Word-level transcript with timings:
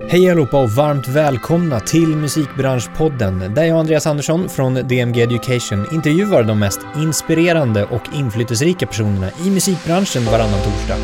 Hej 0.00 0.30
allihopa 0.30 0.62
och 0.62 0.70
varmt 0.70 1.08
välkomna 1.08 1.80
till 1.80 2.08
Musikbranschpodden 2.16 3.54
där 3.54 3.64
jag, 3.64 3.78
Andreas 3.78 4.06
Andersson 4.06 4.48
från 4.48 4.74
DMG 4.74 5.22
Education, 5.22 5.86
intervjuar 5.92 6.42
de 6.42 6.58
mest 6.58 6.80
inspirerande 6.96 7.84
och 7.84 8.02
inflytelserika 8.14 8.86
personerna 8.86 9.30
i 9.46 9.50
musikbranschen 9.50 10.24
varannan 10.24 10.60
torsdag 10.64 10.96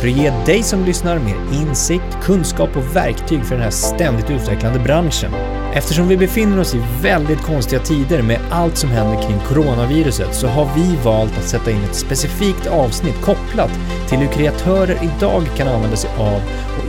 för 0.00 0.08
att 0.08 0.16
ge 0.16 0.30
dig 0.46 0.62
som 0.62 0.84
lyssnar 0.84 1.18
mer 1.18 1.36
insikt, 1.52 2.22
kunskap 2.22 2.76
och 2.76 2.96
verktyg 2.96 3.44
för 3.44 3.54
den 3.54 3.64
här 3.64 3.70
ständigt 3.70 4.30
utvecklande 4.30 4.78
branschen. 4.78 5.32
Eftersom 5.74 6.08
vi 6.08 6.16
befinner 6.16 6.60
oss 6.60 6.74
i 6.74 6.82
väldigt 7.02 7.42
konstiga 7.42 7.82
tider 7.82 8.22
med 8.22 8.40
allt 8.50 8.76
som 8.76 8.90
händer 8.90 9.22
kring 9.22 9.38
coronaviruset 9.48 10.34
så 10.34 10.46
har 10.46 10.68
vi 10.76 10.96
valt 11.04 11.38
att 11.38 11.48
sätta 11.48 11.70
in 11.70 11.84
ett 11.84 11.94
specifikt 11.94 12.66
avsnitt 12.66 13.20
kopplat 13.20 13.70
till 14.08 14.18
hur 14.18 14.28
kreatörer 14.28 14.98
idag 15.02 15.42
kan 15.56 15.68
använda 15.68 15.96
sig 15.96 16.10
av 16.18 16.40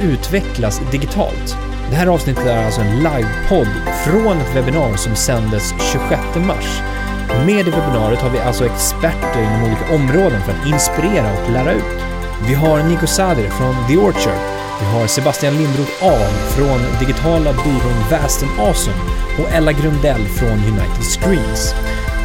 utvecklas 0.01 0.81
digitalt. 0.91 1.57
Det 1.89 1.95
här 1.95 2.07
avsnittet 2.07 2.45
är 2.45 2.65
alltså 2.65 2.81
en 2.81 2.97
livepodd 2.97 3.67
från 4.05 4.37
ett 4.37 4.55
webbinar 4.55 4.95
som 4.95 5.15
sändes 5.15 5.73
26 5.91 6.21
mars. 6.35 6.81
Med 7.45 7.67
i 7.67 7.71
webbinariet 7.71 8.21
har 8.21 8.29
vi 8.29 8.39
alltså 8.39 8.65
experter 8.65 9.41
inom 9.41 9.63
olika 9.63 9.95
områden 9.95 10.41
för 10.41 10.51
att 10.51 10.67
inspirera 10.67 11.33
och 11.33 11.51
lära 11.51 11.71
ut. 11.71 12.01
Vi 12.47 12.53
har 12.53 12.83
Nico 12.83 13.07
Sader 13.07 13.49
från 13.49 13.75
The 13.87 13.97
Orchard. 13.97 14.39
Vi 14.79 14.85
har 14.85 15.07
Sebastian 15.07 15.57
Lindroth 15.57 16.03
Ahl 16.03 16.33
från 16.55 16.79
digitala 16.99 17.53
byrån 17.53 17.97
Vast 18.11 18.43
Awesome 18.59 18.97
och 19.39 19.49
Ella 19.49 19.71
Grundell 19.71 20.25
från 20.25 20.57
United 20.73 21.03
Screens. 21.03 21.73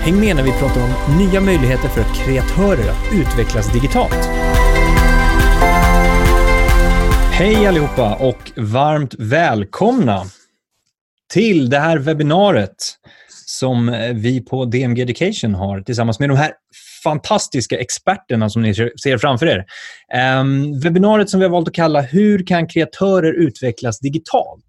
Häng 0.02 0.20
med 0.20 0.36
när 0.36 0.42
vi 0.42 0.52
pratar 0.52 0.80
om 0.82 1.18
nya 1.18 1.40
möjligheter 1.40 1.88
för 1.88 2.04
kreatörer 2.14 2.90
att 2.90 3.12
utvecklas 3.12 3.72
digitalt. 3.72 4.28
Hej 7.34 7.66
allihopa 7.66 8.14
och 8.14 8.52
varmt 8.56 9.14
välkomna 9.18 10.22
till 11.32 11.70
det 11.70 11.78
här 11.78 11.98
webbinariet 11.98 12.74
som 13.46 13.96
vi 14.14 14.40
på 14.40 14.64
DMG 14.64 15.02
Education 15.02 15.54
har 15.54 15.80
tillsammans 15.80 16.18
med 16.18 16.28
de 16.28 16.36
här 16.36 16.52
fantastiska 17.04 17.78
experterna 17.78 18.50
som 18.50 18.62
ni 18.62 18.74
ser 18.74 19.18
framför 19.18 19.46
er. 19.46 19.64
Um, 20.40 20.80
webbinariet 20.80 21.30
som 21.30 21.40
vi 21.40 21.46
har 21.46 21.50
valt 21.50 21.68
att 21.68 21.74
kalla 21.74 22.00
Hur 22.00 22.46
kan 22.46 22.66
kreatörer 22.66 23.32
utvecklas 23.32 24.00
digitalt? 24.00 24.66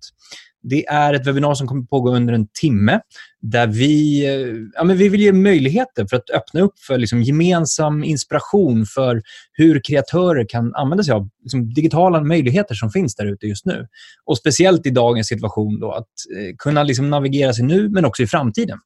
Det 0.61 0.85
är 0.85 1.13
ett 1.13 1.27
webbinar 1.27 1.53
som 1.53 1.67
kommer 1.67 1.83
pågå 1.83 2.15
under 2.15 2.33
en 2.33 2.47
timme 2.61 2.99
där 3.43 3.67
vi, 3.67 4.25
eh, 4.25 4.55
ja, 4.73 4.83
men 4.83 4.97
vi 4.97 5.09
vill 5.09 5.21
ge 5.21 5.33
möjligheter 5.33 6.05
för 6.09 6.17
att 6.17 6.29
öppna 6.29 6.61
upp 6.61 6.79
för 6.79 6.97
liksom 6.97 7.23
gemensam 7.23 8.03
inspiration 8.03 8.85
för 8.85 9.21
hur 9.51 9.81
kreatörer 9.83 10.45
kan 10.49 10.75
använda 10.75 11.03
sig 11.03 11.13
av 11.13 11.29
liksom 11.41 11.73
digitala 11.73 12.21
möjligheter 12.21 12.75
som 12.75 12.91
finns 12.91 13.15
där 13.15 13.25
ute 13.25 13.47
just 13.47 13.65
nu. 13.65 13.87
Och 14.25 14.37
Speciellt 14.37 14.85
i 14.85 14.89
dagens 14.89 15.27
situation 15.27 15.79
då, 15.79 15.91
att 15.91 16.07
eh, 16.37 16.55
kunna 16.57 16.83
liksom 16.83 17.09
navigera 17.09 17.53
sig 17.53 17.65
nu 17.65 17.89
men 17.89 18.05
också 18.05 18.23
i 18.23 18.27
framtiden. 18.27 18.79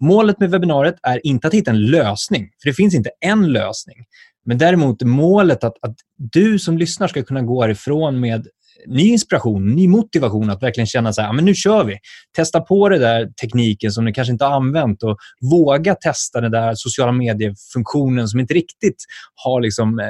Målet 0.00 0.40
med 0.40 0.50
webbinariet 0.50 0.96
är 1.02 1.26
inte 1.26 1.46
att 1.46 1.54
hitta 1.54 1.70
en 1.70 1.86
lösning, 1.86 2.50
för 2.62 2.70
det 2.70 2.74
finns 2.74 2.94
inte 2.94 3.10
en 3.20 3.52
lösning. 3.52 3.96
Men 4.44 4.58
däremot 4.58 5.02
målet 5.02 5.64
att, 5.64 5.74
att 5.82 5.96
du 6.16 6.58
som 6.58 6.78
lyssnar 6.78 7.08
ska 7.08 7.22
kunna 7.22 7.42
gå 7.42 7.62
härifrån 7.62 8.20
med 8.20 8.46
ny 8.86 9.08
inspiration, 9.08 9.74
ny 9.74 9.88
motivation 9.88 10.50
att 10.50 10.62
verkligen 10.62 10.86
känna 10.86 11.12
så 11.12 11.22
här, 11.22 11.32
men 11.32 11.44
nu 11.44 11.54
kör 11.54 11.84
vi. 11.84 11.98
Testa 12.36 12.60
på 12.60 12.88
den 12.88 13.00
där 13.00 13.28
tekniken 13.40 13.92
som 13.92 14.04
ni 14.04 14.12
kanske 14.12 14.32
inte 14.32 14.44
har 14.44 14.52
använt 14.52 15.02
och 15.02 15.18
våga 15.50 15.94
testa 15.94 16.40
den 16.40 16.50
där 16.50 16.72
sociala 16.74 17.12
mediefunktionen 17.12 18.28
som 18.28 18.40
inte 18.40 18.54
riktigt 18.54 19.04
har 19.34 19.60
liksom, 19.60 19.98
eh, 19.98 20.06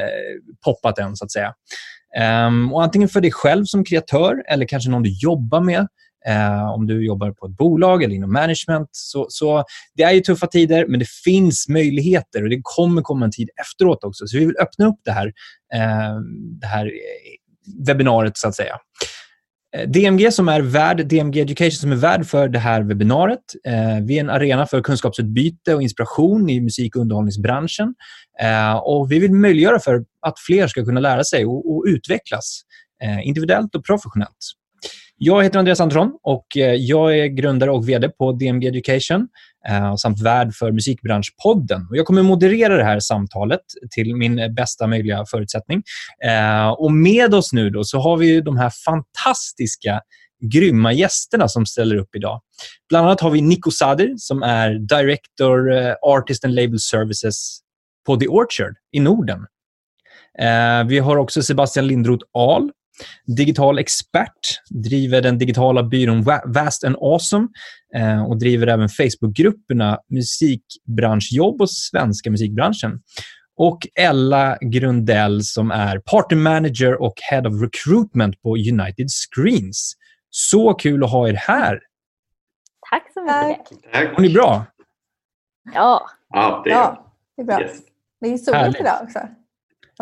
poppat 0.64 0.98
än, 0.98 1.16
så 1.16 1.24
att 1.24 1.32
säga. 1.32 1.54
Um, 2.46 2.72
och 2.72 2.82
antingen 2.82 3.08
för 3.08 3.20
dig 3.20 3.30
själv 3.30 3.64
som 3.64 3.84
kreatör 3.84 4.42
eller 4.48 4.66
kanske 4.66 4.90
någon 4.90 5.02
du 5.02 5.18
jobbar 5.22 5.60
med 5.60 5.86
Uh, 6.28 6.70
om 6.70 6.86
du 6.86 7.06
jobbar 7.06 7.30
på 7.30 7.46
ett 7.46 7.56
bolag 7.56 8.02
eller 8.02 8.14
inom 8.14 8.32
management. 8.32 8.88
Så, 8.92 9.26
så 9.28 9.64
Det 9.94 10.02
är 10.02 10.12
ju 10.12 10.20
tuffa 10.20 10.46
tider, 10.46 10.86
men 10.86 11.00
det 11.00 11.08
finns 11.24 11.68
möjligheter 11.68 12.42
och 12.42 12.48
det 12.48 12.60
kommer 12.62 13.02
komma 13.02 13.24
en 13.24 13.30
tid 13.32 13.48
efteråt 13.60 14.04
också. 14.04 14.26
Så 14.26 14.38
vi 14.38 14.44
vill 14.44 14.56
öppna 14.60 14.86
upp 14.86 15.00
det 15.04 15.12
här, 15.12 15.26
uh, 15.26 16.20
det 16.60 16.66
här 16.66 16.90
webbinariet, 17.86 18.36
så 18.36 18.48
att 18.48 18.54
säga. 18.54 18.76
Eh, 19.76 19.88
DMG 19.88 20.32
som 20.32 20.48
är 20.48 20.60
värd, 20.60 21.06
DMG 21.06 21.40
Education 21.40 21.70
som 21.70 21.92
är 21.92 21.96
värd 21.96 22.26
för 22.26 22.48
det 22.48 22.58
här 22.58 22.82
webbinariet. 22.82 23.44
Eh, 23.66 24.04
vi 24.06 24.16
är 24.16 24.20
en 24.20 24.30
arena 24.30 24.66
för 24.66 24.80
kunskapsutbyte 24.80 25.74
och 25.74 25.82
inspiration 25.82 26.50
i 26.50 26.60
musik 26.60 26.96
och 26.96 27.02
underhållningsbranschen. 27.02 27.94
Eh, 28.40 28.76
och 28.76 29.12
vi 29.12 29.18
vill 29.18 29.32
möjliggöra 29.32 29.80
för 29.80 30.04
att 30.26 30.38
fler 30.38 30.68
ska 30.68 30.84
kunna 30.84 31.00
lära 31.00 31.24
sig 31.24 31.46
och, 31.46 31.72
och 31.76 31.84
utvecklas 31.86 32.60
eh, 33.02 33.26
individuellt 33.28 33.74
och 33.74 33.84
professionellt. 33.84 34.36
Jag 35.22 35.42
heter 35.42 35.58
Andreas 35.58 35.80
Andersson 35.80 36.12
och 36.22 36.56
eh, 36.56 36.74
jag 36.74 37.18
är 37.18 37.26
grundare 37.26 37.70
och 37.70 37.88
VD 37.88 38.08
på 38.08 38.32
DMG 38.32 38.66
Education 38.66 39.20
eh, 39.20 39.26
Eh, 39.68 39.96
samt 39.96 40.20
värd 40.20 40.54
för 40.54 40.72
Musikbranschpodden. 40.72 41.86
Jag 41.90 42.06
kommer 42.06 42.22
moderera 42.22 42.76
det 42.76 42.84
här 42.84 43.00
samtalet 43.00 43.60
till 43.90 44.16
min 44.16 44.54
bästa 44.54 44.86
möjliga 44.86 45.24
förutsättning. 45.30 45.82
Eh, 46.24 46.68
och 46.68 46.92
Med 46.92 47.34
oss 47.34 47.52
nu 47.52 47.70
då 47.70 47.84
så 47.84 47.98
har 47.98 48.16
vi 48.16 48.40
de 48.40 48.56
här 48.56 48.72
fantastiska 48.84 50.00
grymma 50.40 50.92
gästerna 50.92 51.48
som 51.48 51.66
ställer 51.66 51.96
upp 51.96 52.14
idag. 52.16 52.40
Bland 52.88 53.06
annat 53.06 53.20
har 53.20 53.30
vi 53.30 53.40
Nico 53.40 53.70
Sader 53.70 54.14
som 54.16 54.42
är 54.42 54.70
Director 54.70 55.72
eh, 55.72 55.94
Artist 56.02 56.44
and 56.44 56.54
Label 56.54 56.80
Services 56.80 57.60
på 58.06 58.16
The 58.16 58.28
Orchard 58.28 58.74
i 58.92 59.00
Norden. 59.00 59.46
Eh, 60.38 60.84
vi 60.86 60.98
har 60.98 61.16
också 61.16 61.42
Sebastian 61.42 61.86
Lindroth 61.86 62.24
Ahl 62.32 62.70
digital 63.36 63.78
expert, 63.78 64.60
driver 64.70 65.20
den 65.20 65.38
digitala 65.38 65.82
byrån 65.82 66.24
Vast 66.46 66.84
and 66.84 66.96
Awesome 66.96 67.48
eh, 67.96 68.24
och 68.24 68.38
driver 68.38 68.66
även 68.66 68.88
Facebookgrupperna 68.88 69.98
Musikbranschjobb 70.08 71.60
och 71.60 71.70
Svenska 71.70 72.30
musikbranschen. 72.30 73.00
Och 73.56 73.86
Ella 73.94 74.58
Grundell 74.60 75.44
som 75.44 75.70
är 75.70 75.98
Party 75.98 76.36
Manager 76.36 77.02
och 77.02 77.14
Head 77.30 77.46
of 77.46 77.62
Recruitment 77.62 78.42
på 78.42 78.56
United 78.56 79.06
Screens. 79.10 79.92
Så 80.30 80.74
kul 80.74 81.04
att 81.04 81.10
ha 81.10 81.28
er 81.28 81.34
här! 81.34 81.80
Tack 82.90 83.12
så 83.14 83.20
mycket! 83.22 83.92
Tack. 83.92 84.12
Mår 84.12 84.20
ni 84.20 84.34
bra? 84.34 84.66
Ja. 85.74 86.06
Ja, 86.28 86.62
det 86.64 86.70
är, 86.70 86.74
ja, 86.74 87.14
det 87.36 87.42
är 87.42 87.46
bra. 87.46 87.60
Yes. 87.60 87.78
Det 88.20 88.28
är 88.32 88.38
soligt 88.38 88.80
idag 88.80 88.98
också. 89.02 89.18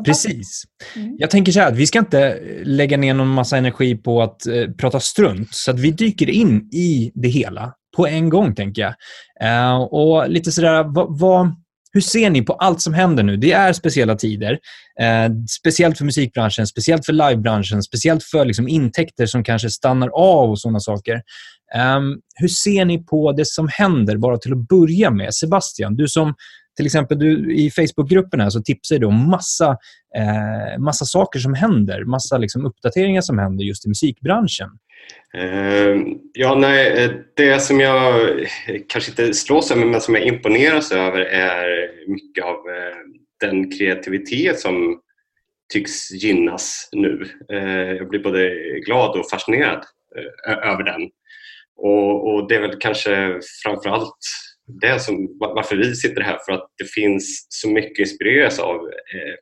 Precis. 0.05 0.63
Mm. 0.97 1.17
Jag 1.19 1.31
tänker 1.31 1.53
så 1.53 1.61
här 1.61 1.69
att 1.69 1.77
vi 1.77 1.87
ska 1.87 1.99
inte 1.99 2.39
lägga 2.65 2.97
ner 2.97 3.15
någon 3.15 3.29
massa 3.29 3.57
energi 3.57 3.95
på 3.97 4.23
att 4.23 4.47
eh, 4.47 4.65
prata 4.79 5.01
strunt, 5.01 5.55
så 5.55 5.71
att 5.71 5.79
vi 5.81 5.91
dyker 5.91 6.31
in 6.31 6.69
i 6.73 7.13
det 7.15 7.29
hela 7.29 7.73
på 7.97 8.07
en 8.07 8.29
gång, 8.29 8.55
tänker 8.55 8.83
jag. 8.83 8.95
Eh, 9.41 9.83
och 9.83 10.31
lite 10.31 10.53
sådär, 10.53 10.85
vad, 10.95 11.19
vad, 11.19 11.55
hur 11.93 12.01
ser 12.01 12.31
ni 12.31 12.43
på 12.43 12.53
allt 12.53 12.81
som 12.81 12.95
händer 12.95 13.23
nu? 13.23 13.37
Det 13.37 13.53
är 13.53 13.73
speciella 13.73 14.15
tider. 14.17 14.59
Eh, 15.01 15.31
speciellt 15.61 15.99
för 15.99 16.05
musikbranschen, 16.05 16.67
speciellt 16.67 17.07
för 17.07 17.13
livebranschen, 17.13 17.83
speciellt 17.83 18.25
för 18.25 18.45
liksom, 18.45 18.69
intäkter 18.69 19.27
som 19.27 19.45
kanske 19.45 19.71
stannar 19.71 20.09
av 20.09 20.51
och 20.51 20.61
sådana 20.61 20.81
saker. 20.81 21.23
Um, 21.75 22.21
hur 22.35 22.49
ser 22.49 22.85
ni 22.85 23.05
på 23.05 23.33
det 23.33 23.47
som 23.47 23.69
händer, 23.73 24.17
bara 24.17 24.39
till 24.39 24.53
att 24.53 24.69
börja 24.69 25.11
med? 25.11 25.35
Sebastian, 25.35 25.97
du 25.97 26.09
som 26.09 26.35
till 26.79 26.87
exempel 26.87 27.19
du, 27.19 27.55
i 27.55 27.71
Facebookgruppen 27.71 28.51
så 28.51 28.63
tipsar 28.63 28.99
du 28.99 29.07
om 29.07 29.31
massa, 29.31 29.77
eh, 30.17 30.79
massa 30.79 31.05
saker 31.05 31.39
som 31.39 31.55
händer, 31.55 32.05
massa 32.05 32.39
liksom, 32.39 32.67
uppdateringar 32.67 33.21
som 33.21 33.39
händer 33.39 33.65
just 33.65 33.87
i 33.87 33.89
musikbranschen. 33.89 34.69
Uh, 35.37 35.97
ja, 36.33 36.55
nej, 36.55 37.05
eh, 37.05 37.11
det 37.37 37.61
som 37.63 37.81
jag 37.81 38.31
eh, 38.31 38.81
kanske 38.89 39.11
inte 39.11 39.35
slås 39.35 39.71
över 39.71 39.87
men 39.87 40.01
som 40.01 40.15
jag 40.15 40.25
imponeras 40.25 40.93
över 40.93 41.21
är 41.21 41.91
mycket 42.09 42.45
av 42.45 42.55
uh, 42.55 42.97
den 43.41 43.71
kreativitet 43.71 44.61
som 44.61 45.01
tycks 45.73 46.11
gynnas 46.11 46.89
nu. 46.93 47.25
Uh, 47.53 47.93
jag 47.93 48.09
blir 48.09 48.21
både 48.21 48.51
glad 48.87 49.19
och 49.19 49.31
fascinerad 49.31 49.85
över 50.47 50.83
den. 50.83 51.11
Och, 51.77 52.35
och, 52.35 52.49
det 52.49 52.55
är 52.55 52.61
väl 52.61 52.79
kanske 52.81 53.41
framförallt 53.63 54.19
det 54.69 55.01
som, 55.01 55.15
alltså 55.15 55.55
varför 55.55 55.77
vi 55.77 55.95
sitter 55.95 56.23
här, 56.23 56.39
för 56.47 56.53
att 56.53 56.69
det 56.79 56.91
finns 56.91 57.47
så 57.49 57.71
mycket 57.71 57.99
inspireras 57.99 58.59
av 58.59 58.77
eh, 58.77 59.35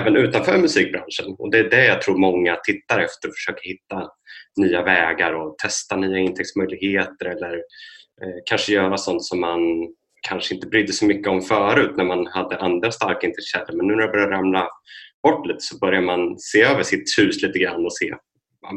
även 0.00 0.16
utanför 0.16 0.58
musikbranschen. 0.58 1.34
Och 1.38 1.50
det 1.50 1.58
är 1.58 1.70
det 1.70 1.84
jag 1.84 2.02
tror 2.02 2.18
många 2.18 2.56
tittar 2.56 3.00
efter, 3.00 3.28
försöker 3.28 3.68
hitta 3.68 4.08
nya 4.56 4.82
vägar 4.82 5.32
och 5.32 5.58
testa 5.58 5.96
nya 5.96 6.18
intäktsmöjligheter 6.18 7.26
eller 7.26 7.54
eh, 8.22 8.40
kanske 8.44 8.72
göra 8.72 8.96
sånt 8.96 9.24
som 9.24 9.40
man 9.40 9.60
kanske 10.28 10.54
inte 10.54 10.66
brydde 10.66 10.92
sig 10.92 11.08
mycket 11.08 11.28
om 11.28 11.42
förut 11.42 11.96
när 11.96 12.04
man 12.04 12.26
hade 12.26 12.56
andra 12.56 12.90
starka 12.90 13.26
intäktskällor. 13.26 13.76
Men 13.76 13.86
nu 13.86 13.94
när 13.94 14.02
det 14.02 14.12
börjar 14.12 14.28
ramla 14.28 14.68
bort 15.22 15.46
lite 15.46 15.60
så 15.60 15.78
börjar 15.78 16.02
man 16.02 16.38
se 16.38 16.62
över 16.62 16.82
sitt 16.82 17.18
hus 17.18 17.42
lite 17.42 17.58
grann 17.58 17.84
och 17.84 17.96
se 17.96 18.14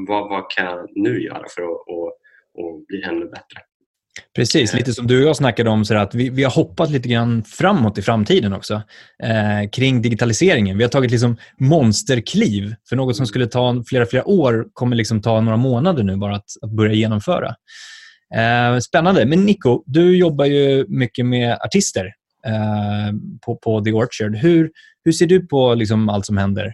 vad, 0.08 0.30
vad 0.30 0.52
kan 0.52 0.66
jag 0.66 0.90
nu 0.96 1.24
göra 1.24 1.46
för 1.56 1.62
att 1.62 1.88
och, 1.88 2.08
och 2.54 2.86
bli 2.88 3.04
ännu 3.04 3.26
bättre. 3.26 3.62
Precis, 4.36 4.74
lite 4.74 4.94
som 4.94 5.08
du 5.08 5.24
och 5.24 5.30
jag 5.30 5.36
snackade 5.36 5.70
om, 5.70 5.86
så 5.86 5.96
att 5.96 6.16
vi, 6.16 6.30
vi 6.30 6.44
har 6.44 6.52
hoppat 6.52 6.90
lite 6.90 7.10
grann 7.10 7.44
framåt 7.44 7.98
i 7.98 8.02
framtiden 8.02 8.54
också 8.54 8.82
eh, 9.24 9.70
kring 9.70 10.02
digitaliseringen. 10.02 10.78
Vi 10.78 10.84
har 10.84 10.90
tagit 10.90 11.12
liksom 11.12 11.38
monsterkliv, 11.60 12.76
för 12.90 12.96
något 12.96 13.16
som 13.16 13.28
skulle 13.28 13.48
ta 13.48 13.84
flera, 13.88 14.06
flera 14.06 14.28
år 14.28 14.66
kommer 14.74 14.96
liksom 14.96 15.22
ta 15.22 15.42
några 15.42 15.58
månader 15.58 16.04
nu 16.04 16.18
bara 16.18 16.36
att, 16.36 16.50
att 16.62 16.72
börja 16.72 16.94
genomföra. 16.94 17.56
Eh, 18.36 18.80
spännande. 18.80 19.26
Men 19.26 19.46
Nico, 19.46 19.84
du 19.86 20.18
jobbar 20.18 20.46
ju 20.46 20.86
mycket 20.88 21.26
med 21.26 21.58
artister 21.66 22.06
eh, 22.46 23.14
på, 23.46 23.56
på 23.56 23.84
The 23.84 23.92
Orchard. 23.92 24.36
Hur, 24.36 24.72
hur 25.06 25.12
ser 25.12 25.28
du 25.28 25.48
på 25.48 25.76
liksom 25.76 26.10
allt 26.10 26.26
som 26.26 26.38
händer? 26.38 26.74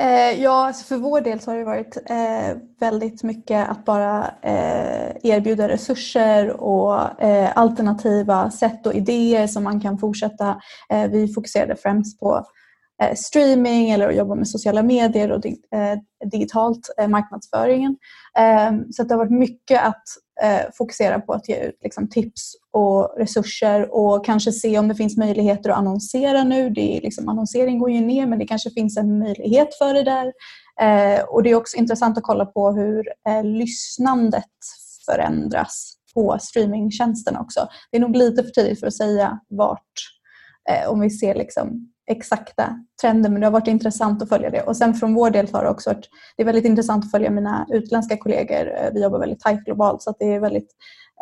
Eh, 0.00 0.42
ja, 0.42 0.66
alltså 0.66 0.84
för 0.84 0.96
vår 0.96 1.20
del 1.20 1.40
så 1.40 1.50
har 1.50 1.58
det 1.58 1.64
varit 1.64 1.96
eh, 2.10 2.56
väldigt 2.80 3.22
mycket 3.22 3.68
att 3.68 3.84
bara 3.84 4.34
eh, 4.42 5.16
erbjuda 5.22 5.68
resurser 5.68 6.50
och 6.50 7.22
eh, 7.22 7.52
alternativa 7.54 8.50
sätt 8.50 8.86
och 8.86 8.94
idéer 8.94 9.46
som 9.46 9.64
man 9.64 9.80
kan 9.80 9.98
fortsätta. 9.98 10.60
Eh, 10.90 11.10
vi 11.10 11.32
fokuserade 11.32 11.76
främst 11.76 12.20
på 12.20 12.46
eh, 13.02 13.14
streaming 13.14 13.90
eller 13.90 14.08
att 14.08 14.16
jobba 14.16 14.34
med 14.34 14.48
sociala 14.48 14.82
medier 14.82 15.32
och 15.32 15.40
dig 15.40 15.56
eh, 15.74 16.28
digitalt 16.30 16.94
eh, 16.98 17.08
marknadsföringen. 17.08 17.96
Eh, 18.38 18.72
så 18.90 19.02
det 19.02 19.14
har 19.14 19.18
varit 19.18 19.38
mycket 19.38 19.82
att 19.84 20.04
Eh, 20.42 20.60
fokusera 20.74 21.20
på 21.20 21.32
att 21.32 21.48
ge 21.48 21.56
ut 21.56 21.78
liksom, 21.82 22.08
tips 22.08 22.52
och 22.72 23.14
resurser 23.18 23.94
och 23.94 24.24
kanske 24.24 24.52
se 24.52 24.78
om 24.78 24.88
det 24.88 24.94
finns 24.94 25.16
möjligheter 25.16 25.70
att 25.70 25.78
annonsera 25.78 26.44
nu. 26.44 26.70
Det 26.70 26.96
är, 26.96 27.00
liksom, 27.00 27.28
annonsering 27.28 27.78
går 27.78 27.90
ju 27.90 28.00
ner 28.00 28.26
men 28.26 28.38
det 28.38 28.46
kanske 28.46 28.70
finns 28.70 28.96
en 28.96 29.18
möjlighet 29.18 29.74
för 29.74 29.94
det 29.94 30.02
där. 30.02 30.32
Eh, 30.80 31.24
och 31.24 31.42
Det 31.42 31.50
är 31.50 31.54
också 31.54 31.76
intressant 31.76 32.18
att 32.18 32.24
kolla 32.24 32.46
på 32.46 32.72
hur 32.72 33.08
eh, 33.28 33.44
lyssnandet 33.44 34.44
förändras 35.06 35.94
på 36.14 36.38
streamingtjänsten. 36.40 37.36
också. 37.36 37.68
Det 37.90 37.96
är 37.96 38.00
nog 38.00 38.16
lite 38.16 38.42
för 38.42 38.50
tidigt 38.50 38.80
för 38.80 38.86
att 38.86 38.94
säga 38.96 39.38
vart, 39.48 39.92
eh, 40.70 40.90
om 40.90 41.00
vi 41.00 41.10
ser 41.10 41.34
liksom 41.34 41.93
exakta 42.06 42.78
trender 43.00 43.30
men 43.30 43.40
det 43.40 43.46
har 43.46 43.52
varit 43.52 43.68
intressant 43.68 44.22
att 44.22 44.28
följa 44.28 44.50
det. 44.50 44.62
Och 44.62 44.76
sen 44.76 44.94
från 44.94 45.14
vår 45.14 45.30
del 45.30 45.48
har 45.52 45.64
det 45.64 45.70
också 45.70 45.90
varit 45.90 46.08
det 46.36 46.42
är 46.42 46.46
väldigt 46.46 46.64
intressant 46.64 47.04
att 47.04 47.10
följa 47.10 47.30
mina 47.30 47.66
utländska 47.70 48.16
kollegor. 48.16 48.72
Eh, 48.76 48.90
vi 48.92 49.02
jobbar 49.02 49.18
väldigt 49.18 49.40
tajt 49.40 49.64
globalt 49.64 50.02
så 50.02 50.14
det 50.18 50.34
är 50.34 50.40
väldigt 50.40 50.70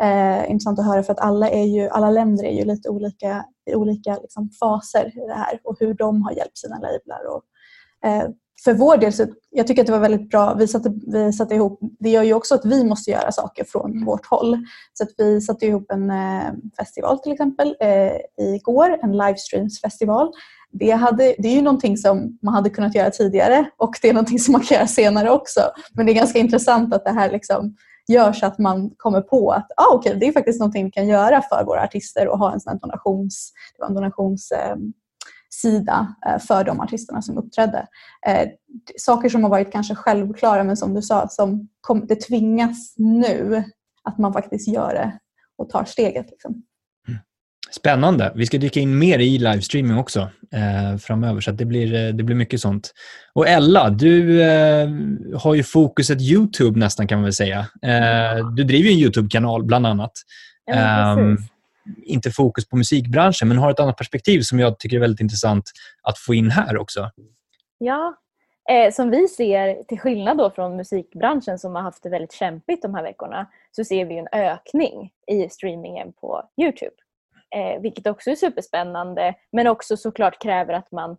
eh, 0.03 0.51
intressant 0.51 0.79
att 0.79 0.87
höra 0.87 1.03
för 1.03 1.13
att 1.13 1.21
alla, 1.21 1.51
är 1.51 1.65
ju, 1.65 1.89
alla 1.89 2.11
länder 2.11 2.45
är 2.45 2.59
ju 2.59 2.65
lite 2.65 2.89
olika 2.89 3.45
i 3.71 3.75
olika 3.75 4.19
liksom, 4.23 4.51
faser 4.61 5.07
i 5.07 5.27
det 5.27 5.35
här 5.35 5.61
och 5.65 5.77
hur 5.81 5.95
de 5.95 6.23
har 6.23 6.33
hjälpt 6.33 6.59
sina 6.59 6.79
lablar. 6.79 7.21
Och, 7.27 7.43
eh, 8.09 8.29
för 8.65 8.75
vår 8.75 8.97
del, 8.97 9.13
så 9.13 9.27
jag 9.51 9.67
tycker 9.67 9.83
att 9.83 9.87
det 9.87 9.93
var 9.93 9.99
väldigt 9.99 10.31
bra. 10.31 10.55
Vi 10.55 10.69
satte, 10.69 10.93
vi 11.07 11.33
satte 11.33 11.55
ihop, 11.55 11.79
det 12.01 12.11
gör 12.11 12.23
ju 12.23 12.35
också 12.35 12.55
att 12.55 12.65
vi 12.65 12.85
måste 12.85 13.11
göra 13.11 13.33
saker 13.33 13.65
från 13.65 14.05
vårt 14.05 14.27
håll. 14.27 14.59
Så 14.93 15.05
att 15.05 15.11
vi 15.19 15.41
satte 15.41 15.67
ihop 15.67 15.91
en 15.91 16.11
eh, 16.11 16.53
festival 16.79 17.19
till 17.19 17.33
exempel 17.33 17.77
eh, 17.81 18.13
igår, 18.55 18.99
en 19.03 19.13
livestreamsfestival 19.13 20.33
det, 20.73 20.91
hade, 20.91 21.35
det 21.39 21.49
är 21.49 21.55
ju 21.55 21.63
någonting 21.63 21.97
som 21.97 22.39
man 22.43 22.55
hade 22.55 22.71
kunnat 22.71 22.95
göra 22.95 23.11
tidigare 23.11 23.71
och 23.77 23.95
det 24.03 24.09
är 24.09 24.13
någonting 24.13 24.39
som 24.39 24.53
man 24.53 24.61
kan 24.61 24.77
göra 24.77 24.87
senare 24.87 25.31
också. 25.31 25.61
Men 25.93 26.07
det 26.07 26.13
är 26.13 26.15
ganska 26.15 26.39
intressant 26.39 26.95
att 26.95 27.05
det 27.05 27.11
här 27.11 27.31
liksom 27.31 27.77
gör 28.09 28.33
så 28.33 28.47
att 28.47 28.59
man 28.59 28.91
kommer 28.97 29.21
på 29.21 29.51
att 29.51 29.67
ah, 29.77 29.95
okay, 29.95 30.15
det 30.15 30.29
är 30.29 30.33
faktiskt 30.33 30.61
någonting 30.61 30.85
vi 30.85 30.91
kan 30.91 31.09
göra 31.09 31.43
för 31.43 31.65
våra 31.65 31.83
artister 31.83 32.29
och 32.29 32.39
ha 32.39 32.53
en 32.53 32.61
sån 32.61 32.79
donations, 32.79 33.53
det 33.77 33.83
var 33.83 33.89
en 33.89 33.95
donationssida 33.95 34.95
eh, 36.27 36.35
eh, 36.35 36.39
för 36.39 36.65
de 36.65 36.81
artisterna 36.81 37.23
som 37.23 37.39
uppträdde. 37.39 37.87
Eh, 38.27 38.49
saker 38.97 39.29
som 39.29 39.43
har 39.43 39.51
varit 39.51 39.73
kanske 39.73 39.95
självklara 39.95 40.65
men 40.65 40.77
som 40.77 40.95
du 40.95 41.03
sa, 41.03 41.29
som 41.29 41.69
kom, 41.81 42.07
det 42.07 42.17
tvingas 42.17 42.95
nu 42.97 43.65
att 44.03 44.19
man 44.19 44.33
faktiskt 44.33 44.69
gör 44.69 44.95
det 44.95 45.19
och 45.57 45.71
tar 45.71 45.85
steget. 45.85 46.31
Liksom. 46.31 46.63
Spännande. 47.75 48.33
Vi 48.35 48.47
ska 48.47 48.59
dyka 48.59 48.81
in 48.81 48.99
mer 48.99 49.19
i 49.19 49.39
livestreaming 49.39 49.99
också 49.99 50.21
eh, 50.53 50.99
framöver, 50.99 51.41
så 51.41 51.51
det, 51.51 51.65
blir, 51.65 51.95
eh, 51.95 52.15
det 52.15 52.23
blir 52.23 52.37
mycket 52.37 52.61
sånt. 52.61 52.93
Och 53.33 53.49
Ella, 53.49 53.91
du 53.91 54.43
eh, 54.43 54.89
har 55.39 55.55
ju 55.55 55.63
fokuset 55.63 56.21
Youtube 56.21 56.79
nästan 56.79 57.07
kan 57.07 57.19
man 57.19 57.25
väl 57.25 57.33
säga. 57.33 57.59
Eh, 57.83 58.49
du 58.57 58.65
driver 58.65 58.91
en 58.91 58.99
Youtube-kanal 58.99 59.65
bland 59.65 59.87
annat. 59.87 60.13
Ja, 60.65 60.75
ehm, 60.75 61.37
inte 62.05 62.31
fokus 62.31 62.69
på 62.69 62.77
musikbranschen, 62.77 63.49
men 63.49 63.59
har 63.59 63.71
ett 63.71 63.81
annat 63.81 63.97
perspektiv 63.97 64.41
som 64.41 64.59
jag 64.59 64.79
tycker 64.79 64.97
är 64.97 65.01
väldigt 65.01 65.21
intressant 65.21 65.65
att 66.03 66.19
få 66.19 66.35
in 66.35 66.51
här 66.51 66.77
också. 66.77 67.11
Ja, 67.79 68.15
eh, 68.71 68.93
som 68.93 69.11
vi 69.11 69.29
ser, 69.29 69.83
till 69.83 69.99
skillnad 69.99 70.39
då 70.39 70.51
från 70.51 70.77
musikbranschen 70.77 71.59
som 71.59 71.75
har 71.75 71.83
haft 71.83 72.03
det 72.03 72.09
väldigt 72.09 72.33
kämpigt 72.33 72.83
de 72.83 72.95
här 72.95 73.03
veckorna, 73.03 73.47
så 73.71 73.85
ser 73.85 74.05
vi 74.05 74.19
en 74.19 74.29
ökning 74.33 75.11
i 75.27 75.49
streamingen 75.49 76.13
på 76.13 76.43
Youtube. 76.63 77.02
Eh, 77.55 77.81
vilket 77.81 78.07
också 78.07 78.31
är 78.31 78.35
superspännande 78.35 79.35
men 79.53 79.67
också 79.67 79.97
såklart 79.97 80.43
kräver 80.43 80.75
att 80.75 80.93
man 80.93 81.17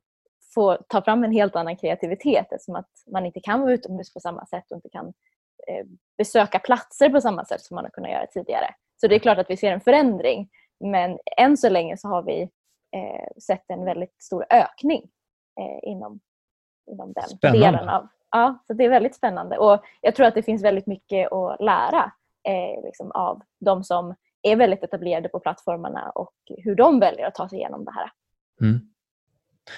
får 0.53 0.77
ta 0.88 1.01
fram 1.01 1.24
en 1.24 1.31
helt 1.31 1.56
annan 1.56 1.75
kreativitet 1.75 2.51
eftersom 2.51 2.75
att 2.75 2.89
man 3.12 3.25
inte 3.25 3.39
kan 3.39 3.62
vara 3.62 3.74
utomhus 3.74 4.13
på 4.13 4.19
samma 4.19 4.45
sätt 4.45 4.71
och 4.71 4.75
inte 4.75 4.89
kan 4.89 5.07
eh, 5.68 5.85
besöka 6.18 6.59
platser 6.59 7.09
på 7.09 7.21
samma 7.21 7.45
sätt 7.45 7.62
som 7.62 7.75
man 7.75 7.85
har 7.85 7.91
kunnat 7.91 8.12
göra 8.12 8.27
tidigare. 8.27 8.75
Så 9.01 9.07
det 9.07 9.15
är 9.15 9.19
klart 9.19 9.38
att 9.38 9.50
vi 9.50 9.57
ser 9.57 9.71
en 9.71 9.81
förändring 9.81 10.50
men 10.80 11.19
än 11.38 11.57
så 11.57 11.69
länge 11.69 11.97
så 11.97 12.07
har 12.07 12.24
vi 12.24 12.41
eh, 12.95 13.41
sett 13.41 13.63
en 13.68 13.86
väldigt 13.86 14.24
stor 14.24 14.45
ökning 14.50 15.09
eh, 15.59 15.89
inom, 15.91 16.19
inom 16.91 17.13
den 17.13 17.24
spännande. 17.24 17.68
delen 17.68 17.89
av 17.89 18.07
Ja, 18.36 18.63
så 18.68 18.74
det 18.74 18.86
är 18.86 18.89
väldigt 18.89 19.15
spännande 19.15 19.57
och 19.57 19.83
jag 20.01 20.15
tror 20.15 20.25
att 20.25 20.36
det 20.36 20.44
finns 20.44 20.63
väldigt 20.63 20.88
mycket 20.88 21.31
att 21.31 21.62
lära 21.62 22.12
eh, 22.47 22.83
liksom 22.83 23.12
av 23.12 23.41
de 23.59 23.83
som 23.83 24.15
är 24.44 24.56
väldigt 24.56 24.84
etablerade 24.84 25.30
på 25.30 25.40
plattformarna 25.40 26.10
och 26.16 26.34
hur 26.57 26.75
de 26.75 27.00
väljer 27.00 27.28
att 27.28 27.36
ta 27.36 27.50
sig 27.50 27.57
igenom 27.57 27.86
det 27.86 27.92
här. 27.92 28.10
Mm. 28.62 28.81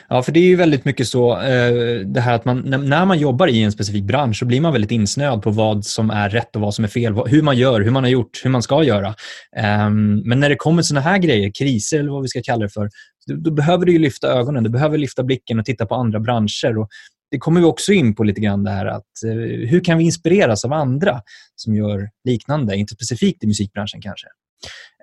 Ja, 0.10 0.24
för 0.24 0.32
det 0.32 0.40
är 0.40 0.48
ju 0.48 0.56
väldigt 0.56 0.86
mycket 0.86 1.08
så 1.08 1.42
eh, 1.42 2.00
det 2.06 2.22
här 2.22 2.36
att 2.36 2.46
man, 2.46 2.60
när 2.60 3.06
man 3.06 3.20
jobbar 3.20 3.48
i 3.48 3.64
en 3.64 3.72
specifik 3.72 4.04
bransch 4.04 4.40
så 4.40 4.46
blir 4.46 4.62
man 4.62 4.72
väldigt 4.74 4.92
insnöad 4.92 5.42
på 5.42 5.52
vad 5.52 5.86
som 5.86 6.10
är 6.10 6.30
rätt 6.30 6.56
och 6.56 6.62
vad 6.62 6.74
som 6.74 6.84
är 6.86 6.90
fel. 6.90 7.14
Hur 7.28 7.42
man 7.42 7.58
gör, 7.58 7.82
hur 7.82 7.92
man 7.92 8.04
har 8.04 8.12
gjort, 8.12 8.42
hur 8.44 8.50
man 8.50 8.62
ska 8.62 8.84
göra. 8.84 9.16
Ehm, 9.56 10.22
men 10.26 10.40
när 10.40 10.50
det 10.50 10.56
kommer 10.56 10.82
såna 10.82 11.00
här 11.00 11.18
grejer, 11.18 11.52
kriser 11.60 12.00
eller 12.00 12.12
vad 12.12 12.22
vi 12.22 12.28
ska 12.28 12.42
kalla 12.44 12.64
det 12.64 12.70
för, 12.70 12.90
då 13.28 13.52
behöver 13.52 13.86
du 13.86 14.00
lyfta 14.00 14.28
ögonen, 14.28 14.64
du 14.64 14.70
behöver 14.70 14.98
lyfta 14.98 15.24
blicken 15.24 15.60
och 15.60 15.66
titta 15.66 15.86
på 15.86 15.96
andra 15.96 16.20
branscher. 16.20 16.78
Och 16.78 16.90
det 17.32 17.38
kommer 17.38 17.60
vi 17.60 17.66
också 17.66 17.92
in 17.92 18.16
på 18.16 18.24
lite 18.24 18.42
grann 18.42 18.64
det 18.64 18.72
här 18.72 18.86
att 18.86 19.24
eh, 19.26 19.70
hur 19.70 19.84
kan 19.84 19.98
vi 19.98 20.04
inspireras 20.04 20.66
av 20.66 20.74
andra 20.74 21.22
som 21.56 21.76
gör 21.76 22.10
liknande, 22.24 22.76
inte 22.76 22.94
specifikt 22.94 23.44
i 23.44 23.48
musikbranschen 23.48 24.02
kanske. 24.02 24.28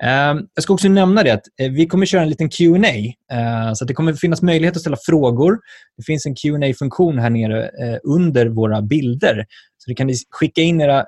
Ehm, 0.03 0.47
jag 0.55 0.63
ska 0.63 0.73
också 0.73 0.89
nämna 0.89 1.23
det 1.23 1.31
att 1.31 1.43
eh, 1.61 1.71
vi 1.71 1.87
kommer 1.87 2.07
köra 2.07 2.23
en 2.23 2.29
liten 2.29 2.49
Q&A 2.51 2.89
eh, 3.37 3.73
så 3.75 3.85
det 3.85 3.95
kommer 3.95 4.13
finnas 4.13 4.43
möjlighet 4.43 4.77
att 4.77 4.81
ställa 4.81 4.97
frågor. 5.07 5.59
Det 5.97 6.03
finns 6.03 6.27
en 6.27 6.35
qa 6.35 6.75
funktion 6.79 7.19
här 7.19 7.31
nere 7.31 7.65
eh, 7.65 7.99
under 8.05 8.47
våra 8.47 8.83
bilder. 8.83 9.47
Så 9.79 9.91
det 9.91 9.95
kan 9.95 10.07
ni 10.07 10.15
skicka 10.31 10.61
in 10.61 10.81
era, 10.81 11.05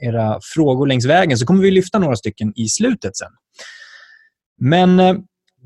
era 0.00 0.38
frågor 0.54 0.86
längs 0.86 1.06
vägen 1.06 1.38
så 1.38 1.46
kommer 1.46 1.62
vi 1.62 1.70
lyfta 1.70 1.98
några 1.98 2.16
stycken 2.16 2.52
i 2.56 2.68
slutet 2.68 3.16
sen. 3.16 3.30
Men 4.60 4.98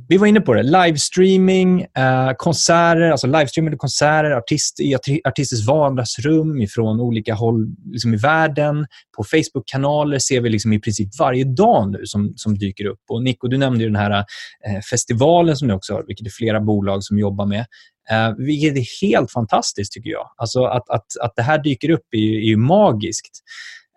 vi 0.08 0.16
var 0.16 0.26
inne 0.26 0.40
på 0.40 0.54
det. 0.54 0.62
Livestreaming, 0.62 1.80
eh, 1.80 2.32
konserter, 2.36 3.10
alltså 3.10 3.26
livestreamade 3.26 3.76
konserter, 3.76 4.30
artist, 4.30 4.80
i 4.80 4.96
artisters 5.24 5.66
vardagsrum 5.66 6.66
från 6.74 7.00
olika 7.00 7.34
håll 7.34 7.66
liksom 7.92 8.14
i 8.14 8.16
världen. 8.16 8.86
På 9.16 9.24
Facebook-kanaler 9.24 10.18
ser 10.18 10.40
vi 10.40 10.48
liksom 10.48 10.72
i 10.72 10.80
princip 10.80 11.18
varje 11.18 11.44
dag 11.44 11.90
nu 11.90 12.00
som, 12.04 12.32
som 12.36 12.58
dyker 12.58 12.84
upp. 12.84 13.00
Och 13.08 13.22
Nico, 13.22 13.48
du 13.48 13.58
nämnde 13.58 13.84
den 13.84 13.96
här 13.96 14.10
eh, 14.10 14.80
festivalen 14.90 15.56
som 15.56 15.68
ni 15.68 15.74
också 15.74 15.94
har, 15.94 16.04
vilket 16.06 16.26
är 16.26 16.30
flera 16.30 16.60
bolag 16.60 17.04
som 17.04 17.18
jobbar 17.18 17.46
med. 17.46 17.66
Eh, 18.10 18.32
vilket 18.38 18.76
är 18.76 19.06
helt 19.06 19.32
fantastiskt, 19.32 19.92
tycker 19.92 20.10
jag. 20.10 20.26
Alltså 20.36 20.64
att, 20.64 20.90
att, 20.90 21.06
att 21.22 21.32
det 21.36 21.42
här 21.42 21.62
dyker 21.62 21.90
upp 21.90 22.06
är, 22.10 22.18
är 22.18 22.48
ju 22.48 22.56
magiskt. 22.56 23.42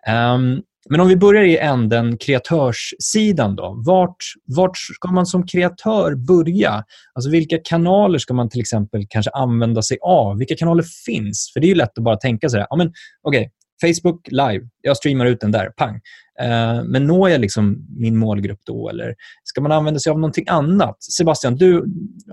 Um, 0.08 0.62
men 0.90 1.00
om 1.00 1.08
vi 1.08 1.16
börjar 1.16 1.44
i 1.44 1.58
änden 1.58 2.18
kreatörssidan. 2.18 3.56
Då. 3.56 3.82
Vart, 3.86 4.24
vart 4.56 4.76
ska 4.76 5.12
man 5.12 5.26
som 5.26 5.46
kreatör 5.46 6.14
börja? 6.14 6.84
Alltså 7.14 7.30
vilka 7.30 7.58
kanaler 7.64 8.18
ska 8.18 8.34
man 8.34 8.48
till 8.50 8.60
exempel 8.60 9.06
kanske 9.08 9.30
använda 9.30 9.82
sig 9.82 9.98
av? 10.02 10.38
Vilka 10.38 10.56
kanaler 10.56 10.84
finns? 11.06 11.50
För 11.52 11.60
det 11.60 11.66
är 11.66 11.68
ju 11.68 11.74
lätt 11.74 11.98
att 11.98 12.04
bara 12.04 12.16
tänka 12.16 12.48
så 12.48 12.56
här. 12.56 12.66
Ja, 12.70 12.76
men, 12.76 12.92
okay, 13.22 13.48
Facebook 13.82 14.28
live, 14.30 14.68
jag 14.80 14.96
streamar 14.96 15.26
ut 15.26 15.40
den 15.40 15.52
där, 15.52 15.70
pang. 15.76 16.00
Eh, 16.40 16.84
men 16.84 17.06
når 17.06 17.30
jag 17.30 17.40
liksom 17.40 17.86
min 17.98 18.16
målgrupp 18.16 18.60
då? 18.66 18.88
Eller 18.88 19.14
ska 19.44 19.60
man 19.60 19.72
använda 19.72 20.00
sig 20.00 20.10
av 20.10 20.18
någonting 20.18 20.44
annat? 20.48 21.02
Sebastian, 21.02 21.56
du 21.56 21.84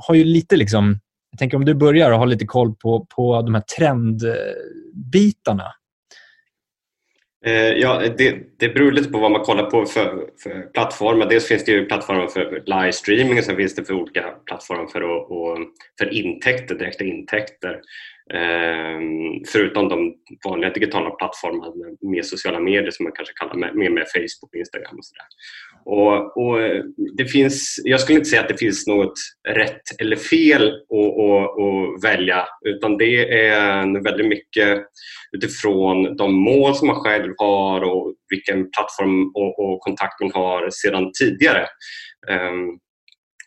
har 0.08 0.15
ju 0.15 0.24
lite 0.24 0.55
liksom... 0.55 1.00
Jag 1.31 1.39
tänker 1.39 1.58
om 1.58 1.65
du 1.65 1.74
börjar 1.74 2.12
och 2.12 2.20
har 2.20 2.25
lite 2.25 2.46
koll 2.46 2.75
på, 2.75 3.08
på 3.15 3.41
de 3.41 3.53
här 3.53 3.63
trendbitarna. 3.77 5.63
Eh, 7.45 7.53
ja, 7.53 8.01
det, 8.17 8.38
det 8.57 8.69
beror 8.69 8.91
lite 8.91 9.10
på 9.10 9.19
vad 9.19 9.31
man 9.31 9.43
kollar 9.43 9.63
på 9.63 9.86
för, 9.86 10.29
för 10.43 10.62
plattformar. 10.74 11.25
Dels 11.25 11.48
finns 11.48 11.65
det 11.65 11.71
ju 11.71 11.86
plattformar 11.86 12.27
för 12.27 12.63
livestreaming 12.65 13.38
och 13.38 13.43
sen 13.43 13.55
finns 13.55 13.75
det 13.75 13.86
för 13.86 13.93
olika 13.93 14.21
plattformar 14.45 14.88
för, 14.88 15.01
och, 15.01 15.57
för 16.00 16.13
intäkter, 16.13 16.75
direkta 16.75 17.03
intäkter. 17.03 17.81
Ehm, 18.33 19.43
förutom 19.48 19.89
de 19.89 20.13
vanliga 20.45 20.69
digitala 20.69 21.10
plattformarna 21.10 21.95
med 22.01 22.25
sociala 22.25 22.60
medier 22.60 22.91
som 22.91 23.03
man 23.03 23.13
kanske 23.15 23.33
kallar 23.33 23.55
mer 23.55 23.74
med, 23.74 23.91
med 23.91 24.05
Facebook, 24.13 24.55
Instagram 24.55 24.98
och 24.98 25.05
sådär. 25.05 25.25
Och, 25.86 26.38
och, 26.38 26.62
eh, 26.62 26.84
det 27.18 27.26
finns, 27.26 27.82
jag 27.84 28.00
skulle 28.00 28.18
inte 28.18 28.30
säga 28.30 28.42
att 28.42 28.48
det 28.48 28.58
finns 28.58 28.88
något 28.88 29.14
rätt 29.50 30.00
eller 30.00 30.16
fel 30.16 30.68
att, 30.68 31.20
att, 31.20 31.62
att 31.62 32.04
välja 32.04 32.46
utan 32.66 32.98
det 32.98 33.46
är 33.48 34.04
väldigt 34.04 34.28
mycket 34.28 34.84
utifrån 35.32 36.16
de 36.16 36.34
mål 36.34 36.76
som 36.76 36.88
man 36.88 37.00
själv 37.00 37.34
har 37.38 37.82
och 37.82 38.14
vilken 38.30 38.72
plattform 38.72 39.32
och, 39.34 39.60
och 39.60 39.80
kontakt 39.80 40.22
man 40.22 40.32
har 40.34 40.70
sedan 40.70 41.12
tidigare. 41.20 41.68
Um, 42.30 42.80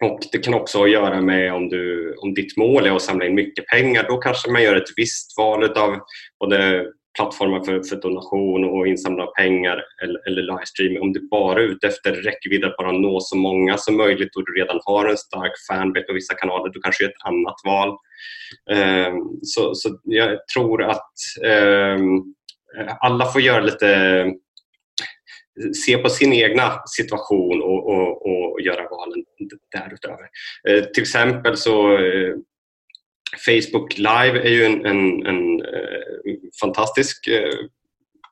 och 0.00 0.21
Det 0.33 0.38
kan 0.38 0.55
också 0.55 0.79
ha 0.79 0.85
att 0.85 0.91
göra 0.91 1.21
med 1.21 1.55
om, 1.55 1.69
du, 1.69 2.14
om 2.19 2.35
ditt 2.35 2.57
mål 2.57 2.87
är 2.87 2.97
att 2.97 3.03
samla 3.03 3.26
in 3.26 3.35
mycket 3.35 3.67
pengar. 3.67 4.07
Då 4.09 4.17
kanske 4.17 4.50
man 4.50 4.62
gör 4.62 4.76
ett 4.76 4.93
visst 4.97 5.38
val 5.38 5.64
av 5.64 5.99
både 6.41 6.87
plattformar 7.16 7.64
för, 7.64 7.83
för 7.83 7.97
donation 7.97 8.64
och 8.64 8.87
insamla 8.87 9.26
pengar 9.26 9.83
eller, 10.02 10.28
eller 10.28 10.42
livestreaming. 10.42 11.02
Om 11.02 11.12
du 11.12 11.28
bara 11.28 11.61
är 11.61 11.64
ute 11.64 11.87
efter 11.87 12.12
räckvidd 12.12 12.64
att 12.64 12.76
bara 12.76 12.92
nå 12.92 13.21
så 13.21 13.37
många 13.37 13.76
som 13.78 13.97
möjligt 13.97 14.37
och 14.37 14.47
du 14.47 14.61
redan 14.61 14.80
har 14.85 15.06
en 15.06 15.16
stark 15.16 15.52
fanbase 15.68 16.06
på 16.06 16.12
vissa 16.12 16.35
kanaler, 16.35 16.73
du 16.73 16.80
kanske 16.80 17.04
gör 17.04 17.11
ett 17.11 17.26
annat 17.26 17.56
val. 17.64 17.88
Um, 18.71 19.38
så, 19.42 19.75
så 19.75 19.99
jag 20.04 20.38
tror 20.54 20.83
att 20.83 21.12
um, 21.99 22.35
alla 23.00 23.26
får 23.26 23.40
göra 23.40 23.61
lite 23.61 24.25
se 25.87 25.99
på 25.99 26.09
sin 26.09 26.33
egna 26.33 26.73
situation 26.87 27.62
och, 27.62 27.88
och, 27.88 28.26
och 28.26 28.61
göra 28.61 28.88
valen 28.88 29.25
därutöver. 29.73 30.28
Eh, 30.68 30.85
till 30.85 31.02
exempel 31.02 31.56
så 31.56 31.99
eh, 31.99 32.35
Facebook 33.38 33.99
Live 33.99 34.41
är 34.43 34.50
ju 34.50 34.64
en, 34.64 34.87
en, 34.87 35.26
en 35.26 35.61
eh, 35.61 36.35
fantastisk 36.61 37.26
eh, 37.26 37.50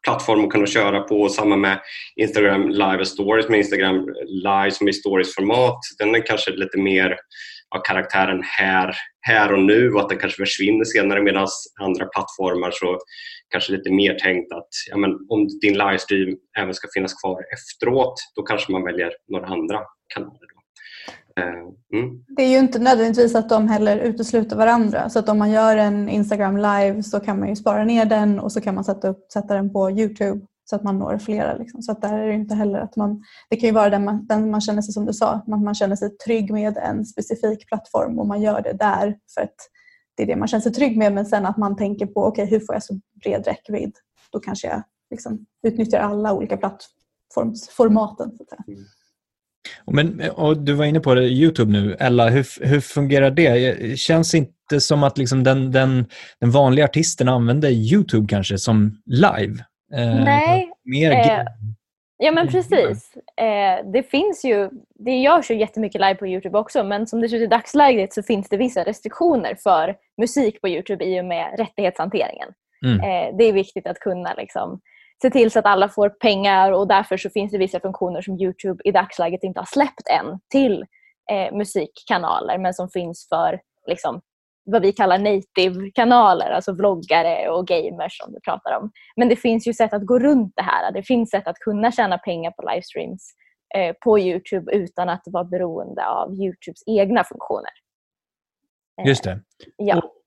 plattform 0.04 0.44
att 0.44 0.50
kunna 0.50 0.66
köra 0.66 1.00
på. 1.00 1.28
Samma 1.28 1.56
med 1.56 1.80
Instagram 2.16 2.68
Live 2.68 3.04
Stories 3.04 3.48
med 3.48 3.58
Instagram 3.58 4.08
Live 4.26 4.70
som 4.70 4.88
är 4.88 4.92
Stories-format. 4.92 5.78
Den 5.98 6.14
är 6.14 6.26
kanske 6.26 6.50
lite 6.50 6.78
mer 6.78 7.16
av 7.74 7.80
karaktären 7.84 8.42
här, 8.42 8.94
här 9.20 9.52
och 9.52 9.62
nu 9.62 9.92
och 9.92 10.00
att 10.00 10.08
den 10.08 10.18
kanske 10.18 10.42
försvinner 10.42 10.84
senare 10.84 11.22
medan 11.22 11.48
andra 11.80 12.06
plattformar 12.06 12.70
så 12.70 12.98
kanske 13.50 13.72
lite 13.72 13.90
mer 13.90 14.14
tänkt 14.14 14.52
att 14.52 14.68
ja, 14.90 14.96
men 14.96 15.10
om 15.28 15.48
din 15.60 15.78
livestream 15.78 16.36
även 16.58 16.74
ska 16.74 16.88
finnas 16.94 17.14
kvar 17.14 17.42
efteråt 17.52 18.14
då 18.36 18.42
kanske 18.42 18.72
man 18.72 18.84
väljer 18.84 19.12
några 19.28 19.46
andra 19.46 19.80
kanaler. 20.14 20.51
Eh, 21.40 21.98
mm. 21.98 22.24
Det 22.36 22.42
är 22.42 22.48
ju 22.48 22.58
inte 22.58 22.78
nödvändigtvis 22.78 23.34
att 23.34 23.48
de 23.48 23.68
heller 23.68 23.98
utesluter 23.98 24.56
varandra. 24.56 25.08
Så 25.08 25.18
att 25.18 25.28
om 25.28 25.38
man 25.38 25.50
gör 25.50 25.76
en 25.76 26.08
Instagram 26.08 26.56
live 26.56 27.02
så 27.02 27.20
kan 27.20 27.38
man 27.38 27.48
ju 27.48 27.56
spara 27.56 27.84
ner 27.84 28.04
den 28.04 28.40
och 28.40 28.52
så 28.52 28.60
kan 28.60 28.74
man 28.74 28.84
sätta, 28.84 29.08
upp, 29.08 29.32
sätta 29.32 29.54
den 29.54 29.72
på 29.72 29.90
Youtube 29.90 30.46
så 30.64 30.76
att 30.76 30.82
man 30.82 30.98
når 30.98 31.18
flera. 31.18 31.54
Liksom. 31.54 31.82
Så 31.82 31.92
att 31.92 32.02
där 32.02 32.18
är 32.18 32.26
det 32.26 32.34
inte 32.34 32.54
heller 32.54 32.78
att 32.78 32.96
man... 32.96 33.22
Det 33.50 33.56
kan 33.56 33.68
ju 33.68 33.74
vara 33.74 33.90
den 33.90 34.04
man, 34.04 34.26
den 34.26 34.50
man 34.50 34.60
känner 34.60 34.82
sig, 34.82 34.94
som 34.94 35.06
du 35.06 35.12
sa, 35.12 35.32
att 35.32 35.46
man 35.46 35.74
känner 35.74 35.96
sig 35.96 36.16
trygg 36.16 36.52
med 36.52 36.76
en 36.76 37.04
specifik 37.04 37.68
plattform 37.68 38.18
och 38.18 38.26
man 38.26 38.42
gör 38.42 38.62
det 38.62 38.72
där 38.72 39.16
för 39.34 39.40
att 39.42 39.56
det 40.16 40.22
är 40.22 40.26
det 40.26 40.36
man 40.36 40.48
känner 40.48 40.62
sig 40.62 40.72
trygg 40.72 40.98
med. 40.98 41.12
Men 41.12 41.26
sen 41.26 41.46
att 41.46 41.56
man 41.56 41.76
tänker 41.76 42.06
på, 42.06 42.24
okej 42.24 42.44
okay, 42.44 42.58
hur 42.58 42.66
får 42.66 42.74
jag 42.74 42.82
så 42.82 43.00
bred 43.22 43.46
räckvidd? 43.46 43.92
Då 44.30 44.40
kanske 44.40 44.66
jag 44.68 44.82
liksom 45.10 45.46
utnyttjar 45.62 46.00
alla 46.00 46.32
olika 46.32 46.56
plattformsformaten. 46.56 48.36
Så 48.36 48.42
att 48.42 48.48
säga. 48.48 48.62
Mm. 49.90 50.16
Men, 50.16 50.30
och 50.30 50.58
du 50.58 50.72
var 50.72 50.84
inne 50.84 51.00
på 51.00 51.14
det, 51.14 51.22
Youtube 51.22 51.72
nu. 51.72 51.96
Ella, 51.98 52.28
hur, 52.28 52.66
hur 52.66 52.80
fungerar 52.80 53.30
det? 53.30 53.98
Känns 53.98 54.34
inte 54.34 54.80
som 54.80 55.02
att 55.02 55.18
liksom 55.18 55.44
den, 55.44 55.72
den, 55.72 56.06
den 56.40 56.50
vanliga 56.50 56.84
artisten 56.84 57.28
använder 57.28 57.70
Youtube 57.70 58.26
kanske 58.28 58.58
som 58.58 59.02
live. 59.06 59.64
Eh, 59.94 60.24
Nej. 60.24 60.70
Mer 60.84 61.12
eh, 61.12 61.44
ja, 62.18 62.32
men 62.32 62.48
precis. 62.48 63.12
Eh, 63.36 63.90
det 63.92 64.02
finns 64.02 64.44
ju, 64.44 64.70
det 65.04 65.10
görs 65.10 65.50
ju 65.50 65.58
jättemycket 65.58 66.00
live 66.00 66.14
på 66.14 66.26
Youtube 66.26 66.58
också 66.58 66.84
men 66.84 67.06
som 67.06 67.20
det 67.20 67.28
ser 67.28 67.36
ut 67.36 67.42
i 67.42 67.46
dagsläget 67.46 68.12
så 68.12 68.22
finns 68.22 68.48
det 68.48 68.56
vissa 68.56 68.84
restriktioner 68.84 69.54
för 69.54 69.96
musik 70.20 70.60
på 70.60 70.68
Youtube 70.68 71.04
i 71.04 71.20
och 71.20 71.24
med 71.24 71.54
rättighetshanteringen. 71.58 72.48
Mm. 72.84 73.00
Eh, 73.00 73.36
det 73.36 73.44
är 73.44 73.52
viktigt 73.52 73.86
att 73.86 73.98
kunna 73.98 74.34
liksom, 74.34 74.80
se 75.22 75.30
till 75.30 75.50
så 75.50 75.58
att 75.58 75.66
alla 75.66 75.88
får 75.88 76.08
pengar 76.08 76.72
och 76.72 76.88
därför 76.88 77.16
så 77.16 77.30
finns 77.30 77.52
det 77.52 77.58
vissa 77.58 77.80
funktioner 77.80 78.22
som 78.22 78.40
Youtube 78.40 78.82
i 78.84 78.92
dagsläget 78.92 79.42
inte 79.42 79.60
har 79.60 79.66
släppt 79.66 80.08
än 80.10 80.40
till 80.50 80.84
eh, 81.30 81.56
musikkanaler 81.56 82.58
men 82.58 82.74
som 82.74 82.88
finns 82.88 83.28
för 83.28 83.60
liksom, 83.86 84.20
vad 84.64 84.82
vi 84.82 84.92
kallar 84.92 85.18
native-kanaler, 85.18 86.50
alltså 86.50 86.72
vloggare 86.72 87.48
och 87.50 87.66
gamers 87.66 88.18
som 88.18 88.32
du 88.32 88.40
pratar 88.40 88.76
om. 88.76 88.90
Men 89.16 89.28
det 89.28 89.36
finns 89.36 89.66
ju 89.66 89.74
sätt 89.74 89.92
att 89.92 90.06
gå 90.06 90.18
runt 90.18 90.52
det 90.56 90.62
här. 90.62 90.92
Det 90.92 91.02
finns 91.02 91.30
sätt 91.30 91.48
att 91.48 91.58
kunna 91.58 91.92
tjäna 91.92 92.18
pengar 92.18 92.50
på 92.50 92.62
livestreams 92.70 93.34
eh, 93.74 93.96
på 94.04 94.18
Youtube 94.18 94.72
utan 94.72 95.08
att 95.08 95.22
vara 95.26 95.44
beroende 95.44 96.06
av 96.06 96.34
Youtubes 96.34 96.82
egna 96.86 97.24
funktioner. 97.24 97.70
Eh, 99.00 99.08
Just 99.08 99.24
det. 99.24 99.40
Ja. 99.76 99.96
Och 99.96 100.21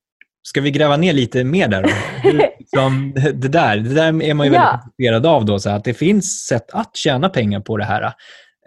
ska 0.47 0.61
vi 0.61 0.71
gräva 0.71 0.97
ner 0.97 1.13
lite 1.13 1.43
mer 1.43 1.67
där? 1.67 1.83
liksom, 2.59 3.13
det, 3.15 3.47
där 3.47 3.77
det 3.77 3.93
där 3.93 4.23
är 4.23 4.33
man 4.33 4.47
ju 4.47 4.51
väldigt 4.51 4.79
intresserad 4.85 5.25
av. 5.25 5.45
Då, 5.45 5.59
så 5.59 5.69
att 5.69 5.83
det 5.83 5.93
finns 5.93 6.45
sätt 6.47 6.65
att 6.71 6.95
tjäna 6.95 7.29
pengar 7.29 7.59
på 7.59 7.77
det 7.77 7.83
här 7.83 8.13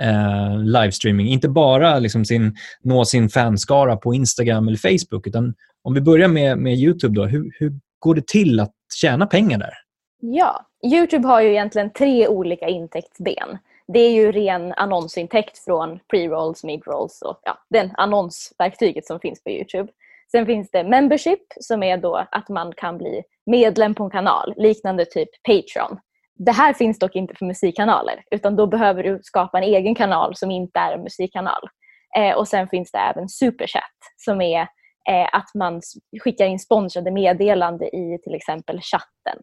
eh, 0.02 0.58
livestreaming. 0.62 1.28
Inte 1.28 1.48
bara 1.48 1.98
liksom 1.98 2.24
sin, 2.24 2.56
nå 2.82 3.04
sin 3.04 3.28
fanskara 3.28 3.96
på 3.96 4.14
Instagram 4.14 4.68
eller 4.68 4.78
Facebook. 4.78 5.26
utan 5.26 5.54
Om 5.82 5.94
vi 5.94 6.00
börjar 6.00 6.28
med, 6.28 6.58
med 6.58 6.74
Youtube, 6.74 7.14
då, 7.14 7.24
hur, 7.24 7.52
hur 7.58 7.72
går 7.98 8.14
det 8.14 8.26
till 8.26 8.60
att 8.60 8.72
tjäna 9.00 9.26
pengar 9.26 9.58
där? 9.58 9.72
Ja, 10.20 10.66
Youtube 10.92 11.28
har 11.28 11.40
ju 11.40 11.50
egentligen 11.50 11.92
tre 11.92 12.28
olika 12.28 12.68
intäktsben. 12.68 13.58
Det 13.92 13.98
är 13.98 14.10
ju 14.10 14.32
ren 14.32 14.72
annonsintäkt 14.72 15.58
från 15.58 15.98
pre-rolls, 16.12 16.66
mid-rolls 16.66 17.22
och 17.22 17.40
ja, 17.44 17.58
den 17.70 17.90
annonsverktyget 17.96 19.06
som 19.06 19.20
finns 19.20 19.44
på 19.44 19.50
Youtube. 19.50 19.88
Sen 20.30 20.46
finns 20.46 20.70
det 20.70 20.84
membership 20.84 21.40
som 21.60 21.82
är 21.82 21.96
då 21.96 22.26
att 22.30 22.48
man 22.48 22.72
kan 22.76 22.98
bli 22.98 23.22
medlem 23.46 23.94
på 23.94 24.04
en 24.04 24.10
kanal, 24.10 24.54
liknande 24.56 25.04
typ 25.04 25.28
Patreon. 25.42 25.98
Det 26.36 26.52
här 26.52 26.72
finns 26.72 26.98
dock 26.98 27.16
inte 27.16 27.34
för 27.34 27.46
musikkanaler 27.46 28.22
utan 28.30 28.56
då 28.56 28.66
behöver 28.66 29.02
du 29.02 29.20
skapa 29.22 29.58
en 29.58 29.64
egen 29.64 29.94
kanal 29.94 30.36
som 30.36 30.50
inte 30.50 30.78
är 30.78 30.92
en 30.92 31.02
musikkanal. 31.02 31.68
Eh, 32.16 32.36
och 32.36 32.48
sen 32.48 32.68
finns 32.68 32.90
det 32.90 32.98
även 32.98 33.28
Superchat 33.28 33.82
som 34.16 34.40
är 34.40 34.60
eh, 35.08 35.28
att 35.32 35.54
man 35.54 35.80
skickar 36.20 36.46
in 36.46 36.58
sponsrade 36.58 37.10
meddelande 37.10 37.86
i 37.86 38.18
till 38.22 38.34
exempel 38.34 38.80
chatten. 38.80 39.42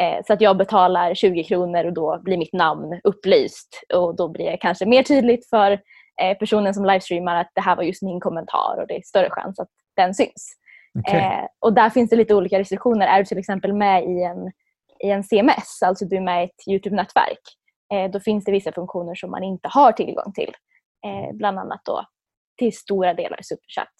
Eh, 0.00 0.22
så 0.26 0.32
att 0.32 0.40
jag 0.40 0.56
betalar 0.56 1.14
20 1.14 1.44
kronor 1.44 1.84
och 1.84 1.92
då 1.92 2.20
blir 2.22 2.36
mitt 2.36 2.52
namn 2.52 3.00
upplyst 3.04 3.82
och 3.94 4.16
då 4.16 4.28
blir 4.28 4.50
det 4.50 4.56
kanske 4.56 4.86
mer 4.86 5.02
tydligt 5.02 5.48
för 5.48 5.72
eh, 6.22 6.38
personen 6.38 6.74
som 6.74 6.84
livestreamar 6.84 7.36
att 7.36 7.50
det 7.54 7.60
här 7.60 7.76
var 7.76 7.82
just 7.82 8.02
min 8.02 8.20
kommentar 8.20 8.78
och 8.80 8.86
det 8.86 8.96
är 8.96 9.02
större 9.02 9.30
chans 9.30 9.60
att 9.60 9.68
den 9.96 10.14
syns. 10.14 10.56
Okay. 10.98 11.20
Eh, 11.20 11.46
och 11.58 11.72
där 11.72 11.90
finns 11.90 12.10
det 12.10 12.16
lite 12.16 12.34
olika 12.34 12.58
restriktioner. 12.58 13.06
Är 13.06 13.18
du 13.18 13.24
till 13.24 13.38
exempel 13.38 13.72
med 13.72 14.04
i 14.04 14.22
en 14.22 14.52
i 14.98 15.10
en 15.10 15.24
CMS, 15.24 15.82
alltså 15.82 16.04
du 16.04 16.16
är 16.16 16.20
med 16.20 16.42
i 16.42 16.44
ett 16.44 16.68
Youtube-nätverk, 16.68 17.40
eh, 17.92 18.10
då 18.10 18.20
finns 18.20 18.44
det 18.44 18.52
vissa 18.52 18.72
funktioner 18.72 19.14
som 19.14 19.30
man 19.30 19.42
inte 19.42 19.68
har 19.68 19.92
tillgång 19.92 20.32
till. 20.32 20.52
Eh, 21.06 21.36
bland 21.36 21.58
annat 21.58 21.80
då 21.84 22.04
till 22.58 22.76
stora 22.76 23.14
delar 23.14 23.38
Superchat. 23.42 23.94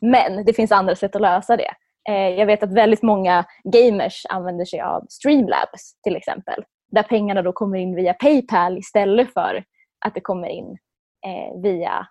Men 0.00 0.44
det 0.44 0.52
finns 0.52 0.72
andra 0.72 0.94
sätt 0.94 1.16
att 1.16 1.22
lösa 1.22 1.56
det. 1.56 1.70
Eh, 2.08 2.28
jag 2.28 2.46
vet 2.46 2.62
att 2.62 2.72
väldigt 2.72 3.02
många 3.02 3.44
gamers 3.64 4.26
använder 4.28 4.64
sig 4.64 4.80
av 4.80 5.06
Streamlabs 5.08 6.00
till 6.02 6.16
exempel. 6.16 6.64
Där 6.90 7.02
pengarna 7.02 7.42
då 7.42 7.52
kommer 7.52 7.78
in 7.78 7.94
via 7.94 8.14
Paypal 8.14 8.78
istället 8.78 9.32
för 9.32 9.64
att 10.06 10.14
det 10.14 10.20
kommer 10.20 10.48
in 10.48 10.78
eh, 11.26 11.60
via 11.62 12.06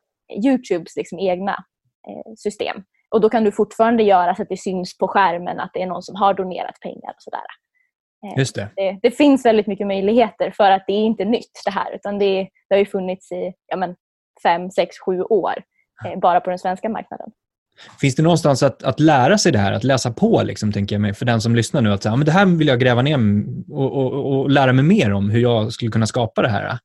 Youtubes 0.45 0.95
liksom 0.95 1.19
egna 1.19 1.51
eh, 2.09 2.33
system. 2.35 2.83
Och 3.09 3.21
då 3.21 3.29
kan 3.29 3.43
du 3.43 3.51
fortfarande 3.51 4.03
göra 4.03 4.35
så 4.35 4.41
att 4.41 4.49
det 4.49 4.57
syns 4.57 4.97
på 4.97 5.07
skärmen 5.07 5.59
att 5.59 5.71
det 5.73 5.81
är 5.81 5.87
någon 5.87 6.03
som 6.03 6.15
har 6.15 6.33
donerat 6.33 6.79
pengar 6.81 7.09
och 7.09 7.21
sådär. 7.21 7.47
Eh, 8.25 8.39
Just 8.39 8.55
det. 8.55 8.69
det. 8.75 8.99
Det, 9.01 9.11
finns 9.11 9.45
väldigt 9.45 9.67
mycket 9.67 9.87
möjligheter 9.87 10.51
för 10.57 10.71
att 10.71 10.83
det 10.87 10.93
är 10.93 11.05
inte 11.05 11.25
nytt 11.25 11.61
det 11.65 11.71
här 11.71 11.95
utan 11.95 12.19
det, 12.19 12.49
det 12.69 12.75
har 12.75 12.79
ju 12.79 12.85
funnits 12.85 13.31
i 13.31 13.53
ja, 13.67 13.77
men, 13.77 13.95
fem, 14.43 14.71
sex, 14.71 14.95
sju 15.05 15.21
år 15.21 15.53
eh, 16.05 16.19
bara 16.19 16.41
på 16.41 16.49
den 16.49 16.59
svenska 16.59 16.89
marknaden. 16.89 17.31
Finns 18.01 18.15
det 18.15 18.23
någonstans 18.23 18.63
att, 18.63 18.83
att 18.83 18.99
lära 18.99 19.37
sig 19.37 19.51
det 19.51 19.59
här, 19.59 19.73
att 19.73 19.83
läsa 19.83 20.11
på 20.11 20.43
liksom, 20.43 20.71
tänker 20.71 20.95
jag 20.95 21.01
mig, 21.01 21.13
för 21.13 21.25
den 21.25 21.41
som 21.41 21.55
lyssnar 21.55 21.81
nu? 21.81 21.93
Att 21.93 22.03
säga, 22.03 22.15
men 22.15 22.25
det 22.25 22.31
här 22.31 22.45
vill 22.45 22.67
jag 22.67 22.79
gräva 22.79 23.01
ner 23.01 23.19
och, 23.71 23.91
och, 23.91 24.39
och, 24.39 24.49
lära 24.49 24.73
mig 24.73 24.85
mer 24.85 25.13
om 25.13 25.29
hur 25.29 25.39
jag 25.39 25.73
skulle 25.73 25.91
kunna 25.91 26.05
skapa 26.05 26.41
det 26.41 26.49
här. 26.49 26.79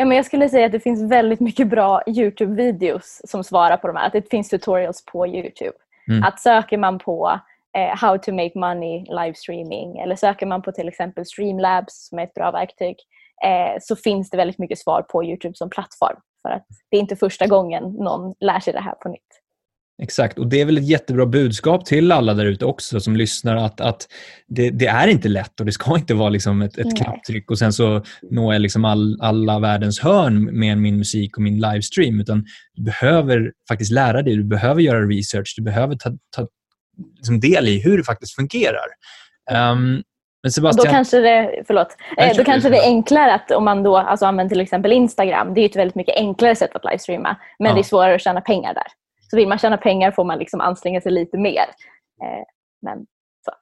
Ja, 0.00 0.06
men 0.06 0.16
jag 0.16 0.26
skulle 0.26 0.48
säga 0.48 0.66
att 0.66 0.72
det 0.72 0.80
finns 0.80 1.12
väldigt 1.12 1.40
mycket 1.40 1.68
bra 1.68 2.02
Youtube-videos 2.06 3.20
som 3.24 3.44
svarar 3.44 3.76
på 3.76 3.86
de 3.86 3.96
här. 3.96 4.06
Att 4.06 4.12
det 4.12 4.30
finns 4.30 4.48
tutorials 4.48 5.04
på 5.04 5.26
Youtube. 5.26 5.76
Mm. 6.08 6.24
Att 6.24 6.40
söker 6.40 6.78
man 6.78 6.98
på 6.98 7.40
eh, 7.76 7.96
How 7.96 8.18
to 8.18 8.32
make 8.32 8.58
money 8.58 9.04
livestreaming 9.08 9.98
eller 9.98 10.16
söker 10.16 10.46
man 10.46 10.62
på 10.62 10.72
till 10.72 10.88
exempel 10.88 11.26
Streamlabs 11.26 12.08
som 12.08 12.18
är 12.18 12.22
ett 12.22 12.34
bra 12.34 12.50
verktyg 12.50 12.96
eh, 13.44 13.78
så 13.80 13.96
finns 13.96 14.30
det 14.30 14.36
väldigt 14.36 14.58
mycket 14.58 14.78
svar 14.78 15.02
på 15.02 15.24
Youtube 15.24 15.54
som 15.54 15.70
plattform. 15.70 16.16
För 16.42 16.50
att 16.50 16.66
det 16.90 16.96
är 16.96 17.00
inte 17.00 17.16
första 17.16 17.46
gången 17.46 17.84
någon 17.84 18.34
lär 18.40 18.60
sig 18.60 18.72
det 18.72 18.80
här 18.80 18.94
på 18.94 19.08
nytt. 19.08 19.39
Exakt, 20.02 20.38
och 20.38 20.46
det 20.46 20.60
är 20.60 20.64
väl 20.64 20.78
ett 20.78 20.88
jättebra 20.88 21.26
budskap 21.26 21.84
till 21.84 22.12
alla 22.12 22.34
där 22.34 22.44
ute 22.44 22.64
också 22.64 23.00
som 23.00 23.16
lyssnar 23.16 23.56
att, 23.56 23.80
att 23.80 24.08
det, 24.48 24.70
det, 24.70 24.86
är 24.86 25.08
inte 25.08 25.28
lätt 25.28 25.60
och 25.60 25.66
det 25.66 25.72
ska 25.72 25.96
inte 25.96 26.14
vara 26.14 26.28
liksom 26.28 26.62
ett, 26.62 26.78
ett 26.78 26.96
knapptryck 26.96 27.50
och 27.50 27.58
sen 27.58 27.72
så 27.72 28.02
når 28.30 28.52
jag 28.52 28.62
liksom 28.62 28.84
all, 28.84 29.18
alla 29.20 29.58
världens 29.58 30.00
hörn 30.00 30.58
med 30.58 30.78
min 30.78 30.96
musik 30.96 31.36
och 31.36 31.42
min 31.42 31.60
livestream. 31.60 32.20
Utan 32.20 32.44
du 32.74 32.82
behöver 32.82 33.52
faktiskt 33.68 33.92
lära 33.92 34.22
dig, 34.22 34.36
du 34.36 34.44
behöver 34.44 34.80
göra 34.82 35.06
research, 35.06 35.54
du 35.56 35.62
behöver 35.62 35.96
ta, 35.96 36.10
ta 36.36 36.46
liksom 37.16 37.40
del 37.40 37.68
i 37.68 37.80
hur 37.80 37.98
det 37.98 38.04
faktiskt 38.04 38.34
fungerar. 38.34 38.86
Um, 39.72 40.02
men 40.42 40.52
Sebastian... 40.52 40.86
Då 40.86 40.90
kanske 40.92 41.20
det, 41.20 41.62
förlåt, 41.66 41.96
eh, 42.16 42.36
då 42.36 42.44
kanske 42.44 42.68
det 42.68 42.76
är 42.76 42.86
enklare 42.86 43.34
att 43.34 43.50
om 43.50 43.64
man 43.64 43.82
då 43.82 43.96
alltså 43.96 44.26
använder 44.26 44.48
till 44.48 44.60
exempel 44.60 44.92
Instagram. 44.92 45.54
Det 45.54 45.60
är 45.60 45.64
ett 45.64 45.76
väldigt 45.76 45.94
mycket 45.94 46.16
enklare 46.16 46.56
sätt 46.56 46.70
att 46.76 46.84
livestreama. 46.84 47.36
Men 47.58 47.68
ja. 47.68 47.74
det 47.74 47.80
är 47.80 47.82
svårare 47.82 48.14
att 48.14 48.22
tjäna 48.22 48.40
pengar 48.40 48.74
där. 48.74 48.86
Så 49.30 49.36
vill 49.36 49.48
man 49.48 49.58
tjäna 49.58 49.76
pengar 49.76 50.10
får 50.10 50.24
man 50.24 50.38
liksom 50.38 50.60
anstränga 50.60 51.00
sig 51.00 51.12
lite 51.12 51.38
mer. 51.38 51.64
Eh, 52.22 52.44
men, 52.82 52.98
så. 53.44 53.52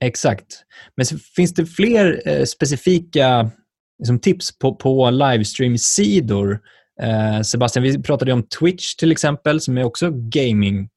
Exakt. 0.00 0.64
Men 0.96 1.06
finns 1.36 1.54
det 1.54 1.66
fler 1.66 2.22
eh, 2.28 2.44
specifika 2.44 3.50
liksom, 3.98 4.18
tips 4.18 4.58
på, 4.58 4.74
på 4.74 5.10
livestream-sidor? 5.10 6.60
Eh, 7.02 7.40
Sebastian, 7.40 7.82
vi 7.82 8.02
pratade 8.02 8.32
om 8.32 8.42
Twitch 8.42 8.94
till 8.94 9.12
exempel 9.12 9.60
som 9.60 9.78
är 9.78 9.84
också 9.84 10.10
gaming 10.12 10.88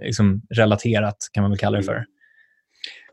liksom, 0.00 0.42
kan 1.32 1.42
man 1.42 1.50
väl 1.50 1.58
kalla 1.58 1.78
det 1.78 1.84
för. 1.84 2.04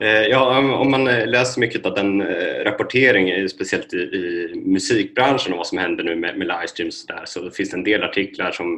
Eh, 0.04 0.28
ja, 0.28 0.60
om 0.78 0.92
man 0.92 1.08
eh, 1.08 1.28
läser 1.28 1.60
mycket 1.60 1.86
av 1.86 1.94
den 1.94 2.22
eh, 2.22 2.64
rapporteringen, 2.64 3.50
speciellt 3.50 3.94
i, 3.94 3.98
i 3.98 4.52
musikbranschen 4.66 5.54
och 5.54 5.58
vad 5.58 5.68
som 5.68 5.78
händer 5.78 6.04
nu 6.04 6.16
med, 6.16 6.38
med 6.38 6.48
livestreams 6.48 7.06
där, 7.06 7.22
så 7.26 7.52
finns 7.52 7.70
det 7.70 7.78
en 7.78 7.84
del 7.84 8.04
artiklar 8.04 8.52
som 8.52 8.74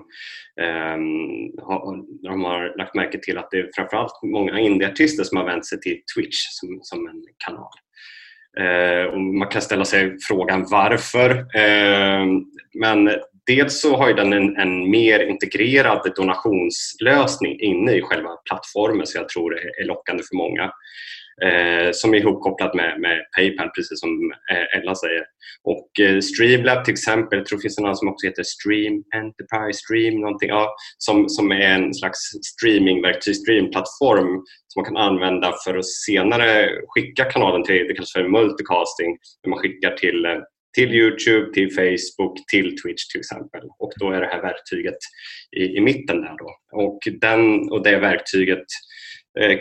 eh, 0.61 0.97
har, 1.65 2.03
de 2.23 2.43
har 2.43 2.77
lagt 2.77 2.95
märke 2.95 3.19
till 3.19 3.37
att 3.37 3.51
det 3.51 3.59
är 3.59 3.69
framförallt 3.75 4.23
många 4.23 4.59
indieartister 4.59 5.23
som 5.23 5.37
har 5.37 5.45
vänt 5.45 5.65
sig 5.65 5.79
till 5.79 6.01
Twitch 6.15 6.37
som, 6.37 6.79
som 6.81 7.07
en 7.07 7.23
kanal. 7.45 7.73
Eh, 8.59 9.05
och 9.05 9.21
man 9.21 9.47
kan 9.47 9.61
ställa 9.61 9.85
sig 9.85 10.17
frågan 10.27 10.65
varför. 10.69 11.29
Eh, 11.55 12.25
men 12.73 13.09
dels 13.47 13.81
så 13.81 13.95
har 13.95 14.13
den 14.13 14.33
en, 14.33 14.57
en, 14.57 14.89
mer 14.89 15.19
integrerad 15.19 16.11
donationslösning 16.15 17.59
inne 17.59 17.91
i 17.91 18.01
själva 18.01 18.29
plattformen 18.49 19.07
så 19.07 19.17
jag 19.17 19.29
tror 19.29 19.51
det 19.51 19.81
är 19.81 19.85
lockande 19.85 20.23
för 20.23 20.35
många 20.35 20.63
eh, 21.43 21.91
som 21.93 22.13
är 22.13 22.17
ihopkopplat 22.17 22.75
med, 22.75 22.99
med 22.99 23.17
Paypal, 23.35 23.69
precis 23.69 23.99
som 23.99 24.33
eh, 24.51 24.79
Ella 24.79 24.95
säger. 24.95 25.23
Och 25.63 25.99
eh, 25.99 26.19
Streamlab 26.19 26.85
till 26.85 26.91
exempel, 26.91 27.39
jag 27.39 27.45
tror 27.45 27.57
det 27.57 27.61
finns 27.61 27.77
en 27.77 27.85
annan 27.85 27.95
som 27.95 28.07
också 28.07 28.27
heter 28.27 28.43
Stream 28.43 29.03
Enterprise 29.15 29.79
Stream, 29.79 30.21
någonting, 30.21 30.49
ja, 30.49 30.75
som, 30.97 31.29
som 31.29 31.51
är 31.51 31.69
en 31.75 31.93
slags 31.93 32.19
streamingverktyg, 32.53 33.35
streamplattform 33.35 34.43
som 34.67 34.81
man 34.81 34.85
kan 34.85 34.97
använda 34.97 35.53
för 35.65 35.77
att 35.77 35.87
senare 35.87 36.69
skicka 36.87 37.25
kanalen 37.25 37.63
till, 37.63 37.87
det 37.87 37.93
kallas 37.93 38.13
för 38.13 38.27
multicasting, 38.27 39.17
när 39.43 39.49
man 39.49 39.59
skickar 39.59 39.91
till 39.91 40.25
eh, 40.25 40.39
till 40.75 40.93
Youtube, 40.93 41.53
till 41.53 41.75
Facebook, 41.75 42.47
till 42.47 42.75
Twitch 42.81 43.07
till 43.07 43.19
exempel. 43.19 43.61
Och 43.79 43.91
då 43.99 44.11
är 44.11 44.21
det 44.21 44.27
här 44.27 44.41
verktyget 44.41 44.97
i, 45.57 45.63
i 45.63 45.81
mitten 45.81 46.21
där 46.21 46.35
då. 46.37 46.55
Och, 46.71 46.99
den, 47.21 47.71
och 47.71 47.83
det 47.83 47.97
verktyget 47.97 48.65
Eh, 48.67 48.94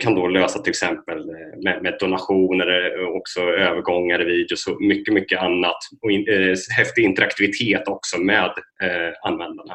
kan 0.01 0.15
då 0.15 0.27
lösa 0.27 0.59
till 0.59 0.69
exempel 0.69 1.17
eh, 1.17 1.63
med, 1.63 1.83
med 1.83 1.97
donationer, 1.99 2.67
eh, 2.67 3.07
också 3.07 3.41
övergångar 3.41 4.21
i 4.21 4.25
videos 4.25 4.67
och 4.67 4.81
mycket, 4.81 5.13
mycket 5.13 5.39
annat. 5.39 5.77
Och 6.01 6.11
in, 6.11 6.27
eh, 6.27 6.55
häftig 6.77 7.03
interaktivitet 7.03 7.87
också 7.87 8.17
med 8.17 8.53
eh, 8.83 9.13
användarna 9.23 9.73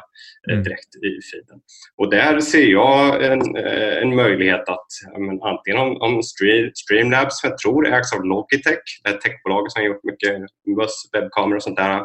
mm. 0.51 0.63
direkt 0.63 0.95
i 0.95 1.11
feeden. 1.31 1.61
Och 1.97 2.09
där 2.09 2.39
ser 2.39 2.65
jag 2.65 3.25
en, 3.25 3.55
en 4.01 4.15
möjlighet 4.15 4.69
att 4.69 4.87
men, 5.17 5.41
antingen 5.41 5.81
om, 5.81 6.01
om 6.01 6.23
Stream, 6.23 6.71
Streamlabs, 6.73 7.39
som 7.39 7.49
jag 7.49 7.57
tror 7.57 7.93
ägs 7.93 8.13
av 8.13 8.25
Logitech, 8.25 9.01
det 9.03 9.11
techbolaget 9.11 9.71
som 9.71 9.81
har 9.81 9.87
gjort 9.87 10.03
mycket 10.03 10.41
webbkameror 11.13 11.55
och 11.55 11.63
sånt 11.63 11.77
där, 11.77 12.01